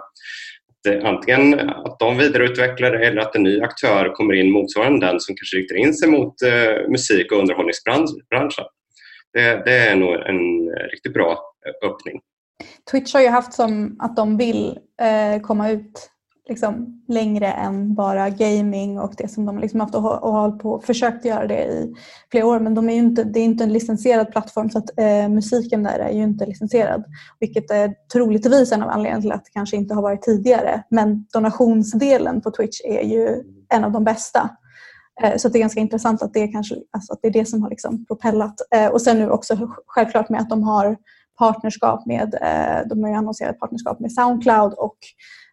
Eh, 0.87 1.05
antingen 1.05 1.71
att 1.71 1.99
de 1.99 2.19
vidareutvecklar 2.19 2.90
det 2.90 3.07
eller 3.07 3.21
att 3.21 3.37
en 3.37 3.43
ny 3.43 3.61
aktör 3.61 4.12
kommer 4.14 4.35
in 4.35 4.52
motsvarande 4.52 5.07
den 5.07 5.21
som 5.21 5.35
kanske 5.35 5.57
riktar 5.57 5.76
in 5.76 5.95
sig 5.95 6.09
mot 6.09 6.43
eh, 6.43 6.88
musik 6.88 7.33
och 7.33 7.38
underhållningsbranschen. 7.38 8.64
Det, 9.33 9.62
det, 9.64 9.78
är 9.78 9.97
nog 9.97 10.14
en 10.14 10.71
riktigt 10.90 11.12
bra 11.12 11.31
eh, 11.33 11.88
öppning. 11.88 12.21
Twitch 12.90 13.14
har 13.14 13.21
ju 13.21 13.28
haft 13.28 13.52
som 13.52 13.97
att 13.99 14.16
de 14.16 14.37
vill 14.37 14.78
komma 15.43 15.71
ut 15.71 16.11
liksom, 16.49 17.02
längre 17.09 17.47
än 17.47 17.95
bara 17.95 18.30
gaming 18.30 18.99
och 19.00 19.15
det 19.19 19.28
som 19.28 19.45
de 19.47 19.59
liksom 19.59 19.80
haft 19.80 19.95
och, 19.95 20.23
och 20.25 20.32
hållit 20.32 20.63
på 20.63 20.80
försökt 20.80 21.25
göra 21.25 21.47
det 21.47 21.65
i 21.65 21.95
flera 22.30 22.47
år. 22.47 22.61
Men 22.61 22.75
de 22.75 22.91
är 22.91 22.95
inte, 22.95 23.25
det 23.25 23.41
är 23.41 23.45
inte 23.45 23.65
en 23.65 23.73
licensierad 23.73 24.32
plattform 24.32 24.71
så 24.71 24.78
att 24.78 24.99
eh, 24.99 25.28
musiken 25.28 25.82
där 25.82 25.99
är 25.99 26.11
ju 26.11 26.23
inte 26.23 26.47
licensierad. 26.47 27.04
Vilket 27.41 27.71
är 27.71 27.95
troligtvis 28.13 28.73
en 28.73 28.82
av 28.82 28.89
anledningarna 28.89 29.23
till 29.23 29.32
att 29.32 29.45
det 29.45 29.50
kanske 29.50 29.76
inte 29.76 29.95
har 29.95 30.02
varit 30.02 30.23
tidigare. 30.23 30.82
Men 30.91 31.26
donationsdelen 31.32 32.41
på 32.41 32.50
Twitch 32.50 32.80
är 32.85 33.02
ju 33.02 33.43
en 33.75 33.85
av 33.85 33.93
de 33.93 34.04
bästa. 34.04 34.50
Eh, 35.23 35.37
så 35.37 35.49
det 35.49 35.59
är 35.59 35.61
ganska 35.61 35.80
intressant 35.80 36.23
att 36.23 36.35
det, 36.35 36.43
är 36.43 36.52
kanske, 36.52 36.75
alltså 36.91 37.13
att 37.13 37.19
det 37.23 37.28
är 37.28 37.32
det 37.32 37.47
som 37.47 37.63
har 37.63 37.71
liksom 37.71 38.06
propellat. 38.06 38.54
Eh, 38.75 38.87
och 38.87 39.02
sen 39.02 39.19
nu 39.19 39.30
också 39.30 39.71
självklart 39.87 40.28
med 40.28 40.41
att 40.41 40.50
de 40.50 40.63
har 40.63 40.97
partnerskap 41.39 42.06
med, 42.06 42.35
eh, 42.35 42.89
de 42.89 43.02
har 43.02 43.11
ju 43.11 43.17
annonserat 43.17 43.59
partnerskap 43.59 44.00
med 44.00 44.13
Soundcloud 44.13 44.73
och 44.73 44.97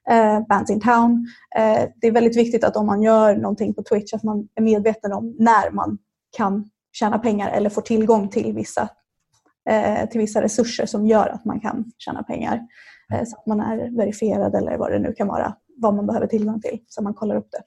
eh, 0.09 0.47
Bands 0.47 0.71
in 0.71 0.81
Town. 0.81 1.27
Eh, 1.55 1.89
det 2.01 2.07
är 2.07 2.11
väldigt 2.11 2.37
viktigt 2.37 2.63
att 2.63 2.75
om 2.75 2.85
man 2.85 3.01
gör 3.01 3.35
någonting 3.35 3.73
på 3.73 3.83
Twitch 3.83 4.13
att 4.13 4.23
man 4.23 4.47
är 4.55 4.61
medveten 4.61 5.13
om 5.13 5.35
när 5.39 5.71
man 5.71 5.97
kan 6.37 6.69
tjäna 6.93 7.19
pengar 7.19 7.51
eller 7.51 7.69
få 7.69 7.81
tillgång 7.81 8.29
till 8.29 8.53
vissa, 8.53 8.89
eh, 9.69 10.09
till 10.09 10.21
vissa 10.21 10.41
resurser 10.41 10.85
som 10.85 11.07
gör 11.07 11.27
att 11.27 11.45
man 11.45 11.59
kan 11.59 11.91
tjäna 11.97 12.23
pengar. 12.23 12.61
Eh, 13.13 13.23
så 13.25 13.37
att 13.37 13.45
man 13.45 13.59
är 13.59 13.97
verifierad 13.97 14.55
eller 14.55 14.77
vad 14.77 14.91
det 14.91 14.99
nu 14.99 15.13
kan 15.13 15.27
vara, 15.27 15.55
vad 15.77 15.93
man 15.93 16.07
behöver 16.07 16.27
tillgång 16.27 16.61
till, 16.61 16.79
så 16.87 17.03
man 17.03 17.13
kollar 17.13 17.35
upp 17.35 17.47
det. 17.51 17.61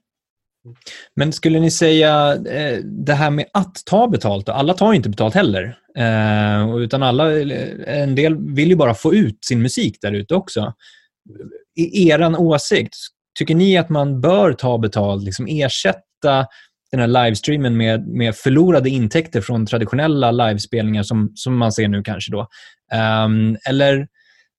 Men 1.15 1.33
skulle 1.33 1.61
ni 1.61 1.71
säga 1.71 2.35
eh, 2.35 2.79
det 2.85 3.15
här 3.15 3.31
med 3.31 3.47
att 3.53 3.83
ta 3.87 4.09
betalt, 4.09 4.49
alla 4.49 4.75
tar 4.75 4.93
inte 4.93 5.09
betalt 5.09 5.35
heller. 5.35 5.79
Eh, 5.97 6.77
utan 6.77 7.03
alla, 7.03 7.41
en 7.87 8.15
del 8.15 8.55
vill 8.55 8.69
ju 8.69 8.77
bara 8.77 8.95
få 8.95 9.15
ut 9.15 9.45
sin 9.45 9.63
musik 9.63 9.99
där 10.01 10.13
ute 10.13 10.35
också 10.35 10.75
i 11.77 12.09
er 12.09 12.41
åsikt, 12.41 12.97
tycker 13.39 13.55
ni 13.55 13.77
att 13.77 13.89
man 13.89 14.21
bör 14.21 14.53
ta 14.53 14.79
betalt, 14.79 15.25
liksom 15.25 15.47
ersätta 15.49 16.47
den 16.91 17.01
här 17.01 17.07
livestreamen 17.25 17.77
med, 17.77 18.09
med 18.09 18.37
förlorade 18.37 18.91
intäkter 18.91 19.41
från 19.41 19.67
traditionella 19.67 20.31
livespelningar 20.31 21.03
som, 21.03 21.33
som 21.35 21.57
man 21.57 21.73
ser 21.73 21.89
nu 21.89 22.03
kanske 22.03 22.33
då? 22.33 22.41
Um, 23.25 23.57
eller 23.69 24.09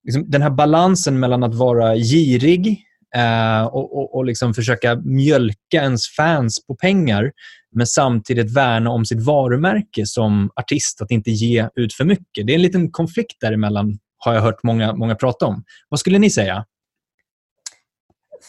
liksom 0.03 0.30
den 0.32 0.41
här 0.41 0.49
balansen 0.49 1.19
mellan 1.19 1.43
att 1.43 1.56
vara 1.56 1.95
girig 1.95 2.84
uh, 3.17 3.65
och, 3.65 3.97
och, 3.97 4.15
och 4.15 4.25
liksom 4.25 4.53
försöka 4.53 4.95
mjölka 4.95 5.82
ens 5.82 6.08
fans 6.08 6.65
på 6.67 6.75
pengar 6.75 7.32
men 7.75 7.88
samtidigt 7.88 8.56
värna 8.56 8.89
om 8.89 9.06
sitt 9.06 9.25
varumärke 9.25 10.06
som 10.06 10.49
artist, 10.56 11.01
att 11.01 11.12
inte 11.12 11.32
ge 11.32 11.69
ut 11.75 11.93
för 11.93 12.06
mycket. 12.06 12.47
Det 12.47 12.53
är 12.53 12.56
en 12.56 12.62
liten 12.62 12.91
konflikt 12.91 13.41
däremellan, 13.41 13.99
har 14.17 14.34
jag 14.34 14.41
hört 14.41 14.63
många, 14.63 14.93
många 14.93 15.15
prata 15.15 15.45
om. 15.45 15.63
Vad 15.89 15.99
skulle 15.99 16.19
ni 16.19 16.30
säga? 16.30 16.65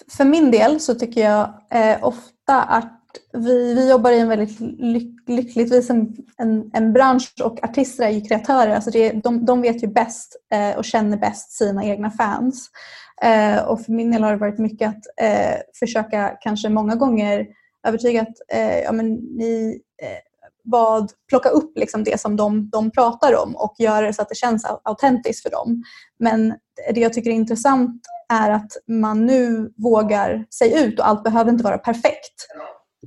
För 0.09 0.25
min 0.25 0.51
del 0.51 0.81
så 0.81 0.95
tycker 0.95 1.21
jag 1.21 1.55
eh, 1.71 2.05
ofta 2.05 2.63
att 2.63 2.95
vi, 3.33 3.75
vi 3.75 3.91
jobbar 3.91 4.11
i 4.11 4.19
en 4.19 4.29
väldigt 4.29 4.61
lyck, 4.61 5.29
lyckligtvis 5.29 5.91
en, 5.91 6.17
en, 6.39 6.71
en, 6.75 6.93
bransch 6.93 7.33
och 7.45 7.65
artister 7.65 8.05
är 8.05 8.11
ju 8.11 8.21
kreatörer. 8.21 8.75
Alltså 8.75 8.91
det, 8.91 9.13
de, 9.13 9.45
de 9.45 9.63
vet 9.63 9.83
ju 9.83 9.87
bäst 9.87 10.37
eh, 10.53 10.79
och 10.79 10.85
känner 10.85 11.17
bäst 11.17 11.53
sina 11.53 11.85
egna 11.85 12.11
fans. 12.11 12.71
Eh, 13.23 13.63
och 13.63 13.81
för 13.81 13.93
min 13.93 14.11
del 14.11 14.23
har 14.23 14.31
det 14.31 14.39
varit 14.39 14.59
mycket 14.59 14.89
att 14.89 15.03
eh, 15.21 15.57
försöka 15.79 16.39
kanske 16.41 16.69
många 16.69 16.95
gånger 16.95 17.47
övertyga 17.87 18.23
att 18.23 18.53
eh, 18.53 18.79
ja, 18.79 18.93
men 18.93 19.15
ni, 19.15 19.81
eh, 20.03 20.28
vad, 20.71 21.13
plocka 21.29 21.49
upp 21.49 21.79
liksom 21.79 22.05
det 22.05 22.21
som 22.21 22.37
de, 22.37 22.71
de 22.71 22.91
pratar 22.91 23.43
om 23.43 23.57
och 23.57 23.75
göra 23.79 24.07
det 24.07 24.13
så 24.13 24.23
att 24.23 24.29
det 24.29 24.35
känns 24.35 24.67
autentiskt 24.83 25.43
för 25.43 25.51
dem. 25.51 25.83
Men 26.19 26.55
det 26.95 27.01
jag 27.01 27.13
tycker 27.13 27.31
är 27.31 27.35
intressant 27.35 28.03
är 28.33 28.51
att 28.51 28.73
man 28.89 29.27
nu 29.27 29.73
vågar 29.77 30.45
sig 30.51 30.85
ut 30.85 30.99
och 30.99 31.09
allt 31.09 31.25
behöver 31.25 31.51
inte 31.51 31.65
vara 31.65 31.79
perfekt. 31.79 32.47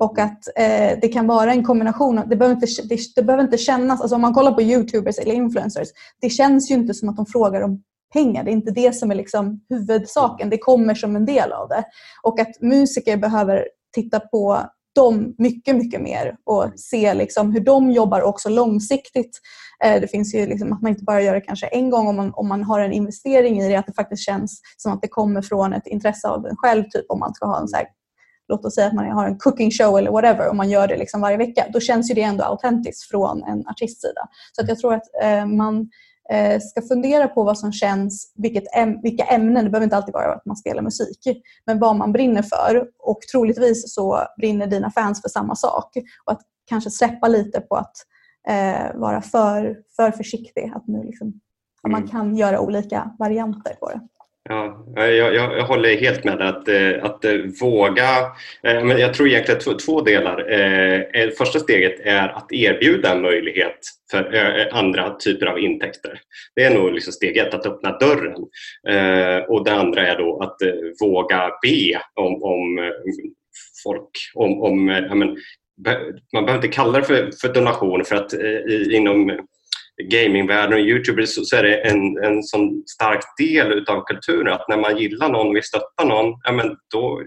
Och 0.00 0.18
att 0.18 0.48
eh, 0.56 0.98
det 1.00 1.12
kan 1.12 1.26
vara 1.26 1.52
en 1.52 1.64
kombination. 1.64 2.20
Det 2.26 2.36
behöver 2.36 2.54
inte, 2.54 2.66
det, 2.88 2.98
det, 3.16 3.22
behöver 3.22 3.44
inte 3.44 3.58
kännas... 3.58 4.00
Alltså 4.00 4.14
om 4.14 4.20
man 4.20 4.34
kollar 4.34 4.52
på 4.52 4.62
youtubers 4.62 5.18
eller 5.18 5.32
influencers. 5.32 5.88
Det 6.20 6.30
känns 6.30 6.70
ju 6.70 6.74
inte 6.74 6.94
som 6.94 7.08
att 7.08 7.16
de 7.16 7.26
frågar 7.26 7.60
om 7.60 7.82
pengar. 8.12 8.44
Det 8.44 8.50
är 8.50 8.52
inte 8.52 8.70
det 8.70 8.96
som 8.96 9.10
är 9.10 9.14
liksom 9.14 9.60
huvudsaken. 9.68 10.50
Det 10.50 10.58
kommer 10.58 10.94
som 10.94 11.16
en 11.16 11.26
del 11.26 11.52
av 11.52 11.68
det. 11.68 11.84
Och 12.22 12.40
att 12.40 12.60
musiker 12.60 13.16
behöver 13.16 13.68
titta 13.94 14.20
på 14.20 14.58
dem 14.94 15.34
mycket, 15.38 15.76
mycket 15.76 16.00
mer 16.00 16.36
och 16.44 16.72
se 16.76 17.14
liksom 17.14 17.52
hur 17.52 17.60
de 17.60 17.90
jobbar 17.90 18.22
också 18.22 18.48
långsiktigt. 18.48 19.40
Eh, 19.84 20.00
det 20.00 20.08
finns 20.08 20.34
ju 20.34 20.46
liksom 20.46 20.72
att 20.72 20.82
man 20.82 20.90
inte 20.90 21.04
bara 21.04 21.22
gör 21.22 21.34
det 21.34 21.40
kanske 21.40 21.66
en 21.66 21.90
gång 21.90 22.06
om 22.06 22.16
man, 22.16 22.32
om 22.34 22.48
man 22.48 22.62
har 22.62 22.80
en 22.80 22.92
investering 22.92 23.60
i 23.60 23.68
det, 23.68 23.76
att 23.76 23.86
det 23.86 23.92
faktiskt 23.92 24.22
känns 24.22 24.60
som 24.76 24.92
att 24.92 25.02
det 25.02 25.08
kommer 25.08 25.42
från 25.42 25.72
ett 25.72 25.86
intresse 25.86 26.28
av 26.28 26.46
en 26.46 26.56
själv, 26.56 26.84
typ 26.84 27.04
om 27.08 27.18
man 27.18 27.34
ska 27.34 27.46
ha 27.46 27.60
en 27.60 27.68
så 27.68 27.76
låt 28.48 28.64
oss 28.64 28.74
säga 28.74 28.86
att 28.86 28.92
man 28.92 29.10
har 29.10 29.26
en 29.26 29.38
cooking 29.38 29.70
show 29.70 29.98
eller 29.98 30.10
whatever 30.10 30.48
och 30.48 30.56
man 30.56 30.70
gör 30.70 30.88
det 30.88 30.96
liksom 30.96 31.20
varje 31.20 31.36
vecka, 31.36 31.66
då 31.72 31.80
känns 31.80 32.10
ju 32.10 32.14
det 32.14 32.22
ändå 32.22 32.44
autentiskt 32.44 33.10
från 33.10 33.42
en 33.42 33.66
artistsida. 33.66 34.20
Så 34.52 34.62
att 34.62 34.68
jag 34.68 34.78
tror 34.78 34.94
att 34.94 35.22
eh, 35.22 35.46
man 35.46 35.90
ska 36.62 36.82
fundera 36.82 37.28
på 37.28 37.44
vad 37.44 37.58
som 37.58 37.72
känns, 37.72 38.32
vilket 38.36 38.64
vilka 39.02 39.24
ämnen, 39.24 39.64
det 39.64 39.70
behöver 39.70 39.84
inte 39.84 39.96
alltid 39.96 40.14
vara 40.14 40.34
att 40.34 40.46
man 40.46 40.56
spelar 40.56 40.82
musik, 40.82 41.18
men 41.66 41.78
vad 41.78 41.96
man 41.96 42.12
brinner 42.12 42.42
för 42.42 42.86
och 42.98 43.18
troligtvis 43.32 43.94
så 43.94 44.20
brinner 44.38 44.66
dina 44.66 44.90
fans 44.90 45.22
för 45.22 45.28
samma 45.28 45.56
sak. 45.56 45.96
Och 46.24 46.32
att 46.32 46.40
kanske 46.66 46.90
släppa 46.90 47.28
lite 47.28 47.60
på 47.60 47.76
att 47.76 47.96
eh, 48.48 48.94
vara 48.94 49.22
för, 49.22 49.76
för 49.96 50.10
försiktig. 50.10 50.72
Att 50.74 50.86
nu 50.86 51.02
liksom, 51.04 51.40
att 51.82 51.90
man 51.90 52.00
mm. 52.00 52.10
kan 52.10 52.36
göra 52.36 52.60
olika 52.60 53.10
varianter 53.18 53.74
på 53.80 53.88
det. 53.88 54.00
Ja, 54.48 54.86
jag, 54.96 55.34
jag, 55.34 55.34
jag, 55.34 55.64
håller 55.64 55.96
helt 55.96 56.24
med 56.24 56.42
att, 56.42 56.68
eh, 56.68 57.04
att, 57.04 57.24
att 57.24 57.62
våga. 57.62 58.18
Eh, 58.62 58.84
men 58.84 58.98
jag 58.98 59.14
tror 59.14 59.28
egentligen 59.28 59.60
två, 59.60 59.72
två 59.72 60.00
delar. 60.00 60.46
Första 61.38 61.58
steget 61.58 62.00
är 62.00 62.28
att 62.28 62.52
erbjuda 62.52 63.12
en 63.12 63.22
möjlighet 63.22 63.78
för 64.10 64.68
andra 64.72 65.14
typer 65.14 65.46
av 65.46 65.58
intäkter. 65.58 66.20
Det 66.54 66.64
är 66.64 66.74
nog 66.74 66.92
liksom 66.92 67.12
steg 67.12 67.36
ett, 67.36 67.54
att 67.54 67.66
öppna 67.66 67.98
dörren. 67.98 68.34
Och 69.48 69.64
det 69.64 69.72
andra 69.72 70.06
är 70.06 70.18
då 70.18 70.42
att 70.42 70.56
våga 71.00 71.50
be 71.62 72.00
om, 72.14 72.42
om 72.42 72.92
folk 73.84 74.10
om, 74.34 74.62
om 74.62 74.86
men, 74.86 75.36
man 76.32 76.44
behöver 76.44 76.54
inte 76.54 76.68
kalla 76.68 76.98
det 76.98 77.04
för, 77.04 77.30
för 77.40 77.54
donation 77.54 78.04
för 78.04 78.16
att 78.16 78.32
inom 78.92 79.38
gamingvärlden 80.02 80.72
och 80.72 80.86
Youtubers 80.86 81.48
så 81.48 81.56
är 81.56 81.62
det 81.62 81.76
en, 81.76 82.24
en 82.24 82.42
sån 82.42 82.82
stark 82.86 83.20
del 83.38 83.72
utav 83.72 84.04
kulturen 84.04 84.52
att 84.52 84.68
när 84.68 84.76
man 84.76 84.98
gillar 84.98 85.28
någon 85.28 85.48
och 85.48 85.56
vill 85.56 85.62
stötta 85.62 86.04
någon, 86.04 86.34
ja, 86.44 86.52
men 86.52 86.76
då 86.92 87.22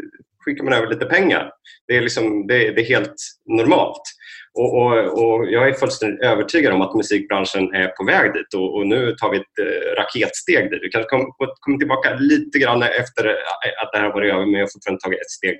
skickar 0.45 0.63
man 0.63 0.73
över 0.73 0.87
lite 0.87 1.05
pengar. 1.05 1.51
Det 1.87 1.97
är, 1.97 2.01
liksom, 2.01 2.47
det, 2.47 2.71
det 2.71 2.81
är 2.81 2.85
helt 2.85 3.15
normalt. 3.45 4.01
Och, 4.53 4.73
och, 4.81 5.23
och, 5.23 5.51
Jag 5.51 5.69
är 5.69 5.73
fullständigt 5.73 6.23
övertygad 6.23 6.73
om 6.73 6.81
att 6.81 6.95
musikbranschen 6.95 7.73
är 7.73 7.87
på 7.87 8.03
väg 8.05 8.33
dit 8.33 8.53
och, 8.55 8.75
och 8.77 8.87
nu 8.87 9.15
tar 9.17 9.31
vi 9.31 9.37
ett 9.37 9.59
eh, 9.61 10.01
raketsteg 10.01 10.71
dit. 10.71 10.79
Vi 10.83 10.89
kanske 10.89 11.09
kommer 11.09 11.25
kom 11.59 11.79
tillbaka 11.79 12.15
lite 12.19 12.59
grann 12.59 12.83
efter 12.83 13.27
att 13.81 13.91
det 13.93 13.97
här 13.99 14.13
varit 14.13 14.33
över 14.33 14.45
men 14.45 14.53
jag 14.53 14.61
har 14.61 14.73
fortfarande 14.73 15.01
tagit 15.01 15.21
ett 15.21 15.31
steg 15.31 15.57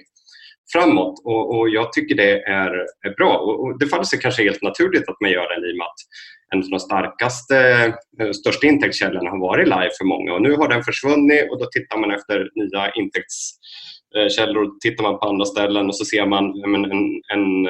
framåt 0.73 1.21
och, 1.25 1.55
och 1.55 1.69
jag 1.69 1.93
tycker 1.93 2.15
det 2.15 2.41
är, 2.41 2.71
är 3.07 3.15
bra. 3.17 3.37
Och, 3.37 3.63
och 3.63 3.79
det 3.79 3.87
faller 3.87 4.03
sig 4.03 4.19
kanske 4.19 4.43
helt 4.43 4.61
naturligt 4.61 5.09
att 5.09 5.21
man 5.21 5.31
gör 5.31 5.47
det 5.49 5.69
i 5.69 5.73
och 5.73 5.77
med 5.77 5.85
att 5.85 6.01
en 6.53 6.63
av 6.63 6.69
de 6.69 6.79
starkaste, 6.79 7.57
eh, 8.19 8.31
största 8.31 8.67
intäktskällorna 8.67 9.29
har 9.29 9.39
varit 9.39 9.67
live 9.67 9.89
för 9.97 10.05
många 10.05 10.33
och 10.33 10.41
nu 10.41 10.53
har 10.55 10.67
den 10.67 10.83
försvunnit 10.83 11.51
och 11.51 11.59
då 11.59 11.65
tittar 11.65 11.97
man 11.97 12.11
efter 12.11 12.49
nya 12.55 12.91
intäktskällor. 12.91 14.79
Tittar 14.79 15.03
man 15.03 15.19
på 15.19 15.25
andra 15.25 15.45
ställen 15.45 15.87
och 15.87 15.95
så 15.95 16.05
ser 16.05 16.25
man 16.25 16.43
en, 16.63 16.85
en, 16.85 17.03
eh, 17.33 17.33
en 17.33 17.67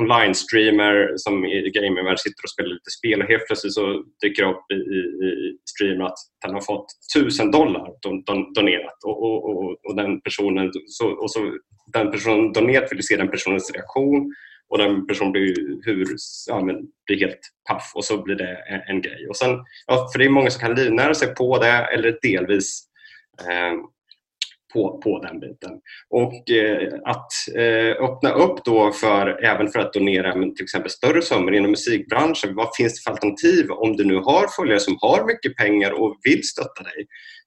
online-streamer 0.00 1.12
som 1.16 1.44
i 1.44 1.70
gamingvärlden 1.74 2.18
sitter 2.18 2.42
och 2.44 2.50
spelar 2.50 2.70
lite 2.70 2.90
spel 2.98 3.22
och 3.22 3.28
helt 3.28 3.46
plötsligt 3.46 3.74
så 3.74 4.04
dyker 4.22 4.42
det 4.42 4.50
upp 4.50 4.66
i, 4.72 4.78
i, 4.96 5.00
i 5.26 5.58
streamen 5.74 6.06
att 6.06 6.18
den 6.44 6.54
har 6.54 6.60
fått 6.60 6.86
tusen 7.16 7.50
dollar 7.50 7.86
don, 8.02 8.22
don, 8.22 8.52
donerat 8.52 8.98
och, 9.06 9.22
och, 9.22 9.38
och, 9.50 9.76
och, 9.86 9.96
den 9.96 10.20
personen 10.20 10.70
så, 10.86 11.06
och 11.08 11.30
så 11.30 11.40
den 11.92 12.10
personen 12.10 12.52
donerat 12.52 12.92
vill 12.92 13.06
se 13.06 13.16
den 13.16 13.30
personens 13.30 13.72
reaktion 13.74 14.34
och 14.72 14.78
den 14.78 15.06
personen 15.06 15.32
blir, 15.32 15.54
hur, 15.82 16.06
ja, 16.46 16.64
men, 16.64 16.76
blir 17.06 17.18
helt 17.18 17.40
paff 17.68 17.92
och 17.94 18.04
så 18.04 18.22
blir 18.22 18.36
det 18.36 18.56
en, 18.68 18.80
en, 18.86 19.02
grej. 19.02 19.26
Och 19.28 19.36
sen, 19.36 19.50
ja, 19.86 20.08
för 20.12 20.18
det 20.18 20.24
är 20.24 20.28
många 20.28 20.50
som 20.50 20.60
kan 20.60 20.74
livnära 20.74 21.14
sig 21.14 21.34
på 21.34 21.58
det 21.58 21.88
eller 21.94 22.18
delvis 22.22 22.84
eh, 23.40 23.72
på, 24.72 25.00
på 25.04 25.18
den 25.18 25.40
biten. 25.40 25.70
Och 26.10 26.50
eh, 26.50 26.92
att 27.04 27.32
eh, 27.56 28.04
öppna 28.04 28.32
upp 28.32 28.64
då 28.64 28.92
för, 28.92 29.44
även 29.44 29.68
för 29.68 29.78
att 29.78 29.92
donera 29.92 30.32
till 30.32 30.62
exempel 30.62 30.90
större 30.90 31.22
summor 31.22 31.54
inom 31.54 31.70
musikbranschen. 31.70 32.54
Vad 32.54 32.76
finns 32.76 32.94
det 32.94 33.02
för 33.04 33.10
alternativ 33.10 33.70
om 33.70 33.96
du 33.96 34.04
nu 34.04 34.16
har 34.16 34.56
följare 34.56 34.80
som 34.80 34.96
har 35.00 35.26
mycket 35.26 35.56
pengar 35.56 35.90
och 35.90 36.16
vill 36.22 36.42
stötta 36.48 36.82
dig? 36.82 37.06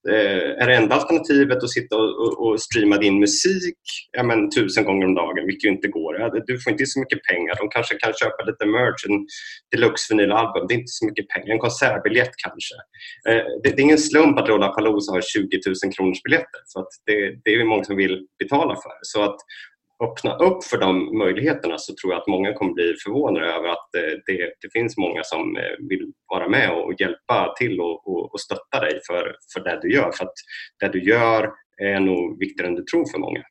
Eh, 0.10 0.62
är 0.62 0.68
det 0.68 0.76
enda 0.76 0.96
alternativet 0.96 1.63
att 1.63 1.70
sitta 1.70 1.96
och, 1.96 2.10
och, 2.24 2.48
och 2.48 2.62
streama 2.62 2.98
din 2.98 3.20
musik 3.20 3.78
ja, 4.12 4.24
men, 4.24 4.52
tusen 4.52 4.84
gånger 4.84 5.06
om 5.06 5.15
dagen, 5.15 5.46
vilket 5.46 5.63
ju 5.63 5.70
inte 5.70 5.88
går. 5.88 6.46
Du 6.48 6.60
får 6.60 6.72
inte 6.72 6.86
så 6.86 7.00
mycket 7.00 7.24
pengar. 7.24 7.56
De 7.58 7.70
kanske 7.70 7.96
kan 7.96 8.13
köpa 8.13 8.44
lite 8.44 8.65
merch, 8.65 9.06
en 9.10 9.28
deluxe 9.72 10.13
vinylalbum. 10.13 10.65
Det 10.68 10.74
är 10.74 10.80
inte 10.84 10.98
så 11.00 11.06
mycket 11.06 11.28
pengar. 11.28 11.54
En 11.54 11.60
konsertbiljett 11.60 12.34
kanske. 12.38 12.76
Eh, 13.30 13.46
det, 13.63 13.70
det, 13.70 13.82
är 13.82 13.88
ingen 13.89 13.98
slump 14.10 14.39
att 14.39 14.48
Lollapalooza 14.48 15.12
har 15.12 15.22
20 15.22 15.60
000 15.84 15.94
kronors 15.94 16.24
biljetter. 16.24 16.62
För 16.74 16.80
att 16.80 16.94
det, 17.06 17.18
det 17.44 17.52
är 17.56 17.65
många 17.65 17.84
som 17.84 17.96
vill 17.96 18.28
betala 18.39 18.76
för. 18.76 18.96
Så 19.02 19.22
att 19.24 19.38
öppna 20.04 20.36
upp 20.36 20.64
för 20.64 20.78
de 20.78 21.18
möjligheterna 21.18 21.78
så 21.78 21.94
tror 21.96 22.14
jag 22.14 22.22
att 22.22 22.28
många 22.28 22.54
kommer 22.54 22.74
bli 22.74 22.96
förvånade 23.04 23.46
över 23.46 23.70
att 23.70 23.96
eh, 23.96 24.20
det, 24.26 24.54
det 24.62 24.70
finns 24.74 24.98
många 24.98 25.24
som 25.24 25.58
eh, 25.58 25.88
vill 25.90 26.12
vara 26.28 26.50
med 26.50 26.72
och 26.72 27.02
hjälpa 27.02 27.54
till 27.58 27.80
och, 27.80 28.08
och, 28.08 28.34
och 28.34 28.40
stötta 28.40 28.80
dig 28.80 29.00
för, 29.08 29.36
för 29.54 29.60
det 29.64 29.80
du 29.82 29.94
gör. 29.94 30.12
För 30.12 30.26
att 30.26 30.34
det 30.80 30.88
du 30.88 31.04
gör 31.04 31.52
är 31.78 32.00
nog 32.00 32.40
viktigare 32.40 32.70
än 32.70 32.76
du 32.76 32.84
tror 32.84 33.06
för 33.12 33.20
många. 33.20 33.44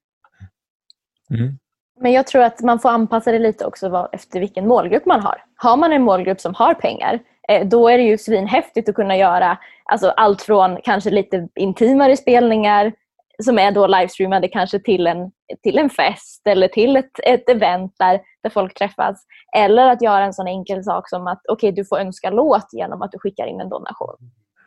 Mm. 1.31 1.59
Men 2.01 2.13
jag 2.13 2.27
tror 2.27 2.43
att 2.43 2.61
man 2.61 2.81
får 2.81 2.89
anpassa 2.89 3.33
det 3.33 3.39
lite 3.39 3.65
också 3.65 4.09
efter 4.13 4.41
vilken 4.41 4.69
målgrupp 4.69 5.07
man 5.07 5.21
har. 5.21 5.45
Har 5.57 5.77
man 5.77 5.93
en 5.93 6.03
målgrupp 6.03 6.41
som 6.41 6.55
har 6.55 6.75
pengar 6.75 7.19
eh, 7.49 7.67
då 7.67 7.89
är 7.89 7.99
det 7.99 8.05
ju 8.05 8.19
svinhäftigt 8.19 8.89
att 8.89 8.95
kunna 8.95 9.17
göra 9.17 9.59
alltså 9.85 10.09
allt 10.09 10.43
från 10.43 10.79
kanske 10.85 11.11
lite 11.11 11.49
intimare 11.55 12.17
spelningar 12.17 12.93
som 13.43 13.59
är 13.59 13.73
då 13.73 13.87
livestreamade 13.87 14.49
kanske 14.49 14.79
till 14.79 15.07
en, 15.07 15.31
till 15.63 15.79
en 15.79 15.91
fest 15.91 16.47
eller 16.47 16.69
till 16.69 16.97
ett, 16.97 17.11
ett 17.25 17.49
event 17.49 17.95
där, 17.99 18.21
där 18.43 18.51
folk 18.51 18.75
träffas. 18.75 19.27
Eller 19.57 19.89
att 19.89 20.03
göra 20.03 20.25
en 20.25 20.33
sån 20.33 20.49
enkel 20.49 20.85
sak 20.85 21.09
som 21.09 21.27
att 21.27 21.41
okay, 21.49 21.71
du 21.71 21.85
får 21.85 21.99
önska 21.99 22.31
låt 22.31 22.73
genom 22.73 23.03
att 23.03 23.13
du 23.13 23.19
skickar 23.19 23.47
in 23.47 23.61
en 23.61 23.69
donation. 23.69 24.17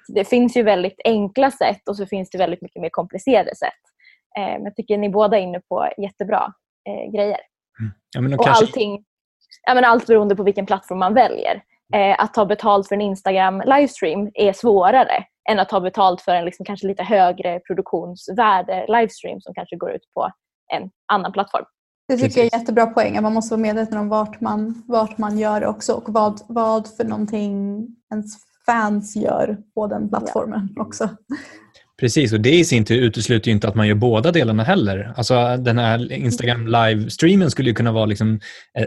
Det 0.08 0.26
finns 0.26 0.58
ju 0.58 0.64
väldigt 0.64 1.02
enkla 1.06 1.52
sätt 1.52 1.90
och 1.90 1.98
så 1.98 2.06
finns 2.06 2.30
det 2.30 2.38
väldigt 2.38 2.62
mycket 2.62 2.82
mer 2.82 2.90
komplicerade 2.90 3.56
sätt. 3.56 3.74
Eh, 4.38 4.54
men 4.54 4.64
jag 4.64 4.76
tycker 4.76 4.98
ni 4.98 5.10
båda 5.10 5.38
är 5.38 5.42
inne 5.42 5.60
på 5.60 5.90
jättebra 5.98 6.54
eh, 6.90 7.12
grejer. 7.12 7.40
Mm. 7.80 8.30
Ja, 8.30 8.38
och 8.38 8.46
kanske... 8.46 8.66
allting, 8.66 9.04
ja, 9.68 9.74
men 9.74 9.86
allt 9.86 10.08
beroende 10.08 10.36
på 10.36 10.44
vilken 10.44 10.66
plattform 10.66 11.00
man 11.00 11.14
väljer. 11.14 11.62
Eh, 11.94 12.24
att 12.24 12.34
ta 12.34 12.46
betalt 12.46 12.88
för 12.88 12.96
en 12.96 13.02
Instagram 13.02 13.62
livestream 13.66 14.32
är 14.34 14.54
svårare 14.54 15.26
än 15.50 15.60
att 15.60 15.70
ta 15.70 15.80
betalt 15.80 16.22
för 16.22 16.32
en 16.32 16.46
liksom 16.46 16.66
kanske 16.66 16.88
lite 16.88 17.04
högre 17.04 17.60
produktionsvärde 17.60 18.86
livestream 18.88 19.42
som 19.42 19.54
kanske 19.54 19.76
går 19.76 19.92
ut 19.92 20.02
på 20.14 20.32
en 20.74 20.90
annan 21.06 21.32
plattform. 21.32 21.66
Det 22.08 22.18
tycker 22.18 22.38
jag 22.38 22.48
är 22.48 22.54
en 22.54 22.60
jättebra 22.60 22.86
poäng. 22.86 23.22
Man 23.22 23.34
måste 23.34 23.54
vara 23.54 23.62
medveten 23.62 23.98
om 23.98 24.10
vart 24.10 24.42
man, 24.42 24.84
vart 24.88 25.18
man 25.18 25.38
gör 25.38 25.60
det 25.60 25.68
också 25.68 25.94
och 25.94 26.14
vad, 26.14 26.42
vad 26.48 26.88
för 26.88 27.04
någonting 27.04 27.78
ens 28.12 28.38
fans 28.66 29.16
gör 29.16 29.58
på 29.76 29.88
den 29.88 30.10
plattformen 30.10 30.70
ja. 30.76 30.82
också. 30.82 31.10
Precis, 32.00 32.34
och 32.34 32.42
det 32.42 32.56
i 32.56 32.66
sin 32.66 32.86
tur 32.86 33.02
utesluter 33.02 33.48
ju 33.48 33.54
inte 33.54 33.68
att 33.68 33.76
man 33.76 33.88
gör 33.88 33.96
båda 33.96 34.32
delarna 34.32 34.64
heller. 34.64 35.14
Alltså 35.16 35.58
den 35.58 35.78
här 35.78 36.12
Instagram 36.12 36.68
live-streamen 36.68 37.50
skulle 37.50 37.70
ju 37.70 37.76
kunna 37.76 37.92
vara 37.92 38.06
liksom 38.06 38.40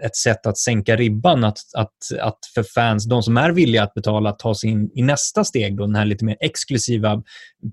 ett 0.04 0.16
sätt 0.16 0.46
att 0.46 0.58
sänka 0.58 0.96
ribban, 0.96 1.44
att, 1.44 1.58
att, 1.76 2.20
att 2.20 2.38
för 2.54 2.62
fans, 2.62 3.08
de 3.08 3.22
som 3.22 3.36
är 3.36 3.50
villiga 3.50 3.82
att 3.82 3.94
betala, 3.94 4.32
ta 4.32 4.54
sig 4.54 4.70
in 4.70 4.90
i 4.94 5.02
nästa 5.02 5.44
steg, 5.44 5.76
då, 5.76 5.86
den 5.86 5.94
här 5.94 6.04
lite 6.04 6.24
mer 6.24 6.36
exklusiva 6.40 7.22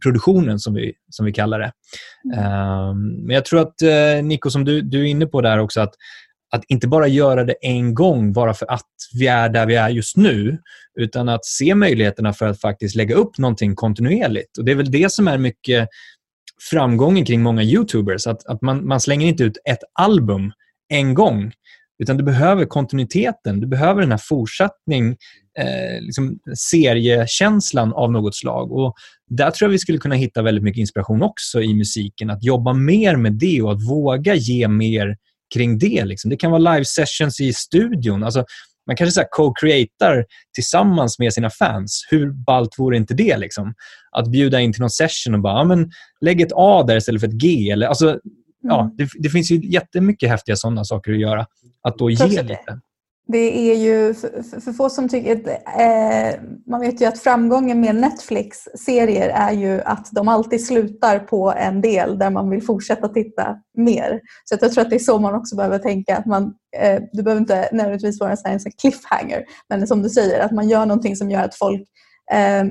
produktionen 0.04 0.60
som 0.60 0.74
vi, 0.74 0.94
som 1.10 1.26
vi 1.26 1.34
kallar 1.34 1.60
det. 1.60 1.72
Mm. 2.34 2.90
Um, 2.90 3.26
men 3.26 3.34
jag 3.34 3.46
tror 3.46 3.62
att, 3.62 3.76
uh, 3.84 4.24
Nico, 4.24 4.50
som 4.50 4.66
du, 4.66 4.82
du 4.82 5.02
är 5.02 5.06
inne 5.06 5.26
på 5.26 5.42
där 5.42 5.60
också, 5.60 5.82
att 5.82 5.94
att 6.50 6.64
inte 6.68 6.88
bara 6.88 7.08
göra 7.08 7.44
det 7.44 7.56
en 7.62 7.94
gång 7.94 8.34
bara 8.34 8.54
för 8.54 8.72
att 8.72 8.88
vi 9.14 9.28
är 9.28 9.50
där 9.50 9.66
vi 9.66 9.76
är 9.76 9.90
just 9.90 10.18
nu, 10.18 10.58
utan 11.00 11.30
att 11.30 11.46
se 11.46 11.76
möjligheterna 11.76 12.34
för 12.34 12.48
att 12.48 12.62
faktiskt 12.62 12.96
lägga 12.96 13.16
upp 13.16 13.38
någonting 13.38 13.76
kontinuerligt. 13.76 14.58
Och 14.58 14.66
Det 14.66 14.72
är 14.72 14.76
väl 14.76 14.92
det 14.92 15.12
som 15.12 15.28
är 15.28 15.38
mycket 15.38 15.90
framgången 16.70 17.26
kring 17.26 17.42
många 17.42 17.64
YouTubers, 17.64 18.28
att, 18.28 18.46
att 18.46 18.62
man, 18.62 18.88
man 18.88 19.00
slänger 19.00 19.28
inte 19.28 19.44
ut 19.44 19.58
ett 19.70 19.84
album 20.00 20.52
en 20.90 21.14
gång, 21.14 21.52
utan 22.00 22.18
du 22.18 22.24
behöver 22.24 22.66
kontinuiteten, 22.66 23.60
du 23.60 23.68
behöver 23.68 24.02
den 24.02 24.12
här 24.12 24.22
fortsättning, 24.24 25.10
eh, 25.60 26.02
liksom 26.02 26.40
seriekänslan 26.58 27.94
av 27.94 28.12
något 28.12 28.36
slag. 28.36 28.72
Och 28.72 28.96
Där 29.30 29.52
tror 29.52 29.68
jag 29.68 29.72
vi 29.72 29.80
skulle 29.80 29.98
kunna 29.98 30.16
hitta 30.16 30.42
väldigt 30.42 30.64
mycket 30.64 30.80
inspiration 30.80 31.22
också 31.22 31.62
i 31.62 31.74
musiken, 31.74 32.30
att 32.30 32.44
jobba 32.44 32.74
mer 32.74 33.16
med 33.16 33.34
det 33.34 33.62
och 33.62 33.72
att 33.72 33.90
våga 33.90 34.36
ge 34.36 34.68
mer 34.68 35.18
kring 35.54 35.80
det. 35.80 36.06
Liksom. 36.06 36.30
Det 36.30 36.38
kan 36.38 36.52
vara 36.52 36.74
live 36.74 36.86
sessions 36.86 37.40
i 37.40 37.54
studion. 37.54 38.24
Alltså, 38.24 38.46
man 38.88 38.96
kanske 38.96 39.24
co-creatar 39.32 40.26
tillsammans 40.54 41.20
med 41.20 41.34
sina 41.34 41.50
fans. 41.50 42.08
Hur 42.10 42.32
ballt 42.32 42.80
vore 42.80 42.98
inte 42.98 43.14
det? 43.14 43.38
Liksom? 43.38 43.74
Att 44.12 44.32
bjuda 44.32 44.60
in 44.60 44.74
till 44.74 44.82
någon 44.82 44.90
session 44.90 45.34
och 45.34 45.42
bara, 45.42 45.58
ja, 45.58 45.64
men, 45.64 45.92
lägg 46.22 46.42
ett 46.42 46.52
A 46.56 46.84
där 46.88 46.98
istället 46.98 47.22
för 47.22 47.28
ett 47.28 47.42
G. 47.42 47.70
Eller, 47.70 47.88
alltså, 47.88 48.20
ja, 48.64 48.82
mm. 48.82 48.96
det, 48.98 49.10
det, 49.20 49.30
finns 49.30 49.52
ju 49.52 49.72
jättemycket 49.72 50.30
häftiga 50.30 50.56
sådana 50.56 50.84
saker 50.84 51.12
att 51.12 51.20
göra. 51.20 51.46
Att 51.82 51.98
då 51.98 52.10
ge 52.10 52.42
lite 52.42 52.80
det 53.28 53.72
är 53.72 53.76
ju 53.76 54.14
för, 54.14 54.60
för 54.62 54.74
få 54.74 54.90
som 54.90 55.10
tycker 55.10 55.50
eh, 55.80 56.40
man 56.68 56.82
vet 56.82 57.02
ju 57.02 57.06
att 57.06 57.20
framgången 57.20 57.82
med 57.82 57.96
Netflix 57.96 58.58
serier 58.86 59.30
är 59.30 59.52
ju 59.52 59.82
att 59.82 60.10
de 60.12 60.28
alltid 60.28 60.66
slutar 60.66 61.20
på 61.20 61.54
en 61.58 61.82
del 61.82 62.20
där 62.20 62.30
man 62.30 62.50
vill 62.50 62.64
fortsätta 62.64 63.08
titta 63.08 63.56
mer. 63.78 64.22
Så 64.46 64.58
jag 64.62 64.72
tror 64.72 64.84
att 64.84 64.90
det 64.90 64.96
är 64.96 65.00
så 65.00 65.20
man 65.20 65.36
också 65.36 65.56
behöver 65.56 65.80
tänka. 65.80 66.18
Att 66.18 66.26
man, 66.26 66.54
eh, 66.78 67.02
du 67.12 67.24
behöver 67.24 67.42
inte 67.42 67.70
nödvändigtvis 67.72 68.20
vara 68.20 68.32
en, 68.32 68.38
en 68.54 68.60
cliffhanger 68.82 69.44
men 69.70 69.88
som 69.88 70.02
du 70.02 70.10
säger 70.10 70.40
att 70.40 70.52
man 70.52 70.70
gör 70.70 70.86
någonting 70.86 71.16
som 71.16 71.32
gör 71.32 71.44
att 71.44 71.56
folk 71.56 71.84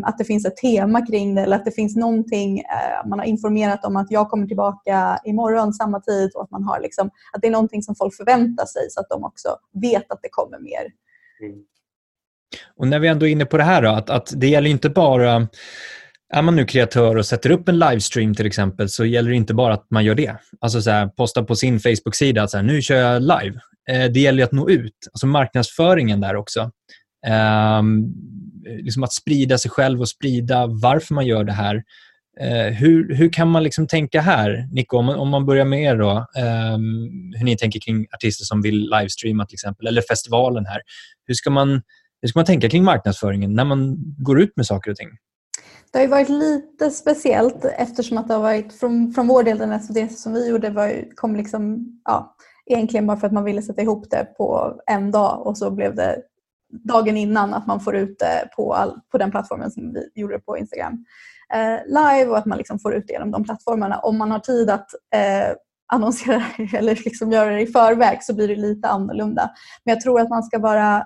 att 0.05 0.19
det 0.19 0.25
finns 0.25 0.47
ett 0.47 0.57
tema 0.57 1.07
kring 1.07 1.35
det 1.35 1.43
eller 1.43 1.57
att 1.57 1.65
det 1.65 1.71
finns 1.71 1.97
någonting, 1.97 2.59
eh, 2.59 3.09
man 3.09 3.19
har 3.19 3.27
informerat 3.27 3.85
om 3.85 3.97
att 3.97 4.07
jag 4.11 4.31
kommer 4.31 4.47
tillbaka 4.47 5.19
imorgon 5.25 5.73
samma 5.73 6.01
tid 6.01 6.31
och 6.35 6.43
att 6.43 6.51
man 6.51 6.65
har 6.65 6.81
liksom, 6.81 7.11
att 7.33 7.43
det 7.43 7.47
är 7.47 7.53
någonting 7.53 7.83
som 7.83 7.95
folk 7.95 8.15
förväntar 8.15 8.67
sig 8.67 8.83
så 8.91 9.01
att 9.01 9.09
de 9.09 9.25
också 9.25 9.49
vet 9.81 10.13
att 10.13 10.19
det 10.23 10.29
kommer 10.31 10.59
mer. 10.59 10.93
Mm. 11.43 11.59
Och 12.77 12.89
när 12.89 12.99
vi 12.99 13.09
ändå 13.09 13.27
är 13.27 13.31
inne 13.31 13.45
på 13.45 13.57
det 13.57 13.65
här 13.65 13.83
då, 13.83 13.89
att, 13.89 14.11
att 14.11 14.33
det 14.37 14.49
gäller 14.49 14.71
inte 14.71 14.91
bara 14.91 15.49
är 16.35 16.43
man 16.43 16.57
nu 16.57 16.65
kreatör 16.65 17.17
och 17.17 17.27
sätter 17.27 17.51
upp 17.51 17.69
en 17.69 17.79
livestream 17.79 18.35
till 18.35 18.47
exempel 18.47 18.89
så 18.89 19.05
gäller 19.05 19.31
det 19.31 19.37
inte 19.37 19.55
bara 19.55 19.75
att 19.75 19.91
man 19.91 20.05
gör 20.05 20.15
det. 20.15 20.37
Alltså 20.61 20.83
så 20.83 20.91
här, 20.91 21.07
posta 21.07 21.43
på 21.43 21.57
sin 21.57 21.81
Facebook-sida 21.81 22.43
att 22.43 22.51
så 22.51 22.57
här, 22.57 22.65
nu 22.65 22.83
kör 22.83 22.97
jag 22.97 23.23
live. 23.23 23.61
Eh, 23.91 24.13
det 24.13 24.21
gäller 24.21 24.45
att 24.45 24.53
nå 24.53 24.71
ut, 24.71 25.09
alltså 25.13 25.27
marknadsföringen 25.27 26.21
där 26.21 26.37
också. 26.37 26.71
Um, 27.81 28.15
Eh, 28.67 28.77
liksom 28.77 29.03
att 29.03 29.13
sprida 29.13 29.59
sig 29.59 29.71
själv 29.71 30.01
och 30.01 30.09
sprida 30.09 30.67
varför 30.67 31.15
man 31.15 31.27
gör 31.27 31.45
det 31.45 31.53
här. 31.53 31.83
Eh, 32.41 32.75
hur, 32.75 33.15
hur 33.15 33.29
kan 33.33 33.49
man 33.49 33.63
liksom 33.63 33.87
tänka 33.87 34.21
här, 34.21 34.69
Nico, 34.73 34.97
om, 34.97 35.09
om 35.09 35.29
man 35.29 35.47
börjar 35.47 35.65
med 35.65 35.83
er 35.83 35.97
då, 35.97 36.11
eh, 36.11 36.79
hur 37.39 37.45
ni 37.45 37.57
tänker 37.57 37.81
kring 37.81 38.07
artister 38.15 38.45
som 38.45 38.63
vill 38.63 38.91
livestreama 38.91 39.47
till 39.47 39.55
exempel, 39.57 39.87
eller 39.87 40.03
festivalen 40.03 40.67
här. 40.67 40.81
Hur 41.27 41.35
ska 41.35 41.51
man, 41.51 41.83
hur 42.23 42.29
ska 42.29 42.39
man 42.39 42.47
tänka 42.47 42.69
kring 42.69 42.85
marknadsföringen 42.85 43.55
när 43.55 43.65
man 43.65 43.97
går 44.19 44.41
ut 44.41 44.53
med 44.57 44.67
saker 44.67 44.91
och 44.91 44.97
ting? 44.97 45.09
Det 45.93 45.99
har 45.99 46.07
varit 46.07 46.29
lite 46.29 46.91
speciellt 46.91 47.65
eftersom 47.65 48.19
att 48.19 48.29
det 48.29 48.35
har 48.35 48.41
varit 48.41 48.73
från, 48.73 49.13
från 49.13 49.27
vår 49.27 49.43
del, 49.43 49.59
den 49.59 49.81
SVT 49.81 50.19
som 50.19 50.33
vi 50.33 50.49
gjorde 50.49 50.71
var, 50.71 51.15
kom 51.15 51.37
liksom, 51.37 51.87
ja, 52.05 52.37
egentligen 52.67 53.07
bara 53.07 53.17
för 53.17 53.27
att 53.27 53.33
man 53.33 53.45
ville 53.45 53.63
sätta 53.63 53.83
ihop 53.83 54.11
det 54.11 54.25
på 54.37 54.81
en 54.87 55.11
dag 55.11 55.47
och 55.47 55.59
så 55.59 55.71
blev 55.71 55.95
det 55.95 56.23
dagen 56.71 57.17
innan 57.17 57.55
att 57.55 57.67
man 57.67 57.81
får 57.81 57.97
ut 57.97 58.19
det 58.19 58.49
på, 58.57 58.75
all, 58.75 59.01
på 59.13 59.19
den 59.19 59.31
plattformen 59.31 59.71
som 59.71 59.93
vi 59.93 60.21
gjorde 60.21 60.39
på 60.39 60.59
Instagram 60.59 61.05
eh, 61.55 61.87
live 61.87 62.27
och 62.31 62.39
att 62.39 62.47
man 62.47 62.59
liksom 62.59 62.79
får 62.79 62.95
ut 62.95 63.05
det 63.07 63.13
genom 63.13 63.31
de 63.31 63.45
plattformarna. 63.45 63.99
Om 63.99 64.19
man 64.19 64.31
har 64.31 64.39
tid 64.39 64.71
att 64.71 64.89
eh, 65.15 65.57
annonsera 65.93 66.45
eller 66.79 66.95
liksom 67.05 67.33
göra 67.33 67.51
det 67.51 67.61
i 67.61 67.67
förväg 67.67 68.23
så 68.23 68.35
blir 68.35 68.49
det 68.49 68.57
lite 68.57 68.89
annorlunda. 68.89 69.51
Men 69.85 69.95
jag 69.95 70.01
tror 70.01 70.21
att 70.21 70.29
man 70.29 70.43
ska 70.43 70.59
vara 70.59 70.97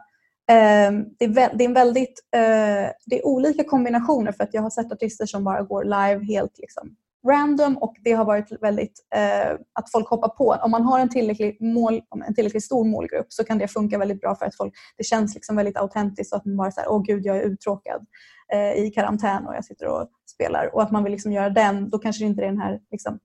eh, 0.50 0.92
det, 1.18 1.24
är, 1.24 1.56
det 1.56 1.64
är 1.64 1.68
en 1.68 1.74
väldigt 1.74 2.20
eh, 2.34 2.90
det 3.06 3.18
är 3.18 3.26
olika 3.26 3.64
kombinationer 3.64 4.32
för 4.32 4.44
att 4.44 4.54
jag 4.54 4.62
har 4.62 4.70
sett 4.70 4.92
artister 4.92 5.26
som 5.26 5.44
bara 5.44 5.62
går 5.62 5.84
live 5.84 6.24
helt 6.24 6.58
liksom 6.58 6.96
random 7.28 7.78
och 7.78 7.96
det 8.04 8.12
har 8.12 8.24
varit 8.24 8.62
väldigt 8.62 9.06
eh, 9.14 9.52
att 9.72 9.90
folk 9.92 10.09
hoppar 10.09 10.28
på. 10.28 10.56
Om 10.62 10.70
man 10.70 10.83
har 10.83 10.98
en 10.98 11.09
tillräckligt, 11.09 11.61
mål, 11.61 12.00
en 12.26 12.35
tillräckligt 12.35 12.64
stor 12.64 12.85
målgrupp 12.85 13.26
så 13.28 13.44
kan 13.44 13.59
det 13.59 13.68
funka 13.68 13.98
väldigt 13.98 14.20
bra 14.20 14.35
för 14.35 14.46
att 14.46 14.56
folk, 14.56 14.74
det 14.96 15.04
känns 15.04 15.35
liksom 15.35 15.56
väldigt 15.56 15.76
autentiskt 15.76 16.33
och 16.33 16.38
att 16.38 16.44
man 16.44 16.56
bara 16.56 16.70
säger 16.70 16.90
åh 16.90 17.02
gud 17.02 17.26
jag 17.26 17.37
är 17.37 17.42
uttråkad 17.42 18.06
eh, 18.52 18.72
i 18.72 18.90
karantän 18.94 19.46
och 19.46 19.54
jag 19.54 19.64
sitter 19.64 19.87
och 19.87 20.09
spelar 20.35 20.74
och 20.74 20.83
att 20.83 20.90
man 20.90 21.04
vill 21.04 21.12
liksom 21.12 21.33
göra 21.33 21.50
den, 21.50 21.90
då 21.90 21.98
kanske 21.98 22.24
det 22.24 22.28
inte 22.28 22.42
är 22.42 22.46
den 22.46 22.61
här 22.61 22.80
liksom, 22.90 23.18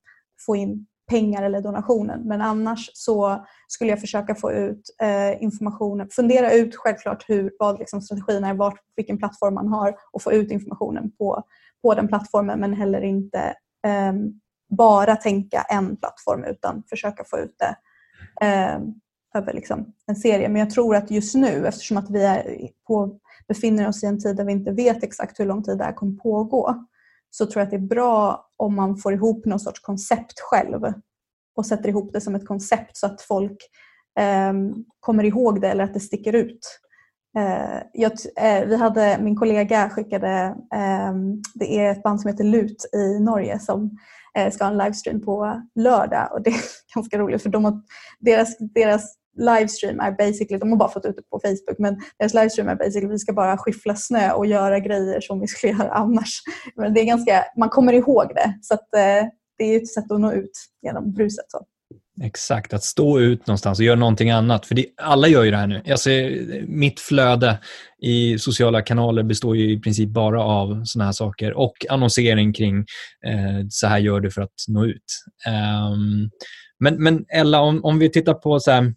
få 0.45 0.55
in 0.55 0.86
pengar 1.10 1.43
eller 1.43 1.62
donationen. 1.62 2.27
Men 2.27 2.41
annars 2.41 2.89
så 2.93 3.45
skulle 3.67 3.89
jag 3.89 4.01
försöka 4.01 4.36
få 4.36 4.51
ut 4.51 4.81
eh, 5.01 5.43
informationen, 5.43 6.10
fundera 6.12 6.53
ut 6.53 6.75
självklart 6.75 7.25
hur, 7.27 7.51
vad 7.60 7.79
liksom 7.79 8.01
strategin 8.01 8.43
är, 8.43 8.53
vart, 8.53 8.79
vilken 8.95 9.17
plattform 9.17 9.53
man 9.53 9.67
har 9.67 9.95
och 10.12 10.21
få 10.21 10.34
ut 10.34 10.51
informationen 10.51 11.12
på, 11.17 11.43
på 11.81 11.93
den 11.93 12.08
plattformen 12.08 12.60
men 12.60 12.73
heller 12.73 13.01
inte 13.01 13.53
Ehm, 13.85 14.39
bara 14.69 15.15
tänka 15.15 15.61
en 15.61 15.97
plattform 15.97 16.43
utan 16.43 16.83
försöka 16.89 17.23
få 17.23 17.39
ut 17.39 17.55
det 17.59 17.75
eh, 18.45 18.79
över 19.35 19.53
liksom 19.53 19.93
en 20.07 20.15
serie. 20.15 20.49
Men 20.49 20.59
jag 20.59 20.69
tror 20.69 20.95
att 20.95 21.11
just 21.11 21.35
nu, 21.35 21.67
eftersom 21.67 21.97
att 21.97 22.09
vi 22.09 22.23
är 22.23 22.69
på, 22.87 23.19
befinner 23.47 23.87
oss 23.87 24.03
i 24.03 24.07
en 24.07 24.19
tid 24.19 24.35
där 24.35 24.45
vi 24.45 24.51
inte 24.51 24.71
vet 24.71 25.03
exakt 25.03 25.39
hur 25.39 25.45
lång 25.45 25.63
tid 25.63 25.77
det 25.77 25.83
här 25.83 25.93
kommer 25.93 26.17
pågå, 26.17 26.85
så 27.29 27.45
tror 27.45 27.59
jag 27.59 27.63
att 27.63 27.71
det 27.71 27.75
är 27.75 27.87
bra 27.87 28.49
om 28.57 28.75
man 28.75 28.97
får 28.97 29.13
ihop 29.13 29.45
någon 29.45 29.59
sorts 29.59 29.79
koncept 29.79 30.39
själv 30.39 30.93
och 31.55 31.65
sätter 31.65 31.89
ihop 31.89 32.13
det 32.13 32.21
som 32.21 32.35
ett 32.35 32.47
koncept 32.47 32.97
så 32.97 33.05
att 33.05 33.21
folk 33.21 33.57
eh, 34.19 34.53
kommer 34.99 35.23
ihåg 35.23 35.61
det 35.61 35.69
eller 35.69 35.83
att 35.83 35.93
det 35.93 35.99
sticker 35.99 36.33
ut. 36.33 36.79
Eh, 37.37 37.81
jag, 37.93 38.11
eh, 38.37 38.65
vi 38.65 38.75
hade, 38.75 39.17
min 39.21 39.35
kollega 39.35 39.89
skickade, 39.89 40.55
ehm, 40.75 41.41
det 41.53 41.79
är 41.79 41.91
ett 41.91 42.03
band 42.03 42.21
som 42.21 42.31
heter 42.31 42.43
Lut 42.43 42.85
i 42.93 43.19
Norge 43.19 43.59
som 43.59 43.97
eh, 44.37 44.51
ska 44.51 44.63
ha 44.63 44.71
en 44.71 44.77
livestream 44.77 45.21
på 45.21 45.61
lördag 45.75 46.29
och 46.31 46.41
det 46.43 46.49
är 46.49 46.61
ganska 46.95 47.17
roligt 47.17 47.43
för 47.43 47.49
de 47.49 47.65
har, 47.65 47.81
deras, 48.19 48.57
deras 48.57 49.15
livestream 49.37 49.99
är 49.99 50.11
basically, 50.11 50.59
de 50.59 50.69
har 50.69 50.77
bara 50.77 50.89
fått 50.89 51.05
ut 51.05 51.15
det 51.15 51.29
på 51.29 51.39
Facebook, 51.39 51.79
men 51.79 52.01
deras 52.19 52.33
livestream 52.33 52.69
är 52.69 52.75
basically 52.75 53.07
vi 53.07 53.19
ska 53.19 53.33
bara 53.33 53.57
skiffla 53.57 53.95
snö 53.95 54.31
och 54.31 54.45
göra 54.45 54.79
grejer 54.79 55.21
som 55.21 55.39
vi 55.39 55.47
skulle 55.47 55.73
göra 55.79 55.89
annars. 55.89 56.41
Men 56.75 56.93
det 56.93 57.01
är 57.01 57.05
ganska, 57.05 57.45
man 57.57 57.69
kommer 57.69 57.93
ihåg 57.93 58.31
det 58.35 58.59
så 58.61 58.73
att, 58.73 58.93
eh, 58.95 59.29
det 59.57 59.63
är 59.63 59.77
ett 59.81 59.93
sätt 59.93 60.11
att 60.11 60.19
nå 60.19 60.31
ut 60.31 60.65
genom 60.81 61.13
bruset. 61.13 61.45
Så. 61.47 61.65
Exakt, 62.23 62.73
att 62.73 62.84
stå 62.84 63.19
ut 63.19 63.47
någonstans 63.47 63.80
och 63.80 63.86
göra 63.86 63.99
någonting 63.99 64.30
annat. 64.32 64.65
För 64.65 64.75
det, 64.75 64.86
alla 65.01 65.28
gör 65.28 65.43
ju 65.43 65.51
det 65.51 65.58
här 65.58 65.67
nu. 65.67 65.82
Alltså, 65.91 66.10
mitt 66.67 66.99
flöde 66.99 67.60
i 68.01 68.39
sociala 68.39 68.82
kanaler 68.82 69.23
består 69.23 69.58
ju 69.58 69.71
i 69.71 69.80
princip 69.80 70.10
bara 70.10 70.43
av 70.43 70.82
såna 70.86 71.06
här 71.06 71.12
saker 71.12 71.54
och 71.54 71.86
annonsering 71.89 72.54
kring 72.54 72.78
eh, 73.25 73.65
så 73.69 73.88
här 73.88 73.97
gör 73.97 74.19
du 74.19 74.32
för 74.32 74.41
att 74.41 74.54
nå 74.67 74.86
ut. 74.86 75.04
Um, 75.47 76.30
men, 76.80 77.04
men 77.04 77.25
Ella, 77.30 77.62
om, 77.62 77.86
om 77.86 77.99
vi 77.99 78.12
tittar 78.12 78.34
på 78.34 78.60
så 78.60 78.71
här, 78.71 78.93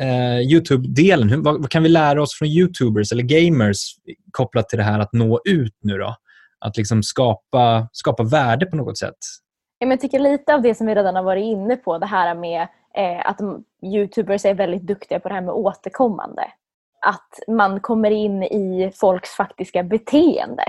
eh, 0.00 0.40
Youtube-delen, 0.52 1.42
vad, 1.42 1.60
vad, 1.60 1.70
kan 1.70 1.82
vi 1.82 1.88
lära 1.88 2.22
oss 2.22 2.34
från 2.38 2.48
Youtubers 2.48 3.12
eller 3.12 3.22
gamers 3.22 3.94
kopplat 4.30 4.68
till 4.68 4.78
det 4.78 4.84
här 4.84 5.00
att 5.00 5.12
nå 5.12 5.40
ut 5.44 5.76
nu 5.82 5.98
då? 5.98 6.16
Att 6.64 6.76
liksom 6.76 7.02
skapa, 7.02 7.88
skapa 7.92 8.22
värde 8.22 8.66
på 8.66 8.76
något 8.76 8.98
sätt. 8.98 9.18
Jag 9.90 10.00
tycker 10.00 10.18
lite 10.18 10.54
av 10.54 10.62
det 10.62 10.74
som 10.74 10.86
vi 10.86 10.94
redan 10.94 11.16
har 11.16 11.22
varit 11.22 11.44
inne 11.44 11.76
på, 11.76 11.98
det 11.98 12.06
här 12.06 12.34
med 12.34 12.62
eh, 12.94 13.26
att 13.26 13.40
Youtubers 13.82 14.44
är 14.44 14.54
väldigt 14.54 14.82
duktiga 14.82 15.20
på 15.20 15.28
det 15.28 15.34
här 15.34 15.42
med 15.42 15.54
återkommande. 15.54 16.42
Att 17.06 17.54
man 17.56 17.80
kommer 17.80 18.10
in 18.10 18.42
i 18.42 18.92
folks 18.94 19.30
faktiska 19.30 19.82
beteende. 19.82 20.64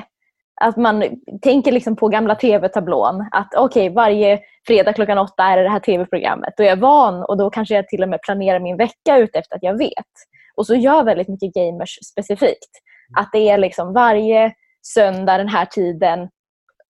Att 0.61 0.77
man 0.77 1.03
tänker 1.41 1.71
liksom 1.71 1.95
på 1.95 2.07
gamla 2.07 2.35
tv-tablån. 2.35 3.25
Att 3.31 3.55
okej, 3.55 3.89
okay, 3.89 3.95
varje 3.95 4.39
fredag 4.67 4.93
klockan 4.93 5.17
åtta 5.17 5.43
är 5.43 5.57
det 5.57 5.63
det 5.63 5.69
här 5.69 5.79
tv-programmet. 5.79 6.53
Då 6.57 6.63
är 6.63 6.67
jag 6.67 6.77
van 6.77 7.23
och 7.23 7.37
då 7.37 7.49
kanske 7.49 7.75
jag 7.75 7.87
till 7.87 8.03
och 8.03 8.09
med 8.09 8.21
planerar 8.21 8.59
min 8.59 8.77
vecka 8.77 9.17
ut 9.17 9.35
efter 9.35 9.55
att 9.55 9.63
jag 9.63 9.77
vet. 9.77 10.13
Och 10.55 10.65
så 10.65 10.75
gör 10.75 11.03
väldigt 11.03 11.27
mycket 11.27 11.53
gamers 11.53 11.99
specifikt. 12.11 12.71
Att 13.17 13.29
det 13.33 13.49
är 13.49 13.57
liksom 13.57 13.93
varje 13.93 14.53
söndag 14.81 15.37
den 15.37 15.49
här 15.49 15.65
tiden 15.65 16.29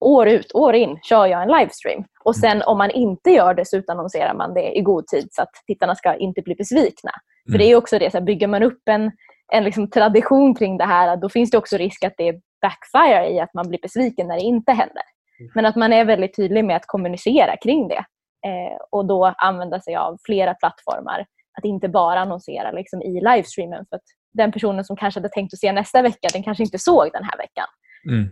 år 0.04 0.28
ut, 0.28 0.52
år 0.56 0.76
in 0.76 1.00
kör 1.04 1.26
jag 1.26 1.42
en 1.42 1.48
livestream. 1.48 2.04
Och 2.26 2.36
sen 2.36 2.62
om 2.62 2.78
man 2.78 2.92
inte 2.92 3.32
gör 3.32 3.54
det 3.54 3.68
så 3.68 3.78
utannonserar 3.78 4.34
man 4.34 4.54
det 4.54 4.78
i 4.78 4.82
god 4.82 5.08
tid 5.08 5.28
så 5.32 5.42
att 5.42 5.52
tittarna 5.68 5.96
ska 5.96 6.16
inte 6.16 6.42
bli 6.42 6.56
besvikna. 6.56 7.12
Mm. 7.12 7.54
För 7.54 7.58
det 7.58 7.72
är 7.72 7.76
också 7.76 8.00
det, 8.00 8.12
så 8.12 8.18
här, 8.18 8.26
bygger 8.26 8.48
man 8.48 8.64
upp 8.64 8.82
en, 8.86 9.12
en 9.54 9.64
liksom 9.64 9.90
tradition 9.90 10.56
kring 10.56 10.78
det 10.78 10.86
här 10.86 11.18
då 11.18 11.30
finns 11.30 11.52
det 11.52 11.58
också 11.58 11.78
risk 11.78 12.04
att 12.04 12.14
det 12.18 12.40
backfire 12.62 13.30
i 13.30 13.40
att 13.40 13.54
man 13.54 13.70
blir 13.70 13.80
besviken 13.82 14.28
när 14.28 14.36
det 14.36 14.42
inte 14.42 14.72
händer. 14.72 15.04
Mm. 15.40 15.52
Men 15.56 15.66
att 15.66 15.76
man 15.76 15.94
är 15.94 16.06
väldigt 16.06 16.36
tydlig 16.36 16.66
med 16.66 16.76
att 16.76 16.88
kommunicera 16.88 17.58
kring 17.58 17.88
det 17.88 18.06
eh, 18.48 18.78
och 18.92 19.06
då 19.06 19.34
använda 19.38 19.82
sig 19.82 19.96
av 19.96 20.18
flera 20.26 20.54
plattformar. 20.54 21.26
Att 21.58 21.66
inte 21.66 21.90
bara 21.90 22.20
annonsera 22.20 22.72
liksom, 22.72 23.02
i 23.02 23.22
livestreamen 23.22 23.86
för 23.90 23.96
att 23.96 24.04
den 24.34 24.52
personen 24.52 24.86
som 24.86 24.96
kanske 24.96 25.20
hade 25.20 25.30
tänkt 25.30 25.54
att 25.54 25.60
se 25.60 25.72
nästa 25.72 26.02
vecka 26.02 26.28
den 26.34 26.44
kanske 26.44 26.64
inte 26.64 26.80
såg 26.80 27.10
den 27.14 27.24
här 27.24 27.38
veckan. 27.38 27.68
Mm. 28.10 28.30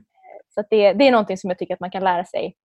Så 0.49 0.63
det, 0.69 0.93
det 0.93 1.07
är 1.07 1.11
någonting 1.11 1.37
som 1.37 1.49
jag 1.49 1.57
tycker 1.59 1.73
att 1.73 1.79
man 1.79 1.91
kan 1.91 2.03
lära 2.03 2.25
sig 2.25 2.55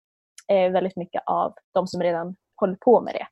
väldigt 0.49 0.97
mycket 0.97 1.23
av 1.27 1.55
de 1.75 1.87
som 1.87 2.03
redan 2.03 2.37
håller 2.57 2.75
på 2.75 3.01
med 3.01 3.15
det. 3.15 3.27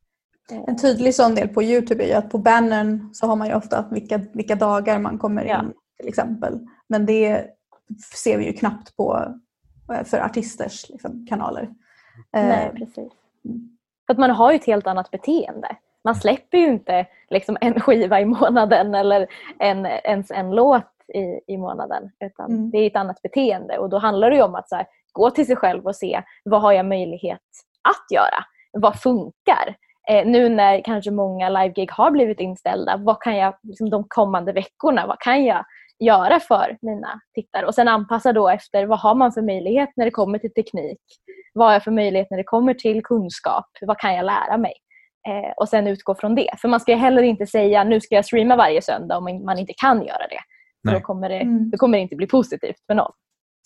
En 0.66 0.76
tydlig 0.76 1.14
sån 1.14 1.34
del 1.34 1.48
på 1.48 1.62
Youtube 1.62 2.04
är 2.04 2.18
att 2.18 2.30
på 2.30 2.38
bannern 2.38 3.10
så 3.12 3.26
har 3.26 3.36
man 3.36 3.48
ju 3.48 3.54
ofta 3.54 3.84
vilka, 3.90 4.20
vilka 4.32 4.54
dagar 4.54 4.98
man 4.98 5.18
kommer 5.18 5.42
in 5.42 5.48
ja. 5.48 5.62
till 5.98 6.08
exempel. 6.08 6.58
Men 6.88 7.06
det 7.06 7.46
ser 8.14 8.38
vi 8.38 8.46
ju 8.46 8.52
knappt 8.52 8.96
på 8.96 9.34
eh, 9.92 10.04
för 10.04 10.18
artisters 10.18 10.88
liksom, 10.88 11.26
kanaler. 11.26 11.68
Nej, 12.32 12.66
eh, 12.66 12.72
precis. 12.72 13.12
För 14.06 14.12
att 14.12 14.18
man 14.18 14.30
har 14.30 14.52
ju 14.52 14.56
ett 14.56 14.66
helt 14.66 14.86
annat 14.86 15.10
beteende. 15.10 15.76
Man 16.04 16.14
släpper 16.14 16.58
ju 16.58 16.66
inte 16.66 17.06
liksom, 17.30 17.56
en 17.60 17.80
skiva 17.80 18.20
i 18.20 18.24
månaden 18.24 18.94
eller 18.94 19.26
en, 19.58 19.86
ens 19.86 20.30
en 20.30 20.50
låt 20.50 20.90
i, 21.14 21.52
i 21.54 21.56
månaden. 21.56 22.10
Utan 22.20 22.50
mm. 22.50 22.70
Det 22.70 22.78
är 22.78 22.86
ett 22.86 22.96
annat 22.96 23.22
beteende 23.22 23.78
och 23.78 23.90
då 23.90 23.98
handlar 23.98 24.30
det 24.30 24.42
om 24.42 24.54
att 24.54 24.68
så 24.68 24.76
här, 24.76 24.86
gå 25.14 25.30
till 25.30 25.46
sig 25.46 25.56
själv 25.56 25.86
och 25.86 25.96
se 25.96 26.22
vad 26.44 26.62
har 26.62 26.72
jag 26.72 26.86
möjlighet 26.86 27.40
att 27.88 28.14
göra? 28.16 28.44
Vad 28.72 29.00
funkar? 29.00 29.76
eh, 30.08 30.26
nu 30.26 30.48
när 30.48 30.84
kanske 30.84 31.10
många 31.10 31.48
live-gig 31.48 31.90
har 31.92 32.10
blivit 32.10 32.40
inställda, 32.40 32.96
vad 32.96 33.22
kan 33.22 33.36
jag 33.36 33.54
liksom, 33.62 33.90
de 33.90 34.04
kommande 34.08 34.52
veckorna, 34.52 35.06
vad 35.06 35.20
kan 35.20 35.44
jag 35.44 35.64
göra 35.98 36.40
för 36.40 36.78
mina 36.82 37.20
tittare? 37.34 37.66
Och 37.66 37.74
sen 37.74 37.88
anpassa 37.88 38.32
då 38.32 38.48
efter 38.48 38.86
vad 38.86 38.98
har 38.98 39.14
man 39.14 39.32
för 39.32 39.42
möjlighet 39.42 39.90
när 39.96 40.04
det 40.04 40.10
kommer 40.10 40.38
till 40.38 40.54
teknik? 40.54 41.00
Vad 41.52 41.66
har 41.66 41.72
jag 41.72 41.84
för 41.84 41.90
möjlighet 41.90 42.30
när 42.30 42.38
det 42.38 42.44
kommer 42.44 42.74
till 42.74 43.02
kunskap? 43.02 43.66
Vad 43.80 43.98
kan 43.98 44.14
jag 44.14 44.24
lära 44.24 44.56
mig? 44.56 44.72
Eh, 45.28 45.52
och 45.56 45.68
sen 45.68 45.86
utgå 45.86 46.14
från 46.14 46.34
det. 46.34 46.50
För 46.58 46.68
man 46.68 46.80
ska 46.80 46.94
heller 46.94 47.22
inte 47.22 47.46
säga 47.46 47.84
nu 47.84 48.00
ska 48.00 48.14
jag 48.14 48.24
streama 48.24 48.56
varje 48.56 48.82
söndag 48.82 49.16
om 49.16 49.44
man 49.44 49.58
inte 49.58 49.72
kan 49.76 50.02
göra 50.06 50.26
det. 50.30 50.40
För 50.88 50.94
då 50.94 51.00
kommer 51.00 51.28
det, 51.28 51.40
mm. 51.40 51.70
då 51.70 51.78
kommer 51.78 51.98
det 51.98 52.02
inte 52.02 52.16
bli 52.16 52.26
positivt 52.26 52.86
för 52.86 52.94
någon. 52.94 53.12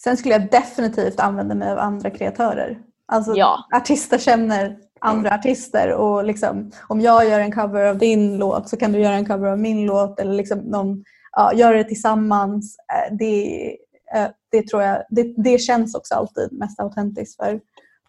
Sen 0.03 0.17
skulle 0.17 0.35
jag 0.35 0.51
definitivt 0.51 1.21
använda 1.21 1.55
mig 1.55 1.71
av 1.73 1.79
andra 1.79 2.11
kreatörer. 2.11 2.79
Alltså 3.07 3.33
ja. 3.37 3.69
artister 3.75 4.19
känner 4.19 4.77
andra 5.01 5.35
artister 5.35 5.93
och 5.93 6.25
liksom, 6.25 6.71
om 6.89 7.01
jag 7.01 7.29
gör 7.29 7.41
en 7.41 7.53
cover 7.53 7.85
av 7.85 7.99
din 7.99 8.39
låt 8.39 8.69
så 8.69 8.77
kan 8.77 8.93
du 8.93 9.01
göra 9.01 9.15
en 9.15 9.27
cover 9.27 9.49
av 9.49 9.59
min 9.59 9.87
låt 9.87 10.21
eller 10.21 10.33
liksom 10.33 10.59
någon, 10.59 11.05
ja, 11.33 11.53
göra 11.55 11.77
det 11.77 11.85
tillsammans. 11.85 12.77
Eh, 12.79 13.17
det, 13.17 13.71
eh, 14.15 14.29
det 14.51 14.67
tror 14.67 14.83
jag, 14.83 15.03
det, 15.11 15.35
det 15.37 15.59
känns 15.59 15.95
också 15.95 16.15
alltid 16.15 16.53
mest 16.53 16.81
autentiskt 16.81 17.37
för, 17.37 17.61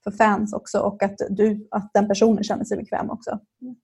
för 0.04 0.12
fans 0.12 0.54
också 0.54 0.80
och 0.80 1.04
att, 1.04 1.16
du, 1.30 1.68
att 1.72 1.92
den 1.94 2.08
personen 2.08 2.44
känner 2.44 2.64
sig 2.64 2.78
bekväm 2.78 3.10
också. 3.10 3.40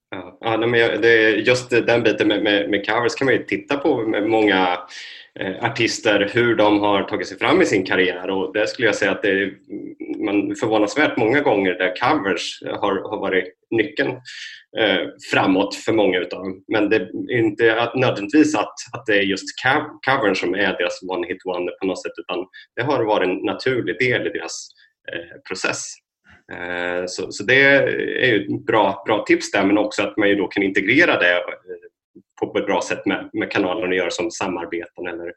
Ja, 0.09 0.37
ja 0.41 0.57
men 0.57 1.01
det, 1.01 1.29
just 1.29 1.69
den 1.69 2.03
biten 2.03 2.27
med, 2.27 2.43
med, 2.43 2.69
med 2.69 2.87
covers 2.87 3.15
kan 3.15 3.25
man 3.25 3.33
ju 3.33 3.43
titta 3.43 3.77
på 3.77 3.97
med 3.97 4.29
många 4.29 4.77
Eh, 5.39 5.65
artister 5.65 6.29
hur 6.33 6.55
de 6.55 6.79
har 6.79 7.03
tagit 7.03 7.27
sig 7.27 7.37
fram 7.37 7.61
i 7.61 7.65
sin 7.65 7.85
karriär 7.85 8.29
och 8.29 8.53
där 8.53 8.65
skulle 8.65 8.87
jag 8.87 8.95
säga 8.95 9.11
att 9.11 9.21
det 9.21 9.29
är 9.29 9.53
man 10.25 10.55
förvånansvärt 10.55 11.17
många 11.17 11.41
gånger 11.41 11.73
där 11.73 11.93
covers 11.95 12.61
har, 12.63 13.09
har 13.09 13.19
varit 13.19 13.45
nyckeln 13.71 14.09
eh, 14.79 15.07
framåt 15.31 15.75
för 15.75 15.93
många 15.93 16.19
utav 16.19 16.43
dem. 16.43 16.63
Men 16.67 16.89
det 16.89 16.95
är 16.95 17.31
inte 17.31 17.81
att, 17.81 17.95
nödvändigtvis 17.95 18.55
att, 18.55 18.73
att 18.93 19.05
det 19.05 19.17
är 19.17 19.21
just 19.21 19.45
covern 20.05 20.35
som 20.35 20.55
är 20.55 20.77
deras 20.77 20.99
one 21.07 21.27
hit 21.27 21.41
wonder 21.45 21.73
på 21.81 21.85
något 21.85 22.03
sätt 22.03 22.13
utan 22.17 22.45
det 22.75 22.83
har 22.83 23.03
varit 23.03 23.29
en 23.29 23.35
naturlig 23.35 23.99
del 23.99 24.27
i 24.27 24.29
deras 24.29 24.69
eh, 25.13 25.41
process. 25.47 25.83
Eh, 26.51 27.05
så, 27.07 27.31
så 27.31 27.43
det 27.43 27.63
är 27.63 28.33
ju 28.33 28.41
ett 28.41 28.65
bra, 28.65 29.03
bra 29.05 29.23
tips 29.27 29.51
där 29.51 29.65
men 29.65 29.77
också 29.77 30.03
att 30.03 30.17
man 30.17 30.29
ju 30.29 30.35
då 30.35 30.47
kan 30.47 30.63
integrera 30.63 31.19
det 31.19 31.33
eh, 31.33 31.43
på 32.41 32.57
ett 32.59 32.65
bra 32.65 32.81
sätt 32.81 33.05
med, 33.05 33.29
med 33.33 33.51
kanalen 33.51 33.89
och 33.89 33.95
göra 33.95 34.11
som 34.11 34.31
samarbeten 34.31 35.07
eller 35.07 35.31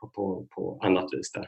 på, 0.00 0.08
på, 0.08 0.46
på 0.54 0.80
annat 0.82 1.04
vis 1.12 1.32
där. 1.32 1.46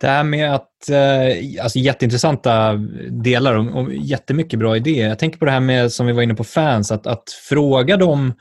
Det 0.00 0.06
här 0.06 0.24
med 0.24 0.54
att, 0.54 0.88
eh, 0.90 1.62
alltså 1.62 1.78
jätteintressanta 1.78 2.74
delar 3.10 3.54
och, 3.54 3.80
och 3.80 3.94
jättemycket 3.94 4.58
bra 4.58 4.76
idéer. 4.76 5.08
Jag 5.08 5.18
tänker 5.18 5.38
på 5.38 5.44
det 5.44 5.50
här 5.50 5.60
med, 5.60 5.92
som 5.92 6.06
vi 6.06 6.12
var 6.12 6.22
inne 6.22 6.34
på, 6.34 6.44
fans, 6.44 6.92
att, 6.92 7.06
att 7.06 7.30
fråga 7.48 7.96
dem, 7.96 8.34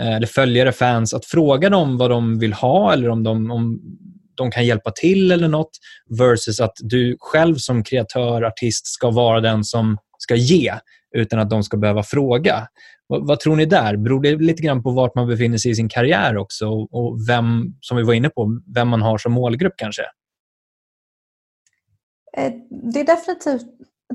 eh, 0.00 0.16
eller 0.16 0.26
följare, 0.26 0.72
fans, 0.72 1.14
att 1.14 1.26
fråga 1.26 1.70
dem 1.70 1.98
vad 1.98 2.10
de 2.10 2.38
vill 2.38 2.52
ha 2.52 2.92
eller 2.92 3.08
om 3.08 3.22
de, 3.22 3.50
om 3.50 3.80
de 4.36 4.50
kan 4.50 4.66
hjälpa 4.66 4.90
till 4.90 5.32
eller 5.32 5.48
något 5.48 5.70
versus 6.18 6.60
att 6.60 6.74
du 6.78 7.16
själv 7.20 7.54
som 7.54 7.84
kreatör, 7.84 8.42
artist 8.42 8.86
ska 8.86 9.10
vara 9.10 9.40
den 9.40 9.64
som 9.64 9.98
ska 10.18 10.34
ge 10.34 10.74
utan 11.16 11.38
att 11.38 11.50
de 11.50 11.62
ska 11.62 11.76
behöva 11.76 12.02
fråga. 12.02 12.68
Vad, 13.06 13.26
vad, 13.26 13.40
tror 13.40 13.56
ni 13.56 13.66
där? 13.66 13.96
Beror 13.96 14.22
det 14.22 14.36
lite 14.36 14.62
grann 14.62 14.82
på 14.82 14.90
vart 14.90 15.14
man 15.14 15.28
befinner 15.28 15.58
sig 15.58 15.70
i 15.70 15.74
sin 15.74 15.88
karriär 15.88 16.36
också 16.36 16.68
och 16.68 17.28
vem, 17.28 17.74
som 17.80 17.96
vi 17.96 18.02
var 18.02 18.14
inne 18.14 18.28
på, 18.28 18.60
vem 18.74 18.88
man 18.88 19.02
har 19.02 19.18
som 19.18 19.32
målgrupp 19.32 19.74
kanske? 19.76 20.02
Eh, 22.36 22.52
det 22.92 23.00
är 23.00 23.06
definitivt 23.06 23.66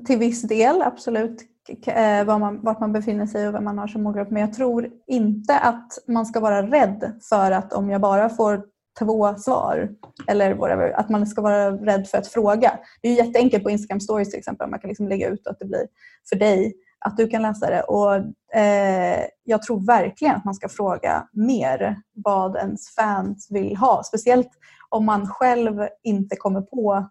till 0.08 0.18
viss 0.18 0.42
del, 0.42 0.82
absolut, 0.82 1.42
eh, 1.88 2.24
var 2.24 2.40
man, 2.40 2.62
vart 2.62 2.80
man 2.80 2.94
befinner 2.94 3.26
sig 3.26 3.48
och 3.48 3.54
vem 3.54 3.64
man 3.64 3.78
har 3.78 3.88
som 3.88 4.04
målgrupp. 4.04 4.32
Men 4.32 4.42
jag 4.42 4.54
tror 4.54 4.90
inte 5.08 5.60
att 5.60 5.92
man 6.08 6.26
ska 6.26 6.40
vara 6.40 6.68
rädd 6.68 7.14
för 7.30 7.52
att 7.52 7.74
om 7.74 7.90
jag 7.90 8.02
bara 8.02 8.30
får 8.30 8.64
två 9.00 9.36
svar 9.36 9.90
eller 10.28 10.54
whatever, 10.54 10.92
att 10.92 11.10
man 11.10 11.28
ska 11.28 11.42
vara 11.42 11.72
rädd 11.72 12.08
för 12.08 12.18
att 12.18 12.28
fråga. 12.28 12.80
Det 13.02 13.10
är 13.10 13.26
jätteenkelt 13.26 13.64
på 13.64 13.70
Instagram 13.70 14.00
stories 14.00 14.30
till 14.30 14.40
exempel. 14.40 14.70
Man 14.70 14.80
kan 14.80 14.88
liksom 14.88 15.08
lägga 15.08 15.30
ut 15.30 15.48
att 15.48 15.60
det 15.60 15.66
blir 15.66 15.88
för 16.30 16.36
dig 16.36 16.74
att 17.06 17.18
du 17.18 17.28
kan 17.28 17.42
läsa 17.42 17.70
det. 17.70 17.82
Och, 17.82 18.16
eh, 18.58 19.26
jag 19.44 19.62
tror 19.62 19.86
verkligen 19.86 20.36
att 20.36 20.46
man 20.46 20.56
ska 20.56 20.70
fråga 20.70 21.28
mer 21.32 21.96
vad 22.14 22.56
ens 22.56 22.96
fans 22.96 23.48
vill 23.52 23.78
ha. 23.78 24.04
Speciellt 24.04 24.50
om 24.90 25.06
man 25.06 25.28
själv 25.28 25.88
inte 26.04 26.36
kommer 26.36 26.62
på 26.62 27.10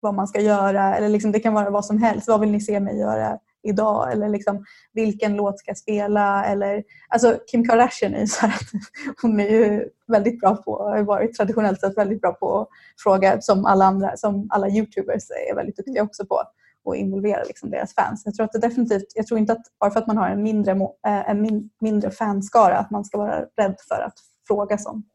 vad 0.00 0.14
man 0.14 0.28
ska 0.28 0.40
göra. 0.40 0.96
Eller 0.96 1.08
liksom, 1.08 1.32
det 1.32 1.40
kan 1.40 1.54
vara 1.54 1.70
vad 1.70 1.84
som 1.84 1.98
helst. 1.98 2.28
Vad 2.28 2.40
vill 2.40 2.50
ni 2.50 2.60
se 2.60 2.80
mig 2.80 2.98
göra 2.98 3.38
idag? 3.62 4.12
Eller 4.12 4.28
liksom, 4.28 4.64
vilken 4.92 5.36
låt 5.36 5.58
ska 5.58 5.70
jag 5.70 5.78
spela? 5.78 6.44
Eller, 6.44 6.84
alltså, 7.08 7.38
Kim 7.50 7.68
Kardashian 7.68 8.14
är 8.14 8.26
så 8.26 8.46
att 8.46 8.62
hon 9.22 9.40
är 9.40 9.50
ju 9.50 9.88
väldigt 10.06 10.40
bra 10.40 10.56
på, 10.56 10.82
har 10.82 11.02
varit 11.02 11.36
traditionellt 11.36 11.80
sett 11.80 11.98
väldigt 11.98 12.20
bra 12.20 12.32
på 12.32 12.60
att 12.60 12.68
fråga 13.02 13.40
som 13.40 13.64
alla 13.64 13.84
andra, 13.84 14.16
som 14.16 14.46
alla 14.50 14.68
youtubers 14.68 15.30
är 15.50 15.54
väldigt 15.54 15.76
duktiga 15.76 16.02
också 16.02 16.26
på 16.26 16.42
och 16.84 16.96
involvera 16.96 17.44
liksom 17.44 17.70
deras 17.70 17.94
fans. 17.94 18.22
Jag 18.24 18.34
tror, 18.34 18.44
att 18.44 18.52
det 18.52 18.58
definitivt, 18.58 19.12
jag 19.14 19.26
tror 19.26 19.40
inte 19.40 19.52
att 19.52 19.62
bara 19.80 19.90
för 19.90 20.00
att 20.00 20.06
man 20.06 20.16
har 20.16 20.28
en 20.28 20.42
mindre, 20.42 20.72
eh, 21.06 21.30
en 21.30 21.42
min, 21.42 21.70
mindre 21.80 22.10
fanskara 22.10 22.78
att 22.78 22.90
man 22.90 23.04
ska 23.04 23.18
vara 23.18 23.40
rädd 23.40 23.76
för 23.88 24.00
att 24.00 24.14
fråga 24.48 24.78
sånt. 24.78 25.06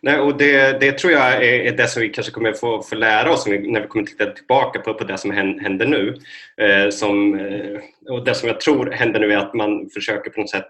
Nej, 0.00 0.20
och 0.20 0.36
det, 0.36 0.80
det 0.80 0.98
tror 0.98 1.12
jag 1.12 1.44
är, 1.44 1.76
det 1.76 1.88
som 1.88 2.02
vi 2.02 2.08
kanske 2.08 2.32
kommer 2.32 2.52
få, 2.52 2.82
få 2.82 2.94
lära 2.94 3.32
oss 3.32 3.46
när 3.46 3.80
vi 3.80 3.86
kommer 3.88 4.06
titta 4.06 4.26
tillbaka 4.26 4.80
på, 4.80 4.94
på 4.94 5.04
det 5.04 5.18
som 5.18 5.30
händer 5.30 5.86
nu. 5.86 6.16
Eh, 6.56 6.90
som, 6.90 7.38
eh, 7.38 7.80
och 8.10 8.24
det 8.24 8.34
som 8.34 8.48
jag 8.48 8.60
tror 8.60 8.90
händer 8.90 9.20
nu 9.20 9.32
är 9.32 9.36
att 9.36 9.54
man 9.54 9.88
försöker 9.94 10.30
på 10.30 10.40
något 10.40 10.50
sätt 10.50 10.68